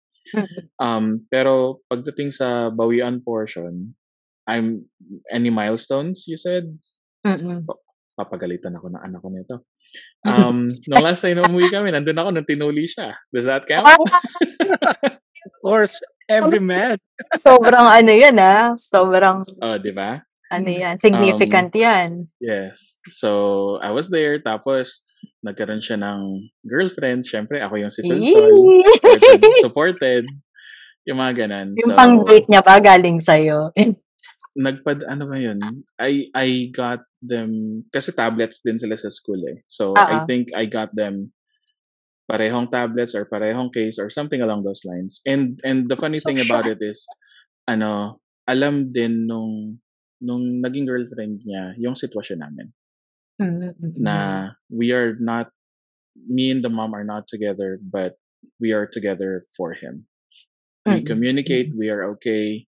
Um, 0.75 1.23
pero 1.32 1.84
pagdating 1.88 2.36
sa 2.36 2.67
bawian 2.67 3.23
portion, 3.23 3.95
I'm 4.48 4.88
any 5.28 5.52
milestones 5.52 6.26
you 6.26 6.40
said? 6.40 6.72
Mm-mm. 7.28 7.68
Papagalitan 8.16 8.74
ako 8.80 8.90
ng 8.96 9.04
anak 9.04 9.22
ko 9.22 9.30
nito. 9.30 9.58
Um, 10.28 10.76
nung 10.84 11.00
last 11.00 11.24
time 11.24 11.40
na 11.40 11.48
umuwi 11.48 11.72
kami, 11.72 11.96
nandun 11.96 12.20
ako 12.20 12.30
nung 12.36 12.44
tinuli 12.44 12.84
siya. 12.84 13.16
Does 13.32 13.48
that 13.48 13.64
count? 13.64 13.88
Of 15.48 15.54
course, 15.64 15.96
every 16.28 16.60
man. 16.60 17.00
Sobrang 17.40 17.88
ano 17.88 18.12
yan 18.12 18.36
ah. 18.36 18.76
Sobrang 18.76 19.48
Oh, 19.64 19.80
di 19.80 19.96
ba? 19.96 20.20
ano 20.48 20.70
yan. 20.72 20.96
Significant 21.00 21.72
yan. 21.76 22.32
Yes. 22.40 23.00
So, 23.12 23.80
I 23.84 23.92
was 23.92 24.08
there. 24.08 24.40
Tapos, 24.40 25.04
nagkaroon 25.44 25.84
siya 25.84 26.00
ng 26.00 26.52
girlfriend. 26.64 27.28
Siyempre, 27.28 27.60
ako 27.60 27.80
yung 27.80 27.92
si 27.92 28.04
Sulsol. 28.04 28.52
Supported. 28.96 29.42
supported. 29.64 30.24
Yung 31.08 31.20
mga 31.20 31.48
ganan. 31.48 31.68
Yung 31.76 31.92
so, 31.92 31.98
pang-date 32.00 32.48
niya 32.48 32.62
ba 32.64 32.80
galing 32.80 33.20
sa'yo? 33.20 33.72
Nagpad, 34.58 35.06
ano 35.08 35.30
ba 35.30 35.38
yun? 35.38 35.86
I, 36.02 36.28
I 36.36 36.74
got 36.74 37.06
them, 37.22 37.84
kasi 37.93 38.12
tablets 38.12 38.62
din 38.65 38.80
sila 38.82 38.98
sa 38.98 39.13
school 39.13 39.41
eh. 39.48 39.62
So, 39.70 40.02
Ah. 40.02 40.08
I 40.10 40.20
think 40.26 40.50
I 40.58 40.65
got 40.65 40.93
them 40.96 41.32
parehong 42.30 42.70
tablets 42.72 43.15
or 43.15 43.26
parehong 43.26 43.72
case 43.74 44.00
or 44.00 44.10
something 44.10 44.41
along 44.41 44.63
those 44.63 44.84
lines. 44.86 45.22
And 45.26 45.60
and 45.63 45.88
the 45.89 45.96
funny 45.96 46.20
So 46.20 46.30
thing 46.30 46.39
about 46.43 46.67
it 46.67 46.80
is, 46.82 47.08
ano, 47.67 48.20
alam 48.48 48.91
din 48.91 49.28
nung 49.28 49.80
nung 50.22 50.62
naging 50.63 50.88
girlfriend 50.88 51.43
niya 51.46 51.78
yung 51.78 51.93
sitwasyon 51.96 52.41
namin 52.41 52.67
Mm-mm. 53.39 53.74
na 53.98 54.52
we 54.70 54.91
are 54.91 55.15
not 55.20 55.50
me 56.28 56.52
and 56.52 56.63
the 56.63 56.70
mom 56.70 56.93
are 56.96 57.04
not 57.04 57.28
together 57.28 57.80
but 57.82 58.15
we 58.60 58.72
are 58.72 58.88
together 58.88 59.43
for 59.56 59.74
him 59.74 60.06
we 60.86 61.02
Mm-mm. 61.02 61.08
communicate 61.08 61.72
we 61.78 61.89
are 61.89 62.04
okay 62.15 62.65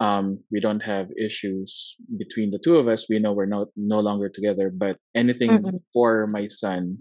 um 0.00 0.40
we 0.50 0.60
don't 0.60 0.80
have 0.80 1.12
issues 1.20 1.96
between 2.16 2.50
the 2.50 2.58
two 2.58 2.76
of 2.76 2.88
us 2.88 3.06
we 3.08 3.20
know 3.20 3.32
we're 3.32 3.44
not 3.46 3.68
no 3.76 4.00
longer 4.00 4.28
together 4.28 4.72
but 4.72 4.96
anything 5.14 5.50
Mm-mm. 5.50 5.78
for 5.92 6.26
my 6.26 6.48
son 6.48 6.98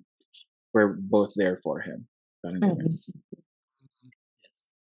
we're 0.73 0.93
both 0.93 1.33
there 1.35 1.57
for 1.57 1.81
him. 1.81 2.07
Mm-mm. 2.45 2.93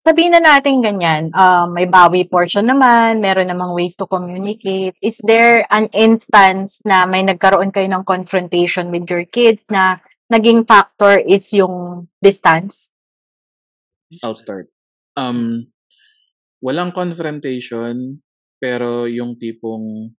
Sabihin 0.05 0.37
na 0.37 0.41
natin 0.41 0.85
ganyan, 0.85 1.33
um, 1.33 1.73
may 1.73 1.89
bawi 1.89 2.29
portion 2.29 2.69
naman, 2.69 3.25
meron 3.25 3.49
namang 3.49 3.73
ways 3.73 3.97
to 3.97 4.05
communicate. 4.05 4.93
Is 5.01 5.17
there 5.25 5.65
an 5.73 5.89
instance 5.97 6.77
na 6.85 7.09
may 7.09 7.25
nagkaroon 7.25 7.73
kayo 7.73 7.89
ng 7.89 8.05
confrontation 8.05 8.93
with 8.93 9.09
your 9.09 9.25
kids 9.25 9.65
na 9.65 9.97
naging 10.29 10.61
factor 10.69 11.17
is 11.17 11.49
yung 11.57 12.05
distance? 12.21 12.93
I'll 14.21 14.37
start. 14.37 14.69
Um, 15.17 15.73
walang 16.63 16.91
confrontation, 16.95 18.19
pero 18.59 19.05
yung 19.09 19.35
tipong 19.37 20.11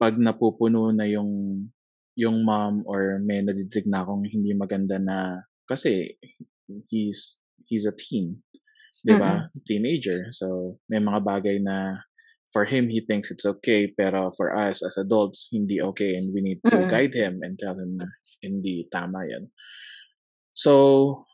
pag 0.00 0.16
napupuno 0.16 0.90
na 0.94 1.04
yung 1.04 1.64
yung 2.16 2.44
mom 2.44 2.84
or 2.84 3.20
may 3.22 3.40
nadidig 3.40 3.86
na 3.88 4.02
akong 4.04 4.24
hindi 4.28 4.52
maganda 4.52 4.96
na 5.00 5.40
kasi 5.68 6.16
he's 6.90 7.38
he's 7.68 7.86
a 7.86 7.94
teen. 7.94 8.42
'Di 9.04 9.14
ba? 9.16 9.48
Teenager. 9.64 10.28
So, 10.34 10.76
may 10.90 10.98
mga 11.00 11.20
bagay 11.24 11.62
na 11.62 12.02
for 12.50 12.66
him, 12.66 12.90
he 12.90 12.98
thinks 13.00 13.30
it's 13.30 13.46
okay, 13.46 13.86
pero 13.86 14.34
for 14.34 14.50
us 14.50 14.82
as 14.82 14.98
adults, 14.98 15.46
hindi 15.54 15.78
okay 15.78 16.18
and 16.18 16.34
we 16.34 16.42
need 16.42 16.58
to 16.66 16.82
Mm. 16.82 16.90
guide 16.90 17.14
him 17.14 17.40
and 17.46 17.54
tell 17.56 17.78
him 17.78 17.94
na 17.96 18.10
hindi 18.42 18.90
tama 18.90 19.22
yan. 19.24 19.46
So, 20.52 21.24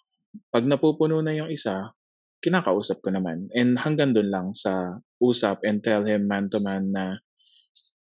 pag 0.52 0.68
napupuno 0.68 1.24
na 1.24 1.32
yung 1.32 1.48
isa, 1.48 1.96
kinakausap 2.44 3.00
ko 3.00 3.10
naman. 3.12 3.48
And 3.56 3.80
hanggang 3.80 4.12
dun 4.12 4.30
lang 4.30 4.52
sa 4.52 5.00
usap 5.22 5.64
and 5.64 5.80
tell 5.80 6.04
him 6.04 6.28
man 6.28 6.48
to 6.52 6.60
man 6.60 6.92
na, 6.92 7.20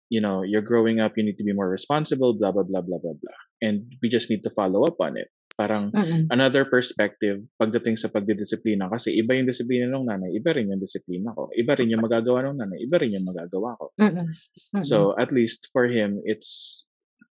you 0.09 0.19
know, 0.19 0.41
you're 0.41 0.65
growing 0.65 0.99
up, 0.99 1.15
you 1.15 1.23
need 1.23 1.37
to 1.37 1.45
be 1.45 1.53
more 1.53 1.69
responsible, 1.69 2.33
blah, 2.35 2.51
blah, 2.51 2.65
blah, 2.65 2.81
blah, 2.81 2.99
blah, 2.99 3.15
blah. 3.15 3.39
And 3.61 3.93
we 4.01 4.09
just 4.09 4.29
need 4.29 4.41
to 4.43 4.51
follow 4.51 4.83
up 4.83 4.97
on 4.99 5.15
it. 5.17 5.29
Parang 5.59 5.91
Mm. 5.91 6.31
another 6.31 6.63
perspective 6.63 7.43
pagdating 7.59 7.99
sa 7.99 8.07
pagdidisiplina 8.07 8.87
kasi 8.87 9.11
iba 9.19 9.35
yung 9.35 9.43
disiplina 9.43 9.91
ng 9.91 10.07
nanay, 10.07 10.31
iba 10.31 10.55
rin 10.55 10.71
yung 10.71 10.79
disiplina 10.79 11.35
ko. 11.35 11.51
Iba 11.51 11.75
rin 11.75 11.91
yung 11.91 11.99
magagawa 11.99 12.47
ng 12.47 12.63
nanay, 12.63 12.79
iba 12.79 12.95
rin 12.95 13.11
yung 13.11 13.27
magagawa 13.27 13.75
ko. 13.75 13.91
Mm. 13.99 14.31
Mm. 14.79 14.83
So, 14.87 15.19
at 15.19 15.35
least 15.35 15.67
for 15.75 15.91
him, 15.91 16.23
it's 16.23 16.83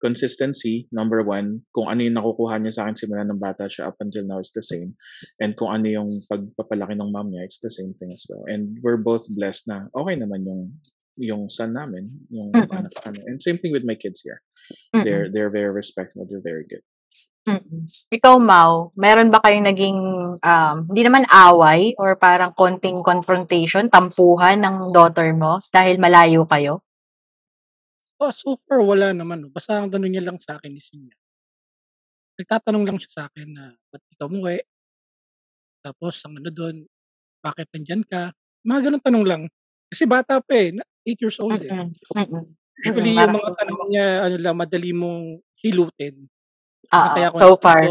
consistency, 0.05 0.85
number 0.93 1.25
one. 1.25 1.65
Kung 1.73 1.89
ano 1.89 2.05
yung 2.05 2.21
nakukuha 2.21 2.61
niya 2.61 2.77
sa 2.77 2.81
akin 2.85 2.97
simula 3.01 3.25
ng 3.25 3.41
bata 3.41 3.65
siya 3.65 3.89
up 3.89 3.97
until 4.05 4.29
now 4.29 4.37
is 4.37 4.53
the 4.53 4.61
same. 4.61 5.01
And 5.41 5.57
kung 5.57 5.73
ano 5.73 5.89
yung 5.89 6.21
pagpapalaki 6.29 6.93
ng 6.93 7.09
mom 7.09 7.33
niya, 7.33 7.49
it's 7.49 7.65
the 7.65 7.73
same 7.73 7.97
thing 7.97 8.13
as 8.13 8.29
well. 8.29 8.45
And 8.45 8.77
we're 8.85 9.01
both 9.01 9.25
blessed 9.33 9.65
na 9.73 9.89
okay 9.97 10.21
naman 10.21 10.45
yung 10.45 10.77
yung 11.17 11.49
son 11.49 11.73
namin, 11.73 12.05
yung 12.29 12.53
Mm-mm. 12.53 12.69
anak 12.69 12.93
namin. 13.01 13.23
And 13.25 13.41
same 13.41 13.57
thing 13.57 13.73
with 13.73 13.89
my 13.89 13.97
kids 13.97 14.21
here. 14.21 14.45
Mm. 14.93 15.05
They're 15.09 15.27
they're 15.33 15.55
very 15.55 15.73
respectful, 15.73 16.29
they're 16.29 16.45
very 16.45 16.69
good. 16.69 16.85
Mm. 17.45 17.93
Ikaw, 18.09 18.41
Mau, 18.41 18.89
meron 18.97 19.29
ba 19.29 19.37
kayong 19.45 19.69
naging, 19.69 20.01
um, 20.41 20.77
hindi 20.89 21.03
naman 21.05 21.29
away 21.29 21.93
or 22.01 22.17
parang 22.17 22.57
konting 22.57 23.05
confrontation, 23.05 23.93
tampuhan 23.93 24.65
ng 24.65 24.97
daughter 24.97 25.29
mo 25.37 25.61
dahil 25.69 26.01
malayo 26.01 26.49
kayo? 26.49 26.81
Oh, 28.21 28.31
so 28.31 28.55
far 28.55 28.79
wala 28.79 29.11
naman 29.11 29.43
'no, 29.43 29.51
basta 29.51 29.75
ang 29.75 29.91
tanong 29.91 30.07
niya 30.15 30.23
lang 30.31 30.39
sa'kin 30.39 30.79
is 30.79 30.87
yun 30.95 31.11
nga. 31.11 31.17
Nagtatanong 32.39 32.83
lang 32.87 32.99
siya 32.99 33.11
sa'kin 33.23 33.49
na, 33.55 33.65
"Ba't 33.95 34.03
di 34.11 34.15
ka 34.19 34.27
umuwi?" 34.27 34.59
Tapos 35.85 36.17
ang 36.25 36.41
ano 36.41 36.49
dun, 36.49 36.89
"Bakit 37.45 37.69
nandiyan 37.77 38.05
ka?" 38.09 38.33
Mga 38.65 38.81
gano'ng 38.89 39.05
tanong 39.05 39.27
lang. 39.29 39.43
Kasi 39.93 40.05
bata 40.09 40.41
pa, 40.41 40.55
eh, 40.57 40.73
na 40.77 40.85
8 41.05 41.21
years 41.21 41.37
old, 41.41 41.61
eh. 41.61 41.77
Mm. 41.77 41.93
Mm. 42.17 42.57
Usually 42.81 43.13
Mm, 43.13 43.21
yung 43.25 43.35
parang 43.35 43.37
mga 43.37 43.51
tanong 43.61 43.81
niya 43.93 44.07
ano 44.29 44.37
lang, 44.41 44.57
madali 44.57 44.91
mong 44.97 45.25
hilutin. 45.61 46.15
Na 46.93 47.09
Oo, 47.09 47.15
kaya 47.17 47.29
ko 47.33 47.39
so 47.41 47.57
far. 47.61 47.83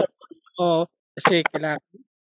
oo, 0.62 0.82
kasi 1.18 1.42
kailangan 1.54 1.82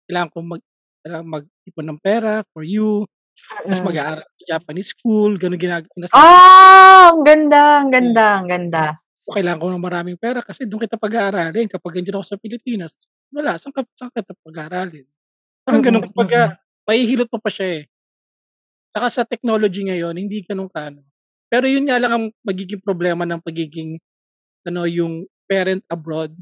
kailangan 0.07 0.29
kong 0.33 0.47
mag 0.57 0.63
kailangan 1.03 1.27
mag-ipon 1.39 1.87
ng 1.91 1.99
pera 2.03 2.33
for 2.53 2.63
you, 2.67 3.05
tapos 3.47 3.79
Mm. 3.79 3.87
mag-aaral 3.87 4.23
sa 4.25 4.43
Japanese 4.57 4.89
school, 4.93 5.31
gano'n 5.35 5.59
ginag 5.59 5.85
sinasabi 5.91 6.15
Ah, 6.17 7.09
ang 7.13 7.23
ganda, 7.25 7.61
ang 7.81 7.89
ganda, 7.93 8.25
ang 8.41 8.47
ganda. 8.49 8.83
ko, 9.23 9.37
kailangan 9.37 9.61
ko 9.61 9.67
ng 9.69 9.85
maraming 9.85 10.17
pera 10.17 10.41
kasi 10.41 10.65
do'n 10.65 10.81
kita 10.81 10.97
pag-aaralin. 10.97 11.69
Kapag 11.69 12.01
nandiyan 12.01 12.17
ako 12.17 12.25
sa 12.25 12.37
Pilipinas, 12.41 12.91
wala, 13.29 13.57
saan 13.61 13.73
ka 13.73 13.85
saan 13.93 14.09
kita 14.09 14.33
pag-aaralin? 14.41 15.05
Parang. 15.61 15.81
Mm, 15.85 16.09
Kumbaga, 16.09 16.41
mm. 16.49 16.55
mahihilot 16.89 17.29
mo 17.29 17.39
pa 17.41 17.51
siya, 17.53 17.67
eh. 17.77 17.83
Tsaka 18.89 19.07
sa 19.13 19.21
technology 19.25 19.85
ngayon, 19.85 20.17
hindi 20.17 20.41
gano'n 20.41 20.69
ka-ano. 20.69 21.05
Pero 21.49 21.65
yun 21.69 21.85
nga 21.85 22.01
lang 22.01 22.11
ang 22.13 22.25
magiging 22.41 22.81
problema 22.81 23.21
ng 23.25 23.41
pagiging 23.41 23.97
ano, 24.65 24.85
yung 24.89 25.25
parent 25.49 25.81
abroad. 25.89 26.33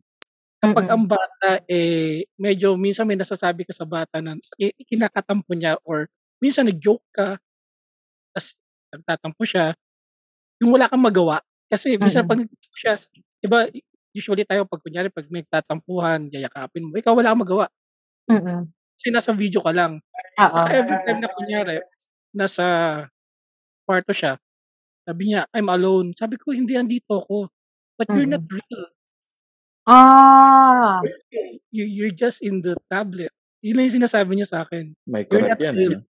Kapag 0.60 0.86
Mm. 0.90 0.94
ang 0.96 1.04
bata, 1.08 1.50
eh, 1.70 2.26
medyo 2.40 2.74
minsan 2.80 3.06
may 3.08 3.16
nasasabi 3.20 3.64
ka 3.68 3.72
sa 3.76 3.86
bata 3.88 4.20
na 4.24 4.36
kinakatampo 4.88 5.52
niya 5.54 5.76
or 5.86 6.08
minsan 6.44 6.68
nag-joke 6.70 7.04
ka, 7.16 7.38
ta's 8.36 8.56
nagtatampo 8.94 9.44
siya, 9.48 9.76
yung 10.64 10.74
wala 10.76 10.88
kang 10.92 11.02
magawa. 11.04 11.42
Kasi 11.72 11.98
minsan 12.02 12.24
Mm. 12.24 12.30
'pag 12.30 12.40
siya, 12.78 12.98
'di 13.44 13.48
ba, 13.50 13.68
usually 14.16 14.44
tayo 14.48 14.66
'pag 14.70 14.82
kunyari 14.86 15.10
'pag 15.14 15.28
may 15.32 15.44
nagtatampuhan, 15.46 16.30
yayakapin 16.34 16.88
mo, 16.90 16.96
ikaw 17.00 17.14
wala 17.18 17.34
kang 17.36 17.44
magawa. 17.46 17.66
Mm. 18.30 18.74
Kasi 19.00 19.10
nasa 19.14 19.32
video 19.36 19.62
ka 19.62 19.72
lang. 19.76 20.02
Saka 20.42 20.74
every 20.74 20.98
time 21.06 21.20
na 21.22 21.30
kunyari 21.32 21.82
nasa 22.34 22.66
kwarto 23.88 24.12
siya, 24.16 24.38
sabi 25.08 25.34
niya, 25.36 25.46
"I'm 25.56 25.70
alone." 25.72 26.14
Sabi 26.18 26.38
ko, 26.42 26.52
"Hindi, 26.56 26.76
andito 26.80 27.20
ako." 27.22 27.50
But 28.00 28.10
you're 28.16 28.30
not 28.30 28.44
Mm. 28.44 28.52
real. 28.52 28.84
Ah. 29.88 31.02
You 31.72 31.86
you're 31.86 32.12
just 32.16 32.42
in 32.44 32.62
the 32.64 32.76
tablet. 32.92 33.32
Yun 33.64 33.76
lang 33.80 33.86
yung 33.92 33.98
sinasabi 34.04 34.32
niya 34.40 34.48
sa'kin. 34.50 34.96
May 35.08 35.24
You're 35.32 35.44
correct 35.44 35.48
not 35.48 35.60
yan, 35.60 35.76
real. 35.76 35.96
ano? 35.96 36.08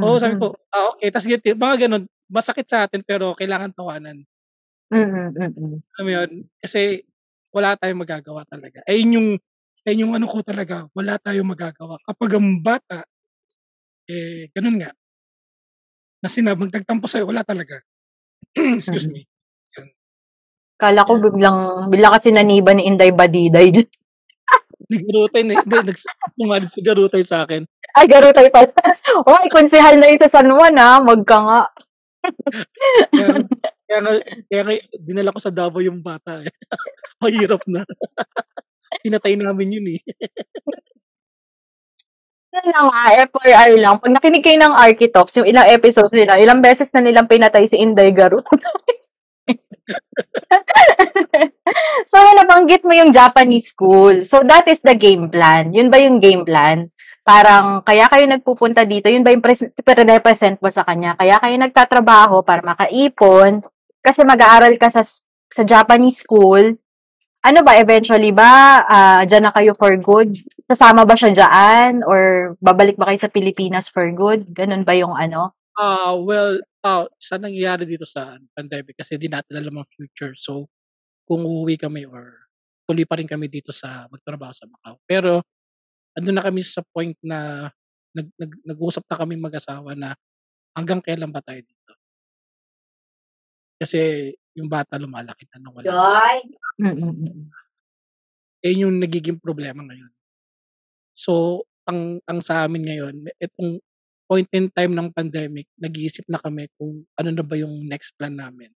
Oo, 0.00 0.16
sabi 0.16 0.34
Mhm. 0.36 0.40
ko, 0.40 0.46
"Ah, 0.72 0.88
okey." 0.96 1.08
Ta's 1.12 1.26
ganito, 1.28 1.52
mga 1.52 1.76
gano'n. 1.88 2.04
Masakit 2.32 2.64
sa 2.64 2.88
atin 2.88 3.04
pero 3.04 3.36
kailangan 3.36 3.76
tawanan. 3.76 4.24
Mm, 4.92 5.32
mm. 5.36 5.74
Alam 5.98 6.04
mo 6.06 6.10
yun? 6.12 6.30
Kasi 6.60 7.04
wala 7.52 7.76
tayong 7.76 8.00
magagawa 8.04 8.44
talaga. 8.48 8.80
Ayun 8.88 9.16
yung 9.20 9.28
ayun 9.84 10.02
yung 10.08 10.14
ano 10.16 10.26
ko 10.28 10.40
talaga, 10.44 10.88
wala 10.96 11.16
tayong 11.20 11.48
magagawa. 11.48 12.00
Kapag 12.08 12.30
ang 12.40 12.48
bata, 12.64 13.04
eh, 14.08 14.48
gano'n 14.54 14.76
nga. 14.82 14.92
Na 16.22 16.30
sinabing 16.30 16.70
nagtampo 16.70 17.10
sa'yo, 17.10 17.26
wala 17.26 17.42
talaga. 17.42 17.82
Excuse 18.78 19.10
Mm. 19.10 19.14
me. 19.14 19.20
Yun. 19.78 19.88
Akala 20.78 21.06
ko 21.08 21.12
biglang 21.22 21.58
bigla 21.92 22.08
kasi 22.14 22.30
naniba 22.34 22.72
ni 22.74 22.86
Inday 22.90 23.10
Badiday 23.14 23.68
dun. 23.74 23.88
Naggarutay 24.90 25.42
na 25.46 25.54
hindi, 25.62 25.76
nags 25.86 26.04
sumalib 26.38 26.70
naggarutay 26.74 27.22
sa'kin. 27.24 27.62
Ay, 27.96 28.06
garutay 28.10 28.48
pala. 28.52 28.70
Hoy, 29.20 29.46
konsehal 29.52 30.00
na 30.00 30.08
yun 30.08 30.20
sa 30.20 30.32
San 30.32 30.48
Juan, 30.48 30.76
ah, 30.80 31.04
wag 31.04 31.22
ka 31.28 31.38
nga. 31.38 31.60
Kaya 33.12 33.28
kaya 33.84 34.00
kaya 34.48 34.62
nga 34.64 34.74
dinala 34.96 35.34
ko 35.34 35.40
sa 35.42 35.52
Davao 35.52 35.84
yung 35.84 36.00
bata, 36.00 36.40
eh. 36.40 36.48
Mahirap 37.22 37.62
na. 37.68 37.84
Pinatay 39.04 39.36
namin 39.36 39.76
yun, 39.76 39.86
eh. 39.98 40.00
Yun 42.52 42.68
na 42.68 42.80
nga, 42.88 43.02
FYI 43.32 43.80
lang, 43.80 43.96
'pag 43.96 44.12
nakinig 44.12 44.44
kayo 44.44 44.60
ng 44.60 44.76
Architoks, 44.76 45.40
yung 45.40 45.48
ilang 45.48 45.68
episodes 45.72 46.12
nila, 46.12 46.36
ilang 46.36 46.60
beses 46.60 46.92
na 46.92 47.00
nilang 47.00 47.24
pinatay 47.24 47.64
si 47.64 47.80
Inday 47.80 48.12
Garutay. 48.12 48.60
So, 52.04 52.20
nabanggit 52.20 52.84
mo 52.84 52.92
yung 52.92 53.10
Japanese 53.14 53.72
school. 53.72 54.22
So, 54.26 54.44
that 54.44 54.68
is 54.68 54.84
the 54.84 54.92
game 54.92 55.32
plan. 55.32 55.72
Yun 55.72 55.88
ba 55.88 55.98
yung 55.98 56.20
game 56.20 56.44
plan? 56.44 56.91
Parang 57.22 57.86
kaya 57.86 58.10
kayo 58.10 58.26
nagpupunta 58.26 58.82
dito, 58.82 59.06
yun 59.06 59.22
ba 59.22 59.30
yung 59.30 59.42
pres 59.42 59.62
pine-represent 59.78 60.58
mo 60.58 60.66
sa 60.74 60.82
kanya? 60.82 61.14
Kaya 61.14 61.38
kayo 61.38 61.54
nagtatrabaho 61.54 62.42
para 62.42 62.66
makaipon 62.66 63.62
kasi 64.02 64.26
mag-aaral 64.26 64.74
ka 64.74 64.90
sa 64.90 65.06
sa 65.46 65.62
Japanese 65.62 66.26
school. 66.26 66.74
Ano 67.42 67.58
ba, 67.66 67.78
eventually 67.78 68.34
ba, 68.34 68.82
ah, 68.86 69.22
diyan 69.22 69.50
na 69.50 69.54
kayo 69.54 69.74
for 69.78 69.94
good? 69.98 70.34
Sasama 70.66 71.06
ba 71.06 71.14
siya 71.14 71.34
diyaan 71.34 72.02
or 72.06 72.54
babalik 72.58 72.98
ba 72.98 73.10
kayo 73.10 73.18
sa 73.22 73.30
Pilipinas 73.30 73.86
for 73.90 74.06
good? 74.14 74.46
Gano'n 74.54 74.86
ba 74.86 74.94
yung 74.94 75.14
ano? 75.14 75.54
Ah, 75.78 76.14
well, 76.14 76.58
ah, 76.86 77.06
sa 77.18 77.38
nangyayari 77.38 77.86
dito 77.86 78.06
sa 78.06 78.38
pandemic 78.54 78.98
kasi 78.98 79.18
di 79.18 79.26
natin 79.30 79.58
alam 79.58 79.78
ang 79.78 79.88
future. 79.90 80.34
So, 80.38 80.70
kung 81.26 81.42
uuwi 81.46 81.78
kami 81.78 82.06
or 82.06 82.46
tuloy 82.86 83.06
pa 83.06 83.18
rin 83.18 83.30
kami 83.30 83.46
dito 83.50 83.70
sa 83.74 84.06
magtrabaho 84.10 84.54
sa 84.54 84.66
Macau. 84.66 84.98
Pero 85.06 85.42
andun 86.16 86.36
na 86.36 86.44
kami 86.44 86.60
sa 86.64 86.84
point 86.92 87.16
na 87.24 87.70
nag 88.12 88.28
nag 88.36 88.52
nag-usap 88.74 89.04
na 89.08 89.18
kaming 89.18 89.42
mag-asawa 89.42 89.96
na 89.96 90.12
hanggang 90.76 91.00
kailan 91.00 91.32
ba 91.32 91.40
tayo 91.40 91.60
dito. 91.64 91.92
Kasi 93.80 94.30
yung 94.52 94.68
bata 94.68 95.00
lumalaki 95.00 95.48
na 95.48 95.58
nang 95.58 95.74
wala 95.74 95.88
mm. 96.76 97.48
eh, 98.62 98.74
yung 98.78 99.00
nagiging 99.00 99.40
problema 99.40 99.82
ngayon. 99.82 100.12
So, 101.16 101.64
ang 101.88 102.22
ang 102.30 102.38
sa 102.44 102.64
amin 102.64 102.86
ngayon, 102.86 103.14
itong 103.42 103.82
point 104.30 104.48
in 104.54 104.70
time 104.72 104.96
ng 104.96 105.12
pandemic, 105.12 105.68
nag-iisip 105.76 106.24
na 106.30 106.40
kami 106.40 106.70
kung 106.80 107.04
ano 107.18 107.28
na 107.28 107.44
ba 107.44 107.58
yung 107.58 107.84
next 107.84 108.16
plan 108.16 108.32
namin. 108.32 108.72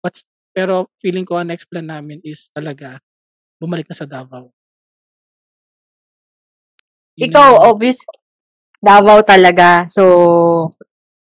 But 0.00 0.22
pero 0.56 0.88
feeling 1.02 1.28
ko 1.28 1.36
ang 1.36 1.52
next 1.52 1.68
plan 1.68 1.84
namin 1.84 2.24
is 2.24 2.48
talaga 2.56 2.96
bumalik 3.60 3.84
na 3.92 3.96
sa 3.98 4.08
Davao. 4.08 4.55
Ikaw, 7.16 7.50
yung 7.56 7.64
obvious 7.72 8.04
Davao 8.76 9.24
talaga. 9.24 9.88
So, 9.88 10.04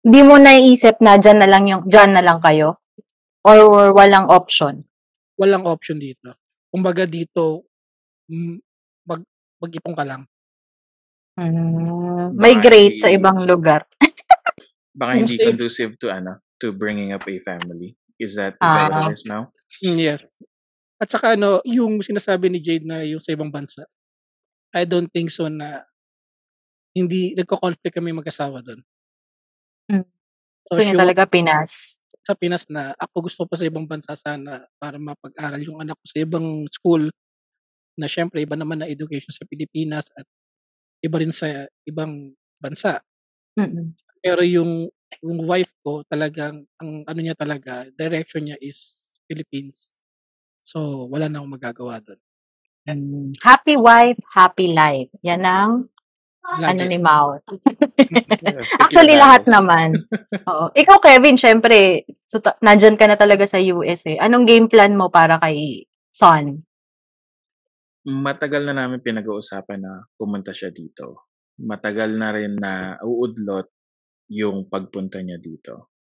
hindi 0.00 0.20
mo 0.22 0.38
naiisip 0.40 1.02
na 1.02 1.18
diyan 1.20 1.38
na 1.44 1.48
lang 1.50 1.64
yung 1.68 1.82
diyan 1.84 2.10
na 2.16 2.22
lang 2.24 2.38
kayo? 2.40 2.78
Or 3.44 3.90
walang 3.92 4.30
option? 4.30 4.86
walang 5.40 5.64
option 5.64 5.96
dito. 5.96 6.36
Kumbaga 6.68 7.08
dito, 7.08 7.64
mag 9.08 9.24
mag-ipon 9.56 9.96
ka 9.96 10.04
lang. 10.04 10.28
Hmm, 11.40 12.36
may 12.36 12.60
grade 12.60 13.00
sa 13.00 13.08
ibang 13.08 13.48
lugar. 13.48 13.88
baka 15.00 15.16
hindi 15.16 15.40
conducive 15.40 15.96
to 15.96 16.12
ano, 16.12 16.44
to 16.60 16.76
bringing 16.76 17.16
up 17.16 17.24
a 17.24 17.40
family. 17.40 17.96
Is 18.20 18.36
that 18.36 18.60
is 18.60 18.68
that 18.68 18.92
what 18.92 19.00
Ah. 19.00 19.08
it 19.08 19.16
is 19.16 19.24
now? 19.24 19.48
Hmm, 19.80 19.96
yes. 19.96 20.20
At 21.00 21.08
saka 21.08 21.40
ano, 21.40 21.64
yung 21.64 22.04
sinasabi 22.04 22.52
ni 22.52 22.60
Jade 22.60 22.84
na 22.84 23.00
yung 23.08 23.24
sa 23.24 23.32
ibang 23.32 23.48
bansa, 23.48 23.88
I 24.70 24.86
don't 24.86 25.10
think 25.10 25.34
so 25.34 25.50
na 25.50 25.82
hindi 26.94 27.34
nagko-conflict 27.38 27.94
kaming 27.94 28.18
mag-asawa 28.18 28.62
dun. 28.62 28.82
Hmm. 29.90 30.06
So, 30.66 30.78
she 30.78 30.90
niyo 30.90 30.98
talaga 30.98 31.26
wants 31.26 31.34
Pinas? 31.34 31.72
sa 32.20 32.34
Pinas 32.36 32.64
na 32.68 32.92
ako 33.00 33.26
gusto 33.26 33.42
pa 33.48 33.56
sa 33.56 33.66
ibang 33.66 33.88
bansa 33.88 34.12
sana 34.14 34.62
para 34.76 35.00
mapag-aral 35.00 35.60
yung 35.64 35.80
anak 35.80 35.96
ko 35.98 36.06
sa 36.06 36.18
ibang 36.20 36.68
school 36.68 37.08
na 37.96 38.06
siyempre 38.06 38.44
iba 38.44 38.54
naman 38.54 38.80
na 38.80 38.90
education 38.90 39.32
sa 39.32 39.48
Pilipinas 39.48 40.06
at 40.14 40.28
iba 41.02 41.16
rin 41.18 41.32
sa 41.32 41.66
ibang 41.88 42.30
bansa. 42.60 43.00
Mm. 43.56 43.96
Pero 44.20 44.44
yung 44.44 44.92
yung 45.24 45.38
wife 45.42 45.72
ko 45.82 46.06
talagang 46.06 46.62
ang 46.78 47.02
ano 47.02 47.18
niya 47.18 47.34
talaga, 47.34 47.88
direction 47.98 48.46
niya 48.46 48.58
is 48.62 48.78
Philippines. 49.26 49.90
So, 50.62 51.08
wala 51.10 51.26
na 51.26 51.42
akong 51.42 51.56
magagawa 51.56 51.98
dun. 51.98 52.20
Hmm. 52.88 53.36
Happy 53.44 53.76
wife, 53.76 54.18
happy 54.32 54.72
life. 54.72 55.12
Yan 55.20 55.44
ang 55.44 55.90
ano 56.44 56.82
Lagi. 56.82 56.88
ni 56.90 56.98
Mau. 56.98 57.36
Yeah, 58.10 58.66
Actually, 58.82 59.14
lahat 59.14 59.46
naman. 59.46 59.94
Oo. 60.50 60.74
Ikaw, 60.74 60.98
Kevin, 60.98 61.38
syempre, 61.38 62.08
so, 62.26 62.42
ta- 62.42 62.58
nandyan 62.58 62.98
ka 62.98 63.06
na 63.06 63.14
talaga 63.14 63.46
sa 63.46 63.62
US 63.62 64.02
eh. 64.10 64.18
Anong 64.18 64.50
game 64.50 64.66
plan 64.66 64.98
mo 64.98 65.12
para 65.14 65.38
kay 65.38 65.86
Son? 66.10 66.58
Matagal 68.02 68.66
na 68.66 68.74
namin 68.74 68.98
pinag-uusapan 69.04 69.78
na 69.78 70.02
pumunta 70.18 70.50
siya 70.50 70.74
dito. 70.74 71.30
Matagal 71.62 72.18
na 72.18 72.28
rin 72.34 72.58
na 72.58 72.98
uudlot 72.98 73.70
yung 74.32 74.66
pagpunta 74.66 75.22
niya 75.22 75.38
dito. 75.38 75.94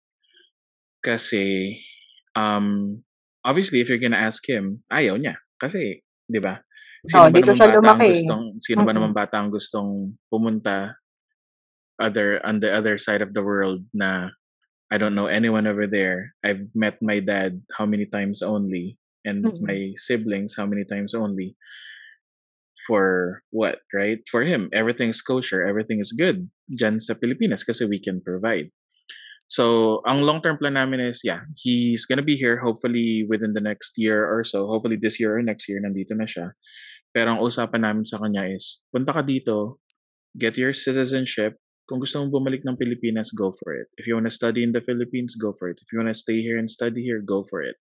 Kasi, 1.03 1.75
um, 2.33 2.97
obviously, 3.45 3.85
if 3.85 3.91
you're 3.91 4.01
gonna 4.01 4.17
ask 4.17 4.41
him, 4.49 4.81
ayaw 4.89 5.19
niya. 5.19 5.37
Kasi, 5.61 6.01
di 6.25 6.39
ba? 6.41 6.57
Sino 7.07 7.23
Oh, 7.23 7.29
dito 7.31 7.55
siya 7.55 7.71
lumaki 7.79 8.11
gustong, 8.11 8.59
sino 8.59 8.83
ba 8.83 8.91
naman 8.91 9.15
bata 9.15 9.39
ang 9.39 9.51
gustong 9.51 10.19
pumunta 10.27 10.99
other, 11.99 12.43
on 12.43 12.59
the 12.59 12.71
other 12.71 12.99
side 12.99 13.23
of 13.23 13.31
the 13.31 13.43
world 13.43 13.83
na 13.95 14.31
I 14.91 14.97
don't 14.97 15.15
know 15.15 15.29
anyone 15.29 15.67
over 15.67 15.85
there. 15.85 16.33
I've 16.43 16.67
met 16.73 16.97
my 16.99 17.19
dad 17.21 17.61
how 17.77 17.85
many 17.85 18.05
times 18.09 18.41
only 18.41 18.97
and 19.23 19.45
Mm-mm. 19.45 19.61
my 19.61 19.93
siblings 19.95 20.55
how 20.57 20.65
many 20.65 20.83
times 20.83 21.13
only. 21.13 21.55
For 22.87 23.43
what, 23.51 23.79
right? 23.93 24.17
For 24.31 24.41
him, 24.41 24.69
everything's 24.73 25.21
kosher, 25.21 25.61
everything 25.61 25.99
is 25.99 26.15
good 26.15 26.49
dyan 26.71 26.97
sa 26.97 27.13
Pilipinas 27.13 27.61
kasi 27.61 27.85
we 27.85 28.01
can 28.01 28.19
provide. 28.23 28.71
So, 29.49 29.99
ang 30.05 30.21
long-term 30.21 30.61
plan 30.61 30.77
namin 30.77 31.01
is, 31.01 31.21
yeah, 31.25 31.41
he's 31.57 32.05
gonna 32.05 32.25
be 32.25 32.37
here 32.37 32.61
hopefully 32.61 33.25
within 33.25 33.53
the 33.53 33.61
next 33.61 33.97
year 33.97 34.25
or 34.25 34.45
so. 34.45 34.65
Hopefully 34.69 34.97
this 34.97 35.19
year 35.19 35.37
or 35.37 35.41
next 35.41 35.69
year, 35.69 35.81
nandito 35.81 36.13
na 36.13 36.25
siya. 36.25 36.53
Pero 37.19 37.35
ang 37.35 37.43
usapan 37.43 37.83
namin 37.83 38.07
sa 38.07 38.15
kanya 38.15 38.47
is, 38.47 38.79
punta 38.87 39.11
ka 39.11 39.19
dito, 39.19 39.83
get 40.39 40.55
your 40.55 40.71
citizenship. 40.71 41.59
Kung 41.83 41.99
gusto 41.99 42.23
mong 42.23 42.31
bumalik 42.31 42.63
ng 42.63 42.79
Pilipinas, 42.79 43.35
go 43.35 43.51
for 43.51 43.75
it. 43.75 43.91
If 43.99 44.07
you 44.07 44.15
wanna 44.15 44.31
study 44.31 44.63
in 44.63 44.71
the 44.71 44.79
Philippines, 44.79 45.35
go 45.35 45.51
for 45.51 45.67
it. 45.67 45.83
If 45.83 45.91
you 45.91 45.99
wanna 45.99 46.15
stay 46.15 46.39
here 46.39 46.55
and 46.55 46.71
study 46.71 47.03
here, 47.03 47.19
go 47.19 47.43
for 47.43 47.59
it. 47.59 47.75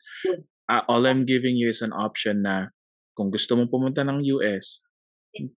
Uh, 0.66 0.82
all 0.90 1.06
I'm 1.06 1.22
giving 1.22 1.54
you 1.54 1.70
is 1.70 1.86
an 1.86 1.94
option 1.94 2.42
na 2.42 2.74
kung 3.14 3.30
gusto 3.30 3.54
mong 3.54 3.70
pumunta 3.70 4.02
ng 4.02 4.26
US, 4.42 4.82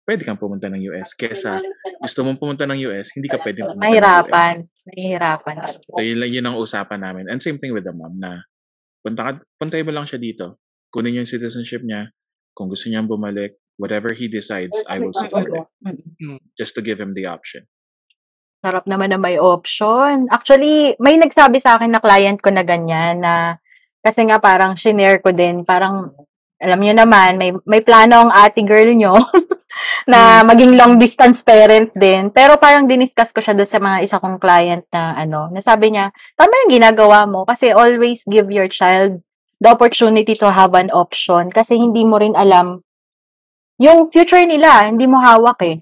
pwede 0.05 0.29
kang 0.29 0.37
pumunta 0.37 0.69
ng 0.69 0.83
US. 0.93 1.17
Kesa 1.17 1.65
gusto 2.05 2.21
mong 2.21 2.37
pumunta 2.37 2.69
ng 2.69 2.85
US, 2.93 3.17
hindi 3.17 3.33
ka 3.33 3.41
pwede 3.41 3.65
pumunta 3.65 3.81
ng 3.81 3.85
Mahirapan. 3.97 4.55
US. 4.61 4.87
Mahirapan. 4.93 5.57
So, 5.89 6.05
yun, 6.05 6.19
lang- 6.21 6.35
yun 6.37 6.45
ang 6.45 6.57
usapan 6.61 7.01
namin. 7.01 7.25
And 7.33 7.41
same 7.41 7.57
thing 7.57 7.73
with 7.73 7.89
the 7.89 7.97
mom 7.97 8.21
na 8.21 8.45
punta 9.01 9.25
ka, 9.25 9.31
puntay 9.57 9.81
mo 9.81 9.95
lang 9.95 10.05
siya 10.05 10.21
dito. 10.21 10.61
Kunin 10.93 11.23
yung 11.23 11.29
citizenship 11.29 11.81
niya. 11.81 12.13
Kung 12.53 12.69
gusto 12.69 12.91
niyang 12.91 13.09
bumalik, 13.09 13.57
whatever 13.81 14.13
he 14.13 14.29
decides, 14.29 14.77
I 14.85 15.01
will 15.01 15.17
support 15.17 15.49
it. 15.49 15.65
Mm-mm. 15.81 16.37
Just 16.61 16.77
to 16.77 16.85
give 16.85 17.01
him 17.01 17.17
the 17.17 17.33
option. 17.33 17.65
Sarap 18.61 18.85
naman 18.85 19.09
na 19.09 19.17
may 19.17 19.41
option. 19.41 20.29
Actually, 20.29 20.93
may 21.01 21.17
nagsabi 21.17 21.57
sa 21.57 21.81
akin 21.81 21.97
na 21.97 22.05
client 22.05 22.45
ko 22.45 22.53
na 22.53 22.61
ganyan 22.61 23.25
na 23.25 23.57
kasi 24.05 24.29
nga 24.29 24.37
parang 24.37 24.77
shinare 24.77 25.25
ko 25.25 25.33
din, 25.33 25.65
parang 25.65 26.13
alam 26.61 26.77
niyo 26.77 26.93
naman, 26.93 27.41
may 27.41 27.57
may 27.65 27.81
plano 27.81 28.29
ang 28.29 28.33
ate 28.37 28.61
girl 28.69 28.93
nyo 28.93 29.17
na 30.13 30.45
maging 30.45 30.77
long 30.77 31.01
distance 31.01 31.41
parent 31.41 31.89
din. 31.97 32.29
Pero 32.29 32.61
parang 32.61 32.85
diniscuss 32.85 33.33
ko 33.33 33.41
siya 33.41 33.57
doon 33.57 33.71
sa 33.73 33.81
mga 33.81 33.99
isa 34.05 34.21
kong 34.21 34.37
client 34.37 34.85
na 34.93 35.17
ano, 35.17 35.49
nasabi 35.49 35.89
niya, 35.89 36.13
tama 36.37 36.53
yung 36.69 36.77
ginagawa 36.77 37.25
mo 37.25 37.49
kasi 37.49 37.73
always 37.73 38.29
give 38.29 38.53
your 38.53 38.69
child 38.69 39.25
the 39.61 39.73
opportunity 39.73 40.37
to 40.37 40.53
have 40.53 40.77
an 40.77 40.93
option 40.93 41.49
kasi 41.49 41.81
hindi 41.81 42.05
mo 42.05 42.21
rin 42.21 42.37
alam 42.37 42.85
yung 43.81 44.13
future 44.13 44.45
nila, 44.45 44.87
hindi 44.93 45.09
mo 45.09 45.17
hawak 45.19 45.61
eh. 45.65 45.81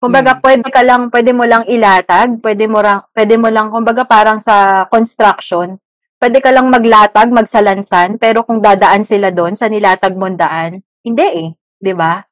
Kumbaga, 0.00 0.36
Mm. 0.36 0.40
pwede 0.44 0.68
ka 0.72 0.82
lang, 0.84 1.02
pwede 1.12 1.30
mo 1.32 1.44
lang 1.44 1.64
ilatag, 1.68 2.40
pwede 2.40 2.64
mo 2.68 2.80
lang, 2.84 3.04
pwede 3.16 3.34
mo 3.40 3.48
lang, 3.52 3.68
kumbaga 3.72 4.04
parang 4.04 4.40
sa 4.40 4.84
construction, 4.88 5.76
pwede 6.20 6.38
ka 6.40 6.52
lang 6.52 6.68
maglatag, 6.68 7.32
magsalansan, 7.32 8.16
pero 8.20 8.44
kung 8.44 8.60
dadaan 8.60 9.04
sila 9.04 9.32
doon 9.32 9.56
sa 9.56 9.68
nilatag 9.68 10.16
mong 10.16 10.36
daan, 10.36 10.70
hindi 11.04 11.24
eh, 11.24 11.48
'di 11.80 11.92
ba? 11.96 12.24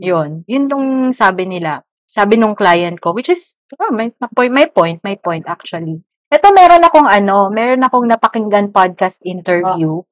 'Yun. 0.00 0.44
'Yun 0.48 0.64
yung 0.70 0.86
sabi 1.12 1.44
nila. 1.48 1.80
Sabi 2.04 2.36
nung 2.36 2.54
client 2.54 3.00
ko, 3.00 3.10
which 3.16 3.32
is, 3.32 3.56
oh, 3.80 3.90
may, 3.90 4.12
may 4.36 4.48
may 4.52 4.66
point, 4.68 5.00
may 5.02 5.16
point 5.16 5.44
actually. 5.48 6.04
Ito 6.30 6.52
meron 6.52 6.84
akong 6.84 7.08
ano, 7.08 7.48
meron 7.50 7.82
akong 7.82 8.06
napakinggan 8.06 8.70
podcast 8.70 9.18
interview. 9.24 10.02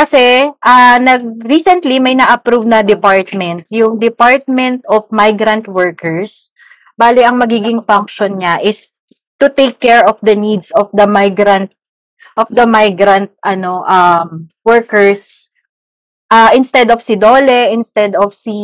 Kasi, 0.00 0.48
ah 0.64 0.96
nag, 0.96 1.44
recently 1.44 2.00
may 2.00 2.16
na-approve 2.16 2.64
na 2.64 2.80
department, 2.80 3.68
yung 3.68 4.00
Department 4.00 4.80
of 4.88 5.04
Migrant 5.12 5.68
Workers. 5.68 6.56
Bali, 6.96 7.20
ang 7.20 7.36
magiging 7.36 7.84
function 7.84 8.40
niya 8.40 8.64
is 8.64 8.96
to 9.36 9.52
take 9.52 9.76
care 9.76 10.00
of 10.08 10.16
the 10.24 10.32
needs 10.32 10.72
of 10.72 10.88
the 10.96 11.04
migrant 11.04 11.76
of 12.40 12.48
the 12.48 12.64
migrant 12.64 13.28
ano 13.44 13.84
um 13.84 14.48
workers. 14.64 15.52
Ah 16.32 16.56
instead 16.56 16.88
of 16.88 17.04
si 17.04 17.20
Dole 17.20 17.68
instead 17.68 18.16
of 18.16 18.32
si 18.32 18.56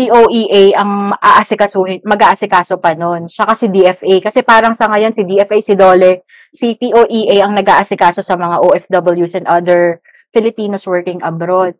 POEA 0.00 0.72
ang 0.80 1.12
aasikasuhin 1.20 2.00
mag-aasikaso 2.08 2.80
pa 2.80 2.96
noon 2.96 3.28
siya 3.28 3.44
kasi 3.44 3.68
DFA 3.68 4.24
kasi 4.24 4.40
parang 4.46 4.72
sa 4.72 4.88
ngayon 4.88 5.12
si 5.12 5.28
DFA 5.28 5.58
si 5.60 5.74
Dole 5.76 6.24
si 6.54 6.72
POEA 6.78 7.44
ang 7.44 7.52
nag-aasikaso 7.52 8.24
sa 8.24 8.38
mga 8.38 8.64
OFWs 8.64 9.36
and 9.36 9.44
other 9.50 10.00
Filipinos 10.30 10.84
working 10.84 11.18
abroad 11.24 11.74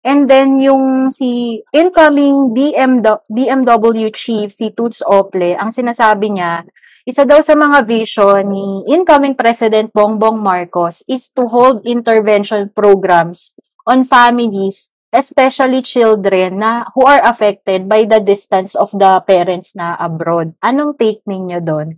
and 0.00 0.26
then 0.26 0.56
yung 0.56 1.12
si 1.12 1.60
incoming 1.70 2.56
DM 2.56 3.04
DMW 3.28 4.08
chief 4.10 4.50
si 4.50 4.72
Toots 4.72 5.04
Ople 5.04 5.54
ang 5.54 5.68
sinasabi 5.68 6.32
niya 6.32 6.64
isa 7.08 7.24
daw 7.24 7.40
sa 7.40 7.56
mga 7.56 7.88
vision 7.88 8.44
ni 8.52 8.84
incoming 8.92 9.32
President 9.32 9.88
Bongbong 9.90 10.36
Marcos 10.36 11.00
is 11.08 11.32
to 11.32 11.48
hold 11.48 11.80
intervention 11.88 12.68
programs 12.70 13.56
on 13.88 14.04
families, 14.04 14.92
especially 15.08 15.80
children 15.80 16.60
na 16.60 16.86
who 16.92 17.08
are 17.08 17.24
affected 17.24 17.88
by 17.88 18.04
the 18.04 18.20
distance 18.20 18.76
of 18.76 18.92
the 18.92 19.18
parents 19.24 19.72
na 19.72 19.96
abroad. 19.96 20.52
Anong 20.60 21.00
take 21.00 21.24
ninyo 21.24 21.64
doon? 21.64 21.96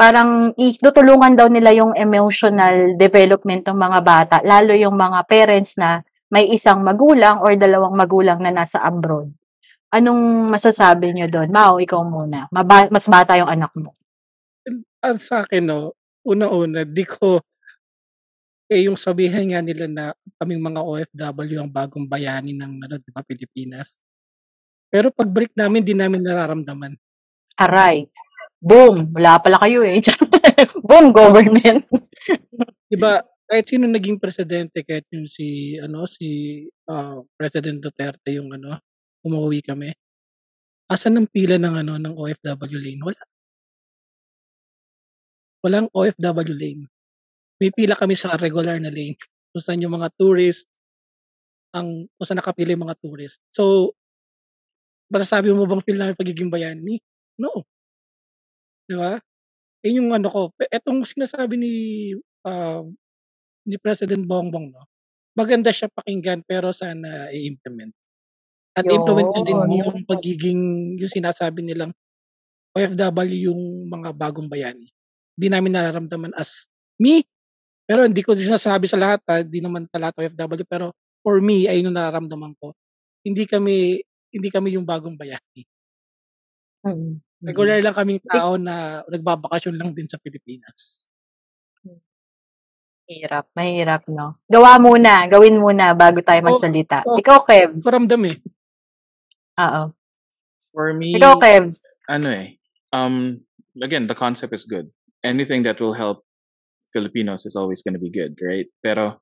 Parang 0.00 0.56
itutulungan 0.56 1.36
daw 1.36 1.52
nila 1.52 1.76
yung 1.76 1.92
emotional 1.92 2.96
development 2.96 3.68
ng 3.68 3.76
mga 3.76 4.00
bata, 4.00 4.36
lalo 4.40 4.72
yung 4.72 4.96
mga 4.96 5.28
parents 5.28 5.76
na 5.76 6.00
may 6.32 6.48
isang 6.56 6.80
magulang 6.80 7.44
or 7.44 7.52
dalawang 7.52 7.92
magulang 7.92 8.40
na 8.40 8.48
nasa 8.48 8.80
abroad. 8.80 9.28
Anong 9.92 10.48
masasabi 10.48 11.12
nyo 11.12 11.28
doon? 11.28 11.52
Mau, 11.52 11.76
ikaw 11.76 12.00
muna. 12.00 12.48
Maba- 12.48 12.88
mas 12.88 13.04
bata 13.12 13.36
yung 13.36 13.52
anak 13.52 13.76
mo. 13.76 13.92
Ah, 15.04 15.12
sa 15.20 15.44
akin 15.44 15.68
'no, 15.68 15.92
unang-una 16.24 16.88
di 16.88 17.04
ko 17.04 17.44
eh, 18.70 18.86
yung 18.86 18.94
sabihan 18.94 19.42
nga 19.50 19.60
nila 19.60 19.84
na 19.90 20.04
kaming 20.38 20.62
mga 20.62 20.80
OFW 20.80 21.58
ang 21.60 21.68
bagong 21.68 22.06
bayani 22.08 22.56
ng 22.56 22.72
ano, 22.88 22.94
'di 22.96 23.10
ba, 23.12 23.20
Pilipinas. 23.20 24.00
Pero 24.88 25.12
pagbalik 25.12 25.52
namin 25.58 25.84
di 25.84 25.92
namin 25.92 26.24
nararamdaman. 26.24 26.96
Aray. 27.60 28.08
Boom! 28.60 29.08
Wala 29.16 29.40
pala 29.40 29.56
kayo 29.64 29.80
eh. 29.80 30.04
Boom, 30.88 31.16
government. 31.16 31.88
'Di 32.90 32.96
ba, 33.00 33.24
kahit 33.48 33.66
sino 33.70 33.88
naging 33.88 34.20
presidente, 34.20 34.84
kahit 34.84 35.08
yung 35.14 35.24
si 35.26 35.78
ano, 35.80 36.04
si, 36.04 36.62
ah, 36.90 37.18
President 37.38 37.80
Duterte 37.80 38.36
yung 38.36 38.52
ano, 38.52 38.78
umuwi 39.24 39.64
kami. 39.64 39.90
Asan 40.90 41.16
ang 41.16 41.28
pila 41.30 41.56
ng 41.56 41.74
ano, 41.86 41.94
ng 41.96 42.14
OFW 42.18 42.78
lane? 42.82 43.02
Wala. 43.02 43.22
Walang 45.64 45.88
OFW 45.92 46.54
lane. 46.56 46.84
May 47.60 47.70
pila 47.72 47.94
kami 47.96 48.16
sa 48.16 48.36
regular 48.36 48.76
na 48.80 48.92
lane 48.92 49.16
kung 49.52 49.62
saan 49.62 49.82
yung 49.82 49.96
mga 49.96 50.08
tourist 50.16 50.68
ang 51.70 52.10
kung 52.18 52.26
saan 52.26 52.40
nakapila 52.42 52.74
yung 52.74 52.84
mga 52.86 52.98
tourist. 52.98 53.38
So, 53.54 53.94
masasabi 55.10 55.54
mo 55.54 55.66
bang 55.66 55.82
feel 55.86 55.98
namin 55.98 56.18
pagiging 56.18 56.50
bayani? 56.50 56.98
No. 57.38 57.66
'Di 58.90 58.98
ba? 58.98 59.22
Yun 59.86 59.98
yung 60.02 60.10
ano 60.18 60.28
ko, 60.28 60.40
etong 60.66 61.06
sinasabi 61.06 61.54
ni, 61.60 61.72
ah, 62.42 62.82
ni 63.68 63.76
President 63.78 64.24
Bongbong 64.26 64.74
'no, 64.74 64.84
maganda 65.38 65.70
siya 65.70 65.90
pakinggan 65.92 66.42
pero 66.46 66.74
sana 66.74 67.30
i-implement. 67.34 67.94
At 68.78 68.86
implement 68.86 69.30
niya 69.34 69.42
din 69.46 69.60
Yun. 69.60 69.80
yung 69.86 69.98
pagiging 70.06 70.62
yung 70.98 71.12
sinasabi 71.12 71.62
nilang 71.66 71.92
OFW 72.76 73.50
yung 73.50 73.86
mga 73.90 74.10
bagong 74.14 74.46
bayani. 74.50 74.90
Hindi 75.38 75.48
namin 75.50 75.72
nararamdaman 75.74 76.32
as 76.38 76.66
me, 77.00 77.24
pero 77.88 78.06
hindi 78.06 78.22
ko 78.26 78.34
sinasabi 78.36 78.86
sa 78.90 78.98
lahat, 79.00 79.20
ah, 79.30 79.42
hindi 79.42 79.60
naman 79.62 79.86
sa 79.90 79.98
lahat 80.02 80.14
OFW, 80.22 80.66
pero 80.68 80.94
for 81.24 81.38
me, 81.42 81.66
ayun 81.70 81.90
yung 81.92 81.98
nararamdaman 81.98 82.54
ko. 82.60 82.74
Hindi 83.26 83.46
kami 83.48 84.02
hindi 84.34 84.48
kami 84.50 84.78
yung 84.78 84.86
bagong 84.86 85.18
bayani. 85.18 85.66
Mm. 86.84 87.20
Regular 87.40 87.80
lang 87.80 87.96
kaming 87.96 88.20
tao 88.20 88.60
na 88.60 89.00
nagbabakasyon 89.08 89.76
lang 89.80 89.90
din 89.96 90.04
sa 90.04 90.20
Pilipinas. 90.20 91.08
Hirap, 93.10 93.50
mahirap 93.58 94.06
'no? 94.06 94.38
Gawa 94.46 94.78
muna, 94.78 95.26
gawin 95.26 95.58
muna 95.58 95.98
bago 95.98 96.22
tayo 96.22 96.38
Oo, 96.46 96.46
magsalita. 96.54 97.02
oo. 97.02 97.18
Ikaw, 97.18 97.38
Kebs? 97.42 97.82
Paramdam, 97.82 98.22
eh. 98.30 98.36
Oo. 99.58 99.82
For 100.70 100.94
me, 100.94 101.18
Ikaw, 101.18 101.34
Kebs? 101.42 101.82
ano 102.06 102.30
eh, 102.30 102.54
um, 102.94 103.42
again, 103.82 104.06
the 104.06 104.14
concept 104.14 104.54
is 104.54 104.62
good. 104.62 104.94
Anything 105.26 105.66
that 105.66 105.82
will 105.82 105.98
help 105.98 106.22
Filipinos 106.94 107.42
is 107.46 107.58
always 107.58 107.82
going 107.82 107.98
to 107.98 108.02
be 108.02 108.14
good, 108.14 108.38
right? 108.38 108.70
Pero 108.78 109.18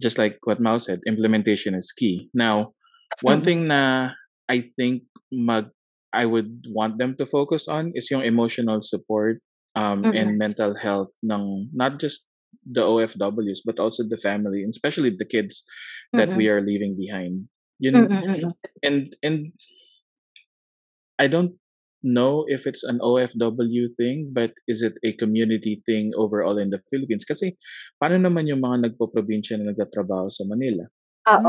just 0.00 0.16
like 0.16 0.40
what 0.48 0.56
Mao 0.56 0.80
said, 0.80 1.04
implementation 1.04 1.76
is 1.76 1.92
key. 1.92 2.32
Now, 2.32 2.72
one 3.20 3.40
Mm. 3.40 3.44
thing 3.44 3.60
na 3.68 4.12
I 4.48 4.72
think 4.72 5.04
mag 5.28 5.68
I 6.12 6.28
would 6.28 6.68
want 6.68 7.00
them 7.00 7.16
to 7.16 7.26
focus 7.26 7.66
on 7.68 7.92
is 7.96 8.12
yung 8.12 8.22
emotional 8.22 8.80
support 8.84 9.40
um, 9.74 10.04
Mm. 10.04 10.12
and 10.16 10.28
mental 10.38 10.76
health 10.76 11.12
ng 11.24 11.72
not 11.72 11.96
just 11.96 12.28
the 12.68 12.84
OFWs 12.84 13.64
but 13.64 13.80
also 13.80 14.04
the 14.04 14.20
family, 14.20 14.60
and 14.60 14.70
especially 14.70 15.08
the 15.10 15.24
kids 15.24 15.64
that 16.12 16.28
Mm. 16.28 16.36
we 16.36 16.44
are 16.52 16.60
leaving 16.60 16.92
behind. 16.94 17.48
Mm, 17.80 17.82
Yun, 17.82 17.94
mm. 18.06 18.52
and 18.84 19.16
and 19.24 19.50
I 21.18 21.26
don't 21.26 21.56
know 22.02 22.44
if 22.46 22.66
it's 22.66 22.82
an 22.82 22.98
OFW 22.98 23.94
thing, 23.96 24.30
but 24.34 24.52
is 24.66 24.82
it 24.82 24.98
a 25.06 25.14
community 25.14 25.82
thing 25.86 26.10
overall 26.18 26.58
in 26.58 26.70
the 26.70 26.82
Philippines? 26.90 27.24
Kasi 27.24 27.54
paano 28.02 28.18
naman 28.18 28.50
yung 28.50 28.60
mga 28.60 28.90
nagpo-probinsya 28.90 29.58
na 29.58 29.70
nagtatrabaho 29.70 30.26
sa 30.28 30.42
Manila? 30.44 30.90
Oo, 31.22 31.38
Hmm. 31.38 31.46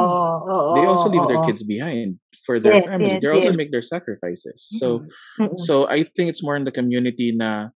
oo, 0.53 0.73
They 0.77 0.85
also 0.85 1.09
leave 1.09 1.25
their 1.25 1.41
kids 1.41 1.65
behind 1.65 2.21
for 2.45 2.61
their 2.61 2.77
Yes, 2.77 2.85
family. 2.85 3.17
yes, 3.17 3.21
They 3.25 3.31
also 3.33 3.49
yes. 3.53 3.57
make 3.57 3.71
their 3.73 3.81
sacrifices. 3.85 4.61
So 4.77 5.01
Mm. 5.41 5.49
Mm. 5.49 5.57
so 5.57 5.89
I 5.89 6.05
think 6.05 6.29
it's 6.29 6.45
more 6.45 6.53
in 6.53 6.61
the 6.65 6.75
community 6.75 7.33
na 7.33 7.73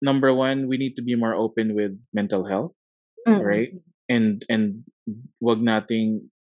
number 0.00 0.32
one, 0.32 0.68
we 0.68 0.76
need 0.80 0.96
to 0.96 1.04
be 1.04 1.12
more 1.16 1.36
open 1.36 1.76
with 1.76 2.00
mental 2.16 2.48
health, 2.48 2.72
Mm. 3.28 3.40
right? 3.44 3.72
And 4.08 4.40
and 4.48 4.88
wag 5.42 5.60
nating 5.60 6.32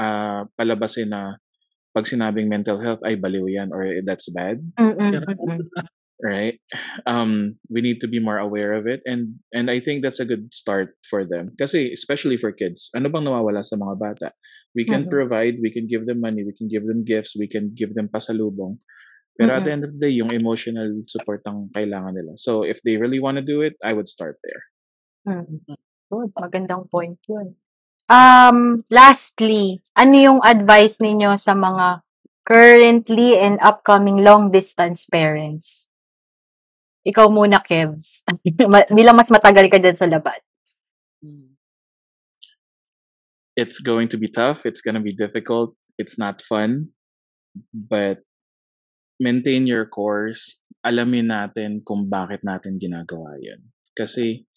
ah, 0.00 0.48
palabasin 0.56 1.12
na 1.12 1.36
pag 1.92 2.08
sinabing 2.08 2.48
mental 2.48 2.80
health 2.80 3.04
ay 3.04 3.20
baliw 3.20 3.44
yan 3.52 3.68
or 3.68 3.84
that's 4.00 4.32
bad. 4.32 4.64
Mm, 4.80 4.96
Pero 4.96 5.24
mm. 5.28 5.60
Right 6.22 6.60
um 7.06 7.56
we 7.68 7.80
need 7.80 8.00
to 8.00 8.08
be 8.08 8.20
more 8.20 8.38
aware 8.38 8.72
of 8.76 8.86
it 8.86 9.00
and 9.04 9.40
and 9.52 9.70
i 9.70 9.80
think 9.80 10.02
that's 10.04 10.20
a 10.20 10.28
good 10.28 10.52
start 10.52 10.96
for 11.08 11.24
them 11.24 11.52
kasi 11.56 11.92
especially 11.92 12.36
for 12.36 12.52
kids 12.52 12.92
ano 12.94 13.08
bang 13.08 13.24
nawawala 13.24 13.64
sa 13.64 13.76
mga 13.76 13.96
bata 13.96 14.28
we 14.76 14.84
can 14.84 15.04
Mhm. 15.04 15.10
provide 15.10 15.56
we 15.64 15.72
can 15.72 15.88
give 15.88 16.04
them 16.06 16.20
money 16.20 16.44
we 16.44 16.54
can 16.54 16.68
give 16.68 16.84
them 16.86 17.02
gifts 17.04 17.34
we 17.36 17.48
can 17.48 17.72
give 17.74 17.96
them 17.96 18.08
pasalubong 18.08 18.78
pero 19.40 19.56
at 19.56 19.64
the 19.64 19.72
end 19.72 19.84
of 19.84 19.92
the 19.96 20.00
day 20.00 20.12
yung 20.12 20.30
emotional 20.32 20.88
support 21.08 21.40
ang 21.48 21.72
kailangan 21.72 22.12
nila 22.16 22.36
so 22.36 22.62
if 22.62 22.80
they 22.84 22.96
really 23.00 23.20
want 23.20 23.40
to 23.40 23.44
do 23.44 23.60
it 23.64 23.74
i 23.84 23.92
would 23.92 24.08
start 24.08 24.36
there 24.44 24.70
Mm. 25.28 25.60
Good, 26.10 26.30
magandang 26.34 26.88
point 26.90 27.20
'yun. 27.28 27.54
Um, 28.10 28.82
lastly, 28.90 29.84
ano 29.94 30.14
yung 30.16 30.40
advice 30.42 30.98
ninyo 30.98 31.36
sa 31.36 31.52
mga 31.54 32.02
currently 32.48 33.36
and 33.38 33.60
upcoming 33.62 34.18
long 34.18 34.50
distance 34.50 35.04
parents? 35.06 35.89
Ikaw 37.06 37.26
muna, 37.32 37.62
Kebs. 37.64 38.24
Ma 38.72 38.84
bilang 38.92 39.16
mas 39.16 39.32
matagal 39.32 39.72
ka 39.72 39.80
diyan 39.80 39.96
sa 39.96 40.08
labas. 40.08 40.40
Mm. 41.24 41.50
it's 43.60 43.78
going 43.78 44.08
to 44.08 44.16
be 44.16 44.28
tough. 44.28 44.64
It's 44.64 44.80
going 44.80 44.94
to 44.94 45.04
be 45.04 45.12
difficult. 45.12 45.76
It's 45.98 46.18
not 46.18 46.40
fun. 46.40 46.96
But 47.74 48.24
maintain 49.20 49.66
your 49.66 49.84
course. 49.84 50.64
Alamin 50.80 51.28
natin 51.28 51.84
kung 51.84 52.08
bakit 52.08 52.40
natin 52.40 52.80
ginagawa 52.80 53.36
yun. 53.36 53.68
Kasi 53.92 54.48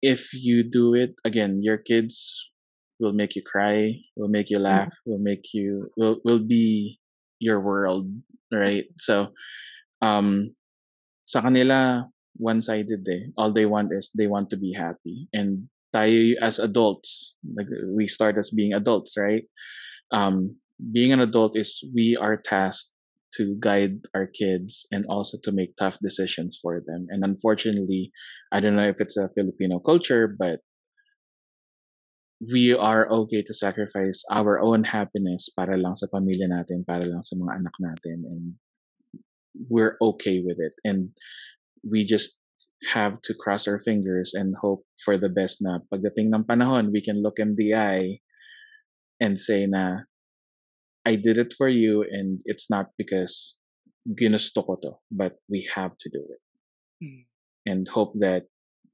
if 0.00 0.32
you 0.32 0.64
do 0.64 0.96
it 0.96 1.12
again 1.28 1.60
your 1.60 1.76
kids 1.76 2.48
will 2.96 3.12
make 3.12 3.36
you 3.36 3.44
cry 3.44 3.92
will 4.16 4.32
make 4.32 4.48
you 4.48 4.56
laugh 4.56 4.88
will 5.04 5.20
make 5.20 5.52
you 5.52 5.92
will 5.92 6.16
will 6.24 6.40
be 6.40 6.96
your 7.36 7.60
world 7.60 8.08
right? 8.48 8.88
So 8.96 9.36
um 10.00 10.56
sa 11.30 11.46
kanila 11.46 12.10
one-sided 12.34 13.06
eh. 13.06 13.30
All 13.38 13.54
they 13.54 13.66
want 13.66 13.94
is 13.94 14.10
they 14.10 14.26
want 14.26 14.50
to 14.50 14.58
be 14.58 14.74
happy. 14.74 15.30
And 15.30 15.70
tayo 15.94 16.34
as 16.42 16.58
adults 16.58 17.38
like 17.46 17.70
we 17.94 18.10
start 18.10 18.38
as 18.38 18.50
being 18.50 18.74
adults 18.74 19.14
right? 19.14 19.46
Um 20.10 20.58
being 20.78 21.14
an 21.14 21.22
adult 21.22 21.54
is 21.54 21.86
we 21.94 22.18
are 22.18 22.34
tasked 22.34 22.90
to 23.38 23.54
guide 23.62 24.10
our 24.10 24.26
kids 24.26 24.90
and 24.90 25.06
also 25.06 25.38
to 25.46 25.54
make 25.54 25.78
tough 25.78 26.02
decisions 26.02 26.58
for 26.58 26.82
them. 26.82 27.06
And 27.14 27.22
unfortunately 27.22 28.10
i 28.50 28.58
don't 28.58 28.74
know 28.74 28.90
if 28.90 28.98
it's 28.98 29.14
a 29.14 29.30
filipino 29.30 29.78
culture 29.78 30.26
but 30.26 30.66
we 32.40 32.74
are 32.74 33.04
okay 33.12 33.42
to 33.44 33.52
sacrifice 33.52 34.24
our 34.32 34.58
own 34.58 34.82
happiness 34.88 35.52
para 35.52 35.76
lang 35.76 35.92
sa 35.92 36.08
pamilya 36.08 36.48
natin 36.48 36.88
para 36.88 37.04
lang 37.04 37.20
sa 37.20 37.36
mga 37.36 37.52
anak 37.60 37.76
natin. 37.76 38.24
And 38.24 38.44
we're 39.54 39.96
okay 40.00 40.42
with 40.44 40.58
it 40.58 40.72
and 40.84 41.10
we 41.82 42.06
just 42.06 42.38
have 42.92 43.20
to 43.22 43.34
cross 43.34 43.68
our 43.68 43.78
fingers 43.80 44.32
and 44.34 44.54
hope 44.60 44.84
for 45.04 45.18
the 45.18 45.28
best 45.28 45.60
na 45.60 45.84
pagdating 45.92 46.32
ng 46.32 46.44
panahon, 46.48 46.92
we 46.92 47.02
can 47.04 47.22
look 47.22 47.36
in 47.38 47.52
the 47.56 47.74
eye 47.74 48.20
and 49.20 49.38
say 49.38 49.66
na, 49.66 50.08
I 51.04 51.16
did 51.16 51.36
it 51.36 51.52
for 51.56 51.68
you 51.68 52.04
and 52.08 52.40
it's 52.44 52.70
not 52.70 52.92
because 52.96 53.60
ginusto 54.08 54.64
ko 54.64 54.76
to, 54.80 54.92
but 55.12 55.36
we 55.48 55.68
have 55.76 55.96
to 56.00 56.08
do 56.08 56.24
it. 56.24 56.42
Mm. 57.04 57.22
And 57.66 57.88
hope 57.88 58.16
that 58.20 58.48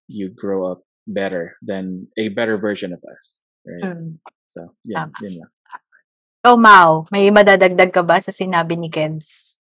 you 0.09 0.35
grow 0.35 0.71
up 0.71 0.83
better 1.07 1.55
than 1.63 2.09
a 2.19 2.29
better 2.35 2.59
version 2.59 2.93
of 2.93 3.03
us. 3.07 3.43
Right? 3.63 3.95
Mm. 3.95 4.19
So, 4.51 4.75
yeah, 4.83 5.07
Tama. 5.07 5.23
yun 5.23 5.35
lang. 5.43 5.51
Ikaw, 6.43 6.55
Mau, 6.59 6.91
may 7.11 7.31
madadagdag 7.35 7.91
ka 7.91 8.03
ba 8.07 8.23
sa 8.23 8.31
sinabi 8.31 8.79
ni 8.79 8.87
Kebs? 8.87 9.59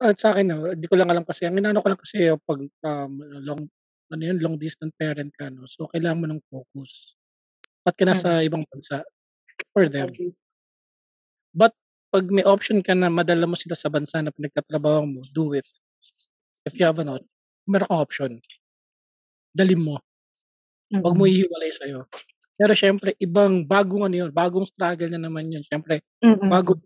At 0.00 0.16
sa 0.16 0.32
akin, 0.32 0.48
no, 0.48 0.64
hindi 0.72 0.88
ko 0.88 0.96
lang 0.96 1.12
alam 1.12 1.28
kasi, 1.28 1.44
ang 1.44 1.60
inano 1.60 1.84
ko 1.84 1.92
lang 1.92 2.00
kasi 2.00 2.24
yung 2.24 2.40
pag 2.40 2.56
um, 2.88 3.12
long, 3.44 3.60
ano 4.08 4.22
yun, 4.24 4.40
long 4.40 4.56
distance 4.56 4.96
parent 4.96 5.28
ka, 5.36 5.52
no? 5.52 5.68
So, 5.68 5.92
kailangan 5.92 6.20
mo 6.24 6.26
ng 6.32 6.42
focus. 6.48 7.20
Ba't 7.84 8.00
ka 8.00 8.08
nasa 8.08 8.40
ibang 8.40 8.64
bansa? 8.72 9.04
For 9.76 9.92
them. 9.92 10.08
But, 11.54 11.74
pag 12.10 12.26
may 12.32 12.42
option 12.42 12.82
ka 12.82 12.96
na 12.96 13.06
madala 13.12 13.46
mo 13.46 13.54
sila 13.54 13.76
sa 13.76 13.86
bansa 13.92 14.18
na 14.24 14.34
pinagtatrabaho 14.34 15.06
mo, 15.06 15.20
do 15.30 15.54
it. 15.54 15.68
If 16.66 16.74
you 16.80 16.88
have 16.88 16.98
an 16.98 17.12
option, 17.20 17.28
meron 17.68 17.86
kang 17.86 18.00
option. 18.02 18.32
Dali 19.54 19.76
mo. 19.76 20.00
Huwag 20.90 21.14
mo 21.18 21.24
ihiwalay 21.28 21.70
sa'yo. 21.74 22.06
Pero 22.58 22.72
syempre, 22.76 23.14
ibang 23.22 23.64
bagong 23.66 24.06
ano 24.10 24.16
yun, 24.26 24.30
bagong 24.34 24.66
struggle 24.68 25.10
na 25.10 25.20
naman 25.22 25.48
yun. 25.50 25.62
Syempre, 25.66 26.02
Mm. 26.22 26.48
bago, 26.50 26.76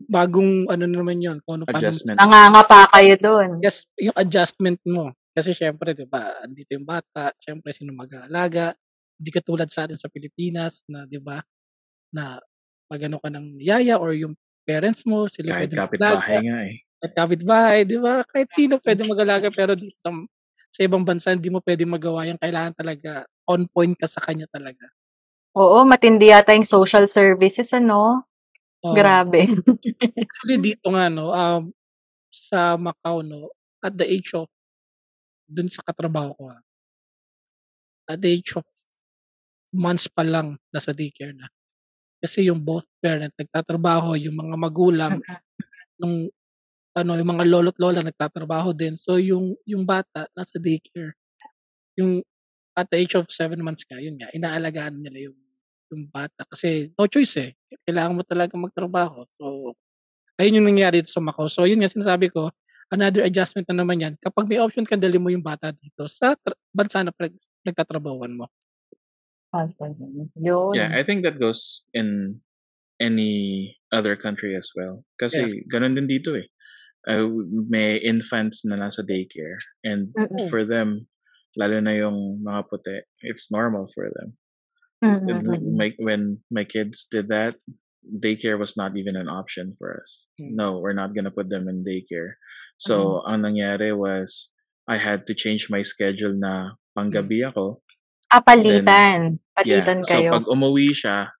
bagong 0.00 0.68
ano 0.68 0.84
na 0.84 0.96
naman 1.00 1.18
yun. 1.18 1.38
Kung 1.42 1.60
ano, 1.60 1.64
paano, 1.64 1.80
Adjustment. 1.80 2.16
Nanganga 2.20 2.62
pa 2.68 2.84
kayo 2.92 3.14
doon. 3.16 3.48
yes, 3.64 3.88
yung 3.96 4.16
adjustment 4.16 4.80
mo. 4.84 5.12
Kasi 5.36 5.52
syempre, 5.52 5.92
di 5.92 6.08
ba, 6.08 6.32
andito 6.40 6.72
yung 6.72 6.88
bata, 6.88 7.32
syempre, 7.40 7.72
sino 7.76 7.92
mag-aalaga. 7.92 8.72
Hindi 9.20 9.30
ka 9.32 9.40
tulad 9.44 9.68
sa 9.68 9.84
atin 9.84 10.00
sa 10.00 10.08
Pilipinas 10.08 10.80
na, 10.88 11.04
di 11.04 11.20
ba, 11.20 11.40
na 12.12 12.40
pag 12.88 13.00
ano 13.04 13.20
ka 13.20 13.28
ng 13.28 13.60
yaya 13.60 14.00
or 14.00 14.16
yung 14.16 14.32
parents 14.64 15.04
mo, 15.04 15.28
sila 15.28 15.60
Kahit 15.60 15.72
pwede 15.72 15.76
kapitbahay 15.76 16.38
nga 16.40 16.58
eh. 16.64 16.76
Kahit 16.96 17.12
kapitbahay, 17.12 17.78
di 17.84 17.98
ba? 18.00 18.24
Kahit 18.24 18.48
sino 18.56 18.80
pwede 18.80 19.04
mag-alaga, 19.04 19.52
pero 19.52 19.76
dito 19.76 19.96
sa, 20.00 20.08
sa 20.72 20.80
ibang 20.80 21.04
bansa, 21.04 21.36
hindi 21.36 21.52
mo 21.52 21.60
pwede 21.60 21.84
magawa 21.84 22.24
yan. 22.24 22.40
Kailangan 22.40 22.72
talaga 22.72 23.28
on 23.44 23.68
point 23.68 23.92
ka 23.92 24.08
sa 24.08 24.24
kanya 24.24 24.48
talaga. 24.48 24.88
Oo, 25.56 25.84
matindi 25.84 26.32
yata 26.32 26.56
yung 26.56 26.68
social 26.68 27.04
services, 27.08 27.72
ano? 27.76 28.24
Oo. 28.86 28.94
Grabe. 28.94 29.50
Actually, 30.22 30.58
dito 30.62 30.86
nga, 30.94 31.10
no, 31.10 31.34
um, 31.34 31.74
sa 32.30 32.78
Macau, 32.78 33.26
no, 33.26 33.50
at 33.82 33.94
the 33.96 34.06
age 34.06 34.30
of, 34.38 34.46
dun 35.46 35.66
sa 35.70 35.82
katrabaho 35.82 36.30
ko, 36.38 36.44
ah, 36.54 36.62
at 38.06 38.22
the 38.22 38.30
age 38.30 38.54
of 38.54 38.66
months 39.74 40.06
pa 40.06 40.22
lang, 40.22 40.56
nasa 40.70 40.94
daycare 40.94 41.34
na. 41.34 41.50
Kasi 42.22 42.48
yung 42.48 42.62
both 42.62 42.86
parent 43.02 43.34
nagtatrabaho, 43.34 44.14
yung 44.16 44.36
mga 44.38 44.56
magulang, 44.56 45.14
nung, 46.00 46.30
ano, 46.96 47.12
yung 47.18 47.30
mga 47.36 47.44
lolo't 47.46 47.78
lola 47.78 48.00
nagtatrabaho 48.02 48.72
din. 48.72 48.96
So, 48.96 49.18
yung, 49.20 49.54
yung 49.68 49.84
bata, 49.84 50.26
nasa 50.32 50.56
daycare. 50.62 51.18
Yung, 51.98 52.22
at 52.76 52.88
the 52.92 52.98
age 53.00 53.14
of 53.18 53.28
seven 53.32 53.60
months 53.64 53.84
nga, 53.88 54.00
yun 54.00 54.16
nga, 54.20 54.30
inaalagaan 54.32 55.00
nila 55.00 55.30
yung, 55.32 55.38
yung 55.92 56.10
bata. 56.10 56.42
Kasi, 56.48 56.90
no 56.94 57.06
choice 57.06 57.34
eh. 57.42 57.50
Kailangan 57.86 58.16
mo 58.16 58.22
talaga 58.26 58.52
magtrabaho. 58.56 59.26
So, 59.38 59.74
Ayun 60.36 60.60
yung 60.60 60.68
nangyari 60.68 61.00
dito 61.00 61.08
sa 61.08 61.24
Macau. 61.24 61.48
So, 61.48 61.64
yun 61.64 61.80
nga 61.80 61.88
sinasabi 61.88 62.28
ko, 62.28 62.52
another 62.92 63.24
adjustment 63.24 63.64
na 63.72 63.80
naman 63.80 64.04
yan. 64.04 64.14
Kapag 64.20 64.44
may 64.44 64.60
option 64.60 64.84
ka, 64.84 64.92
dali 64.92 65.16
mo 65.16 65.32
yung 65.32 65.40
bata 65.40 65.72
dito 65.72 66.04
sa 66.12 66.36
tra- 66.36 66.60
bansa 66.76 67.00
na 67.00 67.10
pag- 67.10 67.40
nagtatrabawan 67.64 68.36
mo. 68.36 68.46
Yun. 70.36 70.76
Yeah, 70.76 70.92
I 70.92 71.02
think 71.08 71.24
that 71.24 71.40
goes 71.40 71.88
in 71.96 72.40
any 73.00 73.72
other 73.88 74.12
country 74.12 74.52
as 74.52 74.68
well. 74.76 75.08
Kasi 75.16 75.48
Yes. 75.48 75.56
ganun 75.72 75.96
din 75.96 76.04
dito 76.04 76.36
eh. 76.36 76.52
Uh, 77.06 77.30
may 77.70 77.96
infants 78.02 78.66
na 78.66 78.76
nasa 78.76 79.00
daycare 79.00 79.62
and 79.86 80.10
Mm-mm. 80.12 80.50
for 80.50 80.66
them, 80.66 81.06
lalo 81.56 81.78
na 81.80 81.94
yung 81.96 82.42
mga 82.42 82.60
puti, 82.66 82.98
it's 83.24 83.48
normal 83.48 83.88
for 83.94 84.10
them. 84.10 84.36
Mm, 85.04 85.18
And 85.28 85.42
mm, 85.44 85.60
mm. 85.60 85.76
my, 85.76 85.90
when 85.98 86.22
my 86.50 86.64
kids 86.64 87.06
did 87.10 87.28
that, 87.28 87.54
daycare 88.06 88.58
was 88.58 88.76
not 88.76 88.96
even 88.96 89.16
an 89.16 89.28
option 89.28 89.74
for 89.78 90.00
us. 90.00 90.26
Mm. 90.40 90.56
No, 90.56 90.78
we're 90.78 90.96
not 90.96 91.14
gonna 91.14 91.30
put 91.34 91.48
them 91.50 91.68
in 91.68 91.84
daycare. 91.84 92.40
So, 92.78 93.24
ang 93.24 93.40
nangyari 93.40 93.96
was, 93.96 94.52
I 94.88 95.00
had 95.00 95.24
to 95.26 95.34
change 95.34 95.68
my 95.72 95.80
schedule 95.80 96.36
na 96.36 96.76
panggabi 96.96 97.40
ako. 97.48 97.80
Ah, 98.28 98.44
palitan. 98.44 99.40
Yeah. 99.64 99.80
Palitan 99.80 100.04
So, 100.04 100.12
kayo. 100.12 100.30
pag 100.32 100.44
umuwi 100.48 100.92
siya, 100.92 101.32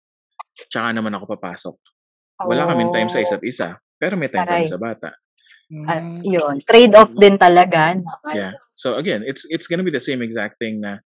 tsaka 0.73 0.97
naman 0.97 1.13
ako 1.13 1.37
papasok. 1.37 1.77
Wala 2.45 2.69
kaming 2.69 2.93
time 2.93 3.09
sa 3.13 3.21
Oh. 3.21 3.27
isa't 3.29 3.45
isa. 3.45 3.77
Pero 3.97 4.17
may 4.17 4.29
time 4.29 4.45
kami 4.49 4.65
Aray. 4.65 4.73
sa 4.73 4.81
bata. 4.81 5.13
Mm. 5.67 6.23
yun. 6.23 6.57
Trade-off 6.63 7.11
din 7.19 7.35
talaga. 7.37 7.99
Yeah. 8.31 8.55
So 8.71 8.95
again, 8.97 9.27
it's 9.27 9.43
it's 9.51 9.67
gonna 9.67 9.83
be 9.83 9.91
the 9.91 9.99
same 10.03 10.23
exact 10.23 10.63
thing 10.63 10.79
na 10.79 11.03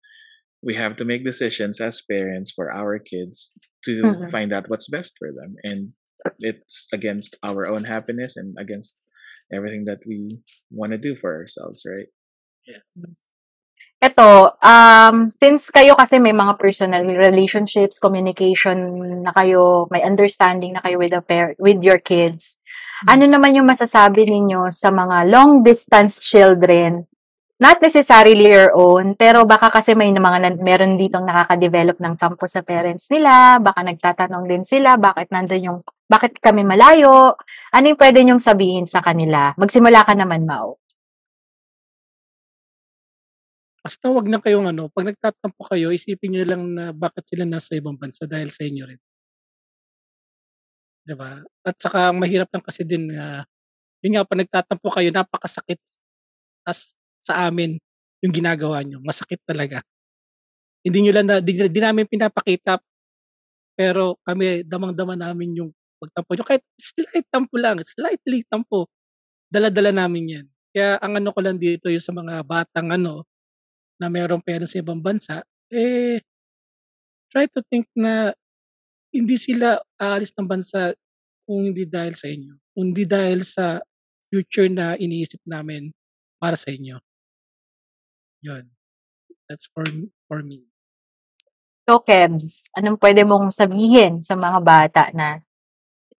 we 0.67 0.75
have 0.75 0.99
to 0.99 1.07
make 1.07 1.23
decisions 1.23 1.79
as 1.79 2.03
parents 2.03 2.51
for 2.51 2.67
our 2.67 2.99
kids 2.99 3.55
to 3.87 4.03
Mm-mm. 4.03 4.27
find 4.27 4.51
out 4.51 4.67
what's 4.67 4.91
best 4.91 5.15
for 5.15 5.31
them. 5.31 5.55
And 5.63 5.95
it's 6.43 6.91
against 6.91 7.39
our 7.39 7.71
own 7.71 7.87
happiness 7.87 8.35
and 8.35 8.51
against 8.59 8.99
everything 9.47 9.87
that 9.87 10.03
we 10.03 10.43
want 10.69 10.91
to 10.91 10.99
do 10.99 11.15
for 11.15 11.31
ourselves, 11.39 11.87
right? 11.87 12.11
Yes. 12.67 12.83
Ito, 13.97 14.59
um, 14.61 15.33
since 15.41 15.71
kayo 15.73 15.97
kasi 15.97 16.19
may 16.19 16.35
mga 16.35 16.59
personal 16.61 17.01
relationships, 17.01 17.97
communication 17.97 18.77
na 19.25 19.33
kayo, 19.33 19.87
may 19.89 20.03
understanding 20.03 20.75
na 20.75 20.83
kayo 20.85 20.99
with 20.99 21.15
the 21.15 21.23
par- 21.23 21.57
with 21.57 21.81
your 21.81 21.97
kids. 21.97 22.59
Ano 23.09 23.25
naman 23.25 23.57
yung 23.57 23.65
masasabi 23.65 24.29
ninyo 24.29 24.69
sa 24.69 24.93
mga 24.93 25.31
long 25.31 25.65
distance 25.65 26.21
children? 26.21 27.09
Not 27.57 27.81
necessarily 27.81 28.53
your 28.53 28.69
own, 28.77 29.17
pero 29.17 29.41
baka 29.49 29.73
kasi 29.73 29.97
may 29.97 30.13
mga 30.13 30.37
nan- 30.45 30.61
meron 30.61 30.93
ditong 30.93 31.25
nakaka-develop 31.25 31.97
ng 31.97 32.13
tampo 32.13 32.45
sa 32.45 32.61
parents 32.61 33.09
nila, 33.09 33.57
baka 33.57 33.81
nagtatanong 33.81 34.45
din 34.45 34.61
sila 34.61 34.93
bakit 34.93 35.33
nandun 35.33 35.65
yung 35.65 35.79
bakit 36.05 36.37
kami 36.37 36.61
malayo. 36.61 37.33
Ano 37.73 37.85
yung 37.89 37.97
pwede 37.97 38.21
nyong 38.21 38.39
sabihin 38.39 38.85
sa 38.85 39.01
kanila? 39.01 39.57
Magsimula 39.57 40.05
ka 40.05 40.13
naman, 40.13 40.45
Mau. 40.45 40.77
Basta 43.81 44.05
wag 44.13 44.27
na 44.29 44.37
kayong 44.37 44.69
ano, 44.69 44.93
pag 44.93 45.09
nagtatampo 45.09 45.61
kayo, 45.65 45.89
isipin 45.89 46.37
niyo 46.37 46.43
lang 46.45 46.61
na 46.77 46.93
bakit 46.93 47.25
sila 47.25 47.47
nasa 47.47 47.73
ibang 47.73 47.97
bansa 47.97 48.29
dahil 48.29 48.53
sa 48.53 48.67
inyo 48.69 48.83
rin. 48.85 48.99
'Di 51.07 51.15
ba? 51.15 51.39
At 51.63 51.75
saka 51.79 52.11
mahirap 52.11 52.51
lang 52.51 52.63
kasi 52.67 52.83
din 52.83 53.07
na 53.15 53.47
yun 54.03 54.19
nga 54.19 54.27
pag 54.27 54.39
nagtatampo 54.43 54.87
kayo, 54.91 55.09
napakasakit 55.09 55.79
as 56.67 56.99
sa 57.27 57.51
amin 57.51 57.75
yung 58.23 58.33
ginagawa 58.33 58.79
niyo. 58.81 59.03
Masakit 59.03 59.43
talaga. 59.43 59.83
Hindi 60.81 61.03
niyo 61.03 61.13
lang 61.19 61.27
na, 61.27 61.43
di, 61.43 61.51
di 61.53 61.81
namin 61.83 62.07
pinapakita 62.07 62.79
pero 63.77 64.17
kami 64.25 64.65
damang-dama 64.65 65.13
namin 65.13 65.61
yung 65.61 65.69
pagtampo 66.01 66.33
niyo. 66.33 66.45
Kahit 66.47 66.63
slight 66.79 67.27
tampo 67.29 67.59
lang, 67.59 67.77
slightly 67.85 68.41
tampo. 68.47 68.89
Dala-dala 69.51 69.93
namin 69.93 70.23
yan. 70.39 70.45
Kaya 70.73 70.97
ang 70.97 71.19
ano 71.21 71.29
ko 71.29 71.39
lang 71.45 71.61
dito 71.61 71.91
yung 71.91 72.01
sa 72.01 72.13
mga 72.15 72.41
batang 72.41 72.89
ano, 72.89 73.27
na 73.97 74.09
mayroong 74.09 74.41
pera 74.45 74.65
sa 74.69 74.77
ibang 74.77 75.01
bansa, 75.01 75.41
eh, 75.73 76.21
try 77.33 77.49
to 77.49 77.61
think 77.65 77.89
na 77.97 78.33
hindi 79.09 79.35
sila 79.41 79.81
aalis 79.97 80.33
ng 80.37 80.45
bansa 80.45 80.93
kung 81.49 81.65
hindi 81.65 81.83
dahil 81.89 82.13
sa 82.13 82.29
inyo. 82.29 82.53
Kundi 82.77 83.03
dahil 83.09 83.41
sa 83.41 83.81
future 84.29 84.69
na 84.69 84.93
iniisip 84.99 85.41
namin 85.47 85.89
para 86.37 86.53
sa 86.53 86.69
inyo. 86.69 87.01
Yun. 88.41 88.69
That's 89.49 89.69
for, 89.73 89.83
for 90.27 90.43
me. 90.43 90.67
So, 91.87 92.03
Kebs, 92.03 92.67
anong 92.75 92.99
pwede 92.99 93.23
mong 93.23 93.47
sabihin 93.47 94.19
sa 94.19 94.35
mga 94.35 94.59
bata 94.59 95.03
na 95.15 95.39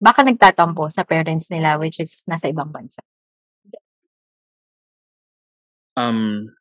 baka 0.00 0.24
nagtatampo 0.24 0.88
sa 0.88 1.04
parents 1.04 1.52
nila 1.52 1.76
which 1.76 2.00
is 2.00 2.24
nasa 2.24 2.48
ibang 2.48 2.72
bansa? 2.72 3.04
Um, 5.98 6.54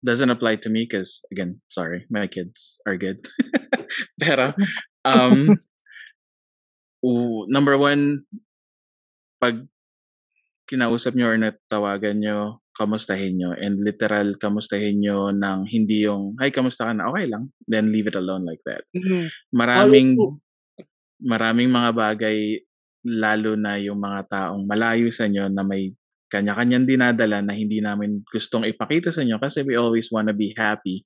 doesn't 0.00 0.30
apply 0.30 0.56
to 0.62 0.70
me 0.70 0.86
because 0.88 1.26
again, 1.34 1.60
sorry, 1.68 2.06
my 2.08 2.26
kids 2.30 2.78
are 2.86 2.96
good. 2.96 3.26
Pero 4.22 4.54
um, 5.04 5.58
w- 7.02 7.46
number 7.50 7.74
one, 7.76 8.24
pag 9.42 9.66
kinausap 10.70 11.18
nyo 11.18 11.34
or 11.34 11.38
natawagan 11.38 12.22
nyo, 12.22 12.62
kamustahin 12.78 13.34
nyo. 13.34 13.50
And 13.58 13.82
literal, 13.82 14.38
kamustahin 14.38 15.02
nyo 15.02 15.34
ng 15.34 15.66
hindi 15.66 16.06
yung, 16.06 16.38
hi, 16.38 16.54
kamusta 16.54 16.86
ka 16.86 16.94
na? 16.94 17.10
Okay 17.10 17.26
lang. 17.26 17.50
Then 17.66 17.90
leave 17.90 18.06
it 18.06 18.14
alone 18.14 18.46
like 18.46 18.62
that. 18.70 18.86
Mm. 18.94 19.26
Maraming, 19.50 20.14
maraming 21.18 21.68
mga 21.74 21.90
bagay, 21.90 22.62
lalo 23.02 23.58
na 23.58 23.74
yung 23.82 23.98
mga 23.98 24.30
taong 24.30 24.62
malayo 24.62 25.10
sa 25.10 25.26
inyo 25.26 25.50
na 25.50 25.66
may 25.66 25.90
kanya-kanyang 26.28 26.84
dinadala 26.84 27.40
na 27.40 27.56
hindi 27.56 27.80
namin 27.80 28.22
gustong 28.28 28.68
ipakita 28.68 29.08
sa 29.08 29.24
inyo 29.24 29.40
kasi 29.40 29.64
we 29.64 29.74
always 29.74 30.12
wanna 30.12 30.36
be 30.36 30.52
happy. 30.54 31.02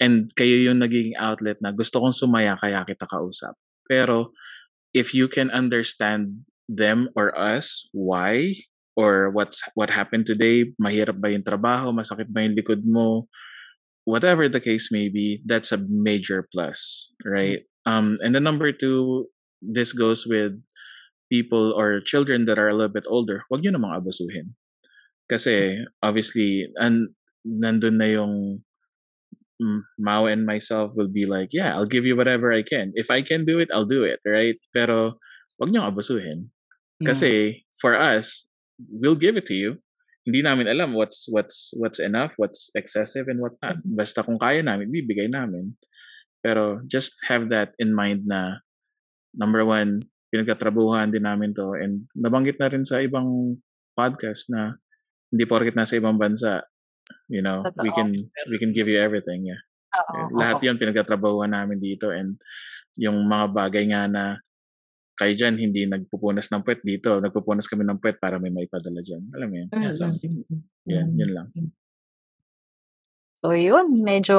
And 0.00 0.32
kayo 0.32 0.56
yung 0.70 0.80
naging 0.80 1.16
outlet 1.16 1.60
na 1.60 1.72
gusto 1.72 2.00
kong 2.00 2.16
sumaya 2.16 2.56
kaya 2.60 2.84
kita 2.84 3.04
kausap. 3.08 3.56
Pero 3.88 4.32
if 4.96 5.12
you 5.16 5.28
can 5.28 5.48
understand 5.52 6.44
them 6.68 7.08
or 7.16 7.32
us, 7.36 7.88
why, 7.92 8.54
or 9.00 9.32
what's 9.32 9.64
what 9.72 9.88
happened 9.88 10.28
today, 10.28 10.68
mahirap 10.76 11.16
ba 11.16 11.32
yung 11.32 11.46
trabaho, 11.46 11.88
masakit 11.88 12.28
ba 12.28 12.44
yung 12.44 12.52
likod 12.52 12.84
mo, 12.84 13.24
whatever 14.04 14.44
the 14.48 14.60
case 14.60 14.92
may 14.92 15.08
be, 15.08 15.40
that's 15.48 15.72
a 15.72 15.80
major 15.88 16.44
plus, 16.52 17.08
right? 17.24 17.64
Um, 17.88 18.20
and 18.20 18.36
then 18.36 18.44
number 18.44 18.72
two, 18.76 19.32
this 19.64 19.96
goes 19.96 20.28
with 20.28 20.60
people 21.32 21.72
or 21.72 22.04
children 22.04 22.44
that 22.44 22.58
are 22.58 22.68
a 22.68 22.76
little 22.76 22.92
bit 22.92 23.08
older, 23.08 23.48
wag 23.48 23.64
nyo 23.64 23.72
namang 23.72 23.96
abusuhin. 23.96 24.52
Kasi, 25.30 25.78
obviously, 26.02 26.66
and 26.74 27.14
nandun 27.46 28.02
na 28.02 28.08
yung 28.18 28.66
mm, 29.62 29.80
Mao 29.94 30.26
and 30.26 30.44
myself 30.44 30.90
will 30.98 31.08
be 31.08 31.24
like, 31.24 31.54
yeah, 31.54 31.70
I'll 31.70 31.86
give 31.86 32.04
you 32.04 32.18
whatever 32.18 32.50
I 32.50 32.66
can. 32.66 32.90
If 32.98 33.14
I 33.14 33.22
can 33.22 33.46
do 33.46 33.62
it, 33.62 33.70
I'll 33.70 33.86
do 33.86 34.02
it, 34.02 34.18
right? 34.26 34.58
Pero, 34.74 35.22
wag 35.62 35.70
nyo 35.70 35.86
abusuhin. 35.86 36.50
Mm. 36.98 37.06
Kasi, 37.06 37.62
for 37.78 37.94
us, 37.94 38.49
we'll 38.88 39.18
give 39.18 39.36
it 39.36 39.44
to 39.50 39.56
you. 39.56 39.80
Hindi 40.24 40.44
namin 40.44 40.68
alam 40.68 40.92
what's 40.92 41.26
what's 41.32 41.72
what's 41.76 42.00
enough, 42.00 42.36
what's 42.36 42.68
excessive 42.76 43.28
and 43.28 43.40
what 43.40 43.56
not. 43.60 43.80
Basta 43.84 44.24
kung 44.24 44.36
kaya 44.36 44.60
namin, 44.60 44.92
bibigay 44.92 45.28
namin. 45.28 45.76
Pero 46.40 46.80
just 46.88 47.16
have 47.28 47.48
that 47.52 47.76
in 47.76 47.92
mind 47.92 48.24
na 48.24 48.60
number 49.36 49.64
one, 49.64 50.04
pinagkatrabuhan 50.32 51.12
din 51.12 51.24
namin 51.24 51.52
to 51.56 51.76
and 51.76 52.08
nabanggit 52.16 52.56
na 52.60 52.68
rin 52.70 52.84
sa 52.84 53.02
ibang 53.02 53.58
podcast 53.96 54.48
na 54.52 54.78
hindi 55.30 55.44
porket 55.46 55.76
nasa 55.76 55.98
ibang 55.98 56.16
bansa, 56.18 56.64
you 57.30 57.42
know, 57.42 57.62
we 57.82 57.90
Totoo. 57.90 57.96
can 57.96 58.10
we 58.50 58.56
can 58.58 58.72
give 58.72 58.88
you 58.88 58.98
everything. 58.98 59.46
Yeah. 59.46 59.62
Oo. 59.94 60.38
Lahat 60.38 60.62
'yon 60.62 60.78
pinagkatrabahuhan 60.78 61.50
namin 61.50 61.82
dito 61.82 62.10
and 62.14 62.38
yung 62.98 63.26
mga 63.26 63.46
bagay 63.54 63.84
nga 63.90 64.06
na 64.10 64.24
kayo 65.20 65.36
dyan, 65.36 65.60
hindi 65.60 65.84
nagpupunas 65.84 66.48
ng 66.48 66.64
puwet 66.64 66.80
dito. 66.80 67.20
Nagpupunas 67.20 67.68
kami 67.68 67.84
ng 67.84 68.00
puwet 68.00 68.16
para 68.16 68.40
may 68.40 68.48
maipadala 68.48 69.04
dyan. 69.04 69.28
Alam 69.36 69.48
mo 69.52 69.56
yun? 69.60 69.68
Mm, 69.68 69.92
So, 69.92 70.08
mm, 70.08 70.16
mm, 70.16 70.44
mm. 70.48 70.60
yan, 70.88 71.08
yun 71.12 71.30
lang. 71.36 71.46
So, 73.44 73.52
yun. 73.52 74.00
Medyo 74.00 74.38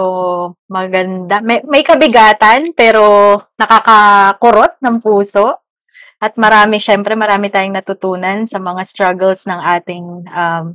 maganda. 0.65 1.37
May, 1.45 1.61
may 1.69 1.85
kabigatan, 1.85 2.73
pero 2.73 3.37
nakakakurot 3.61 4.81
ng 4.81 4.97
puso. 4.97 5.61
At 6.21 6.37
marami, 6.37 6.81
syempre, 6.81 7.13
marami 7.13 7.53
tayong 7.53 7.77
natutunan 7.77 8.45
sa 8.49 8.57
mga 8.57 8.81
struggles 8.85 9.45
ng 9.45 9.57
ating 9.57 10.05
um, 10.29 10.65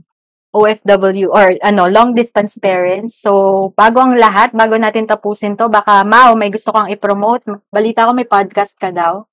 OFW 0.57 1.31
or 1.31 1.55
ano, 1.63 1.87
long 1.87 2.15
distance 2.19 2.59
parents. 2.59 3.19
So, 3.19 3.71
bago 3.79 4.03
ang 4.03 4.19
lahat, 4.19 4.55
bago 4.55 4.75
natin 4.75 5.07
tapusin 5.07 5.55
to, 5.55 5.71
baka 5.71 6.03
Mau, 6.03 6.35
may 6.35 6.51
gusto 6.51 6.75
kang 6.75 6.91
i-promote. 6.91 7.47
Balita 7.71 8.07
ko 8.07 8.17
may 8.17 8.27
podcast 8.27 8.75
ka 8.75 8.91
daw. 8.95 9.27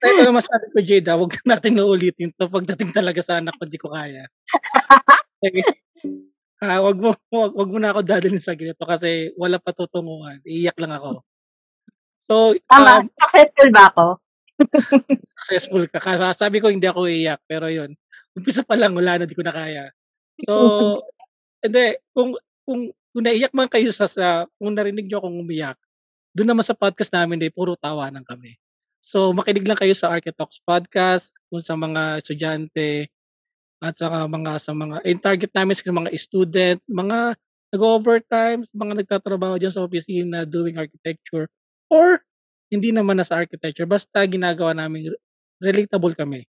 Ito 0.00 0.06
lang 0.16 0.36
masabi 0.36 0.66
ko, 0.72 0.78
Jada, 0.80 1.18
huwag 1.18 1.34
natin 1.44 1.76
na 1.76 1.84
ulitin 1.84 2.32
to 2.32 2.48
pagdating 2.48 2.90
talaga 2.94 3.20
sa 3.20 3.42
anak 3.42 3.54
ko, 3.58 3.64
di 3.66 3.78
ko 3.80 3.92
kaya. 3.92 4.24
Sige. 5.42 5.62
Ah, 6.60 6.84
wag 6.84 7.00
mo 7.00 7.16
wag, 7.32 7.52
wag 7.56 7.70
mo 7.72 7.78
na 7.80 7.88
ako 7.88 8.00
dadalhin 8.04 8.40
sa 8.40 8.52
ganito 8.52 8.84
kasi 8.84 9.32
wala 9.40 9.56
pa 9.56 9.72
tutunguhan. 9.72 10.44
Iiyak 10.44 10.76
lang 10.76 10.92
ako. 10.92 11.24
So, 12.28 12.52
Tama, 12.68 13.00
um, 13.00 13.04
successful 13.16 13.68
ba 13.72 13.82
ako? 13.88 14.06
successful 15.34 15.84
ka. 15.88 15.98
Kaya 15.98 16.36
sabi 16.36 16.60
ko 16.60 16.68
hindi 16.68 16.84
ako 16.84 17.08
iiyak, 17.08 17.40
pero 17.48 17.72
yun. 17.72 17.96
Umpisa 18.36 18.60
pa 18.60 18.76
lang 18.76 18.92
wala 18.92 19.18
na, 19.18 19.24
di 19.24 19.32
ko 19.32 19.40
na 19.40 19.56
kaya. 19.56 19.88
So, 20.44 20.52
hindi, 21.64 21.96
kung 22.12 22.36
kung 22.62 22.92
kung 23.10 23.24
naiyak 23.24 23.56
man 23.56 23.66
kayo 23.66 23.90
sa, 23.90 24.06
sa 24.06 24.46
kung 24.60 24.76
narinig 24.76 25.08
niyo 25.08 25.18
akong 25.18 25.40
umiyak, 25.40 25.80
doon 26.36 26.54
naman 26.54 26.62
sa 26.62 26.78
podcast 26.78 27.10
namin 27.10 27.42
eh, 27.42 27.50
puro 27.50 27.74
tawanan 27.74 28.22
kami. 28.22 28.54
So, 29.00 29.32
makinig 29.32 29.64
lang 29.64 29.80
kayo 29.80 29.96
sa 29.96 30.12
Architox 30.12 30.60
Podcast 30.60 31.40
kung 31.48 31.64
sa 31.64 31.72
mga 31.72 32.20
estudyante 32.20 33.08
at 33.80 33.96
saka 33.96 34.28
mga 34.28 34.52
sa 34.60 34.76
mga 34.76 34.96
in 35.08 35.16
target 35.16 35.52
namin 35.56 35.72
sa 35.72 35.88
mga 35.88 36.10
student, 36.20 36.78
mga 36.84 37.40
nag-overtime, 37.72 38.60
mga 38.76 38.94
nagtatrabaho 39.00 39.56
dyan 39.56 39.72
sa 39.72 39.80
opisina 39.80 40.44
doing 40.44 40.76
architecture 40.76 41.48
or 41.88 42.20
hindi 42.68 42.92
naman 42.92 43.16
na 43.16 43.24
sa 43.24 43.40
architecture, 43.40 43.88
basta 43.88 44.20
ginagawa 44.28 44.76
namin 44.76 45.16
relatable 45.64 46.12
kami. 46.12 46.44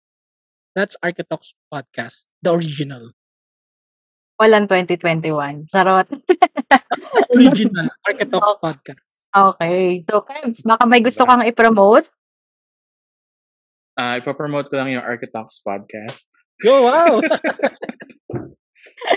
That's 0.73 0.97
Architox 1.05 1.53
Podcast, 1.69 2.33
the 2.41 2.57
original. 2.57 3.13
Walang 4.39 4.71
2021. 4.71 5.67
Charot. 5.69 6.07
Original 7.35 7.91
Architox 8.07 8.47
Podcast. 8.63 9.15
Okay. 9.35 10.07
So, 10.07 10.23
Kebs, 10.23 10.63
baka 10.63 10.87
may 10.87 11.03
gusto 11.03 11.27
kang 11.27 11.43
i-promote? 11.43 12.07
Ah, 13.99 14.15
ipopromote 14.23 14.71
ko 14.71 14.79
lang 14.79 14.95
yung 14.95 15.03
Architox 15.03 15.59
podcast. 15.67 16.31
Go, 16.63 16.87
wow! 16.87 17.19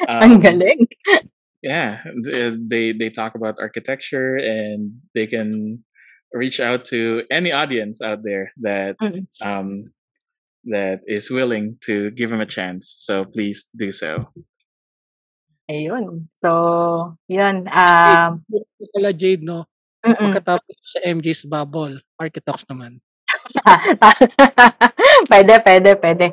Ang 0.09 0.38
Um, 0.38 0.41
galing. 0.41 0.86
yeah, 1.61 2.01
they 2.69 2.93
they 2.93 3.09
talk 3.13 3.36
about 3.38 3.61
architecture 3.61 4.38
and 4.38 5.01
they 5.13 5.25
can 5.29 5.82
reach 6.34 6.57
out 6.59 6.86
to 6.89 7.21
any 7.29 7.51
audience 7.51 8.01
out 8.01 8.23
there 8.23 8.53
that 8.61 8.95
Mm. 9.01 9.25
um 9.43 9.69
that 10.65 11.01
is 11.09 11.29
willing 11.29 11.77
to 11.86 12.09
give 12.17 12.29
them 12.29 12.41
a 12.41 12.49
chance. 12.49 12.89
So 12.89 13.25
please 13.25 13.69
do 13.73 13.91
so. 13.91 14.29
Ayun. 15.69 16.27
So, 16.43 16.51
yun. 17.32 17.65
Um, 17.71 18.43
Ito 18.51 18.86
pala 18.91 19.11
Jade, 19.15 19.41
no? 19.45 19.65
mm-mm. 20.03 20.19
Pagkatapos 20.19 20.75
sa 20.84 20.99
MJ's 21.05 21.47
Bubble, 21.47 22.01
Architox 22.19 22.67
naman. 22.67 22.99
pwede, 25.32 25.54
pwede, 25.64 25.89
pwede. 25.99 26.26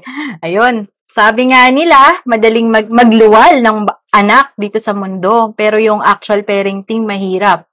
Ayun. 0.43 0.89
Sabi 1.09 1.49
nga 1.49 1.65
nila, 1.73 2.21
madaling 2.29 2.69
mag 2.69 2.87
magluwal 2.93 3.65
ng 3.65 3.89
anak 4.13 4.53
dito 4.61 4.77
sa 4.77 4.93
mundo. 4.93 5.57
Pero 5.57 5.81
yung 5.81 6.05
actual 6.05 6.45
parenting, 6.45 7.09
mahirap. 7.09 7.69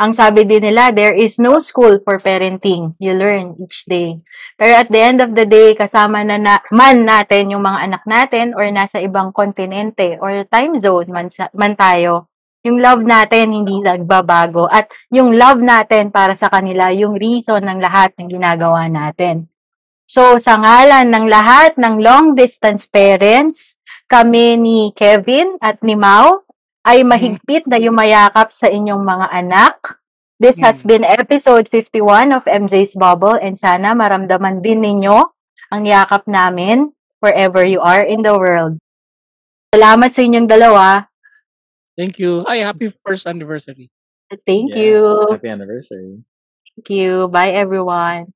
Ang 0.00 0.16
sabi 0.16 0.48
din 0.48 0.64
nila, 0.64 0.96
there 0.96 1.12
is 1.12 1.36
no 1.36 1.60
school 1.60 2.00
for 2.00 2.16
parenting. 2.16 2.96
You 2.96 3.12
learn 3.12 3.60
each 3.60 3.84
day. 3.84 4.24
Pero 4.56 4.80
at 4.80 4.88
the 4.88 4.96
end 4.96 5.20
of 5.20 5.36
the 5.36 5.44
day, 5.44 5.76
kasama 5.76 6.24
na, 6.24 6.40
na 6.40 6.56
man 6.72 7.04
natin 7.04 7.52
yung 7.52 7.60
mga 7.60 7.84
anak 7.84 8.02
natin 8.08 8.56
or 8.56 8.64
nasa 8.72 8.96
ibang 9.04 9.28
kontinente 9.36 10.16
or 10.24 10.48
time 10.48 10.80
zone 10.80 11.12
man, 11.12 11.28
man 11.52 11.76
tayo, 11.76 12.29
yung 12.60 12.78
love 12.80 13.00
natin 13.04 13.56
hindi 13.56 13.80
nagbabago 13.80 14.68
at 14.68 14.92
yung 15.08 15.32
love 15.32 15.64
natin 15.64 16.12
para 16.12 16.36
sa 16.36 16.52
kanila 16.52 16.92
yung 16.92 17.16
reason 17.16 17.60
ng 17.64 17.80
lahat 17.80 18.12
ng 18.20 18.28
ginagawa 18.28 18.84
natin. 18.86 19.48
So, 20.10 20.36
sa 20.42 20.58
ngalan 20.58 21.06
ng 21.08 21.26
lahat 21.30 21.78
ng 21.78 22.02
long 22.02 22.34
distance 22.34 22.90
parents, 22.90 23.78
kami 24.10 24.58
ni 24.58 24.78
Kevin 24.92 25.54
at 25.62 25.78
ni 25.86 25.94
Mau 25.94 26.42
ay 26.82 27.06
mahigpit 27.06 27.70
na 27.70 27.78
yumayakap 27.78 28.50
sa 28.50 28.66
inyong 28.66 29.06
mga 29.06 29.26
anak. 29.30 30.00
This 30.40 30.58
has 30.64 30.82
Mm. 30.82 30.88
been 30.88 31.04
episode 31.04 31.68
51 31.68 32.32
of 32.32 32.48
MJ's 32.48 32.96
Bubble 32.96 33.36
and 33.36 33.54
sana 33.60 33.92
maramdaman 33.92 34.64
din 34.64 34.80
ninyo 34.80 35.30
ang 35.70 35.82
yakap 35.86 36.24
namin 36.26 36.90
wherever 37.22 37.62
you 37.62 37.78
are 37.78 38.02
in 38.02 38.24
the 38.24 38.32
world. 38.34 38.80
Salamat 39.70 40.10
sa 40.10 40.24
inyong 40.24 40.48
dalawa. 40.50 41.09
Thank 42.00 42.16
you. 42.16 42.48
Hi, 42.48 42.64
happy 42.64 42.88
first 43.04 43.28
anniversary. 43.28 43.92
Thank 44.48 44.72
Yes, 44.72 44.80
you. 44.80 45.28
Happy 45.28 45.52
anniversary. 45.52 46.24
Thank 46.72 46.88
you. 46.88 47.28
Bye 47.28 47.52
everyone. 47.52 48.32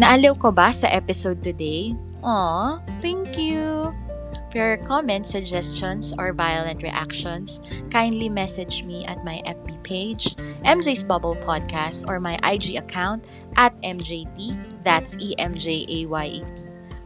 Naaliw 0.00 0.40
ko 0.40 0.56
ba 0.56 0.72
sa 0.72 0.88
episode 0.88 1.44
today? 1.44 1.92
Aw, 2.24 2.80
thank 3.04 3.36
you! 3.36 3.92
For 4.48 4.64
your 4.72 4.80
comments, 4.88 5.36
suggestions, 5.36 6.16
or 6.16 6.32
violent 6.32 6.80
reactions, 6.80 7.60
kindly 7.92 8.32
message 8.32 8.88
me 8.88 9.04
at 9.04 9.20
my 9.20 9.44
FB 9.44 9.76
page, 9.84 10.32
MJ's 10.64 11.04
Bubble 11.04 11.36
Podcast, 11.44 12.08
or 12.08 12.24
my 12.24 12.40
IG 12.40 12.80
account 12.80 13.28
at 13.60 13.76
MJT, 13.84 14.56
that's 14.80 15.12
E 15.20 15.36
E-M-J-A-Y-A-T. 15.36 16.65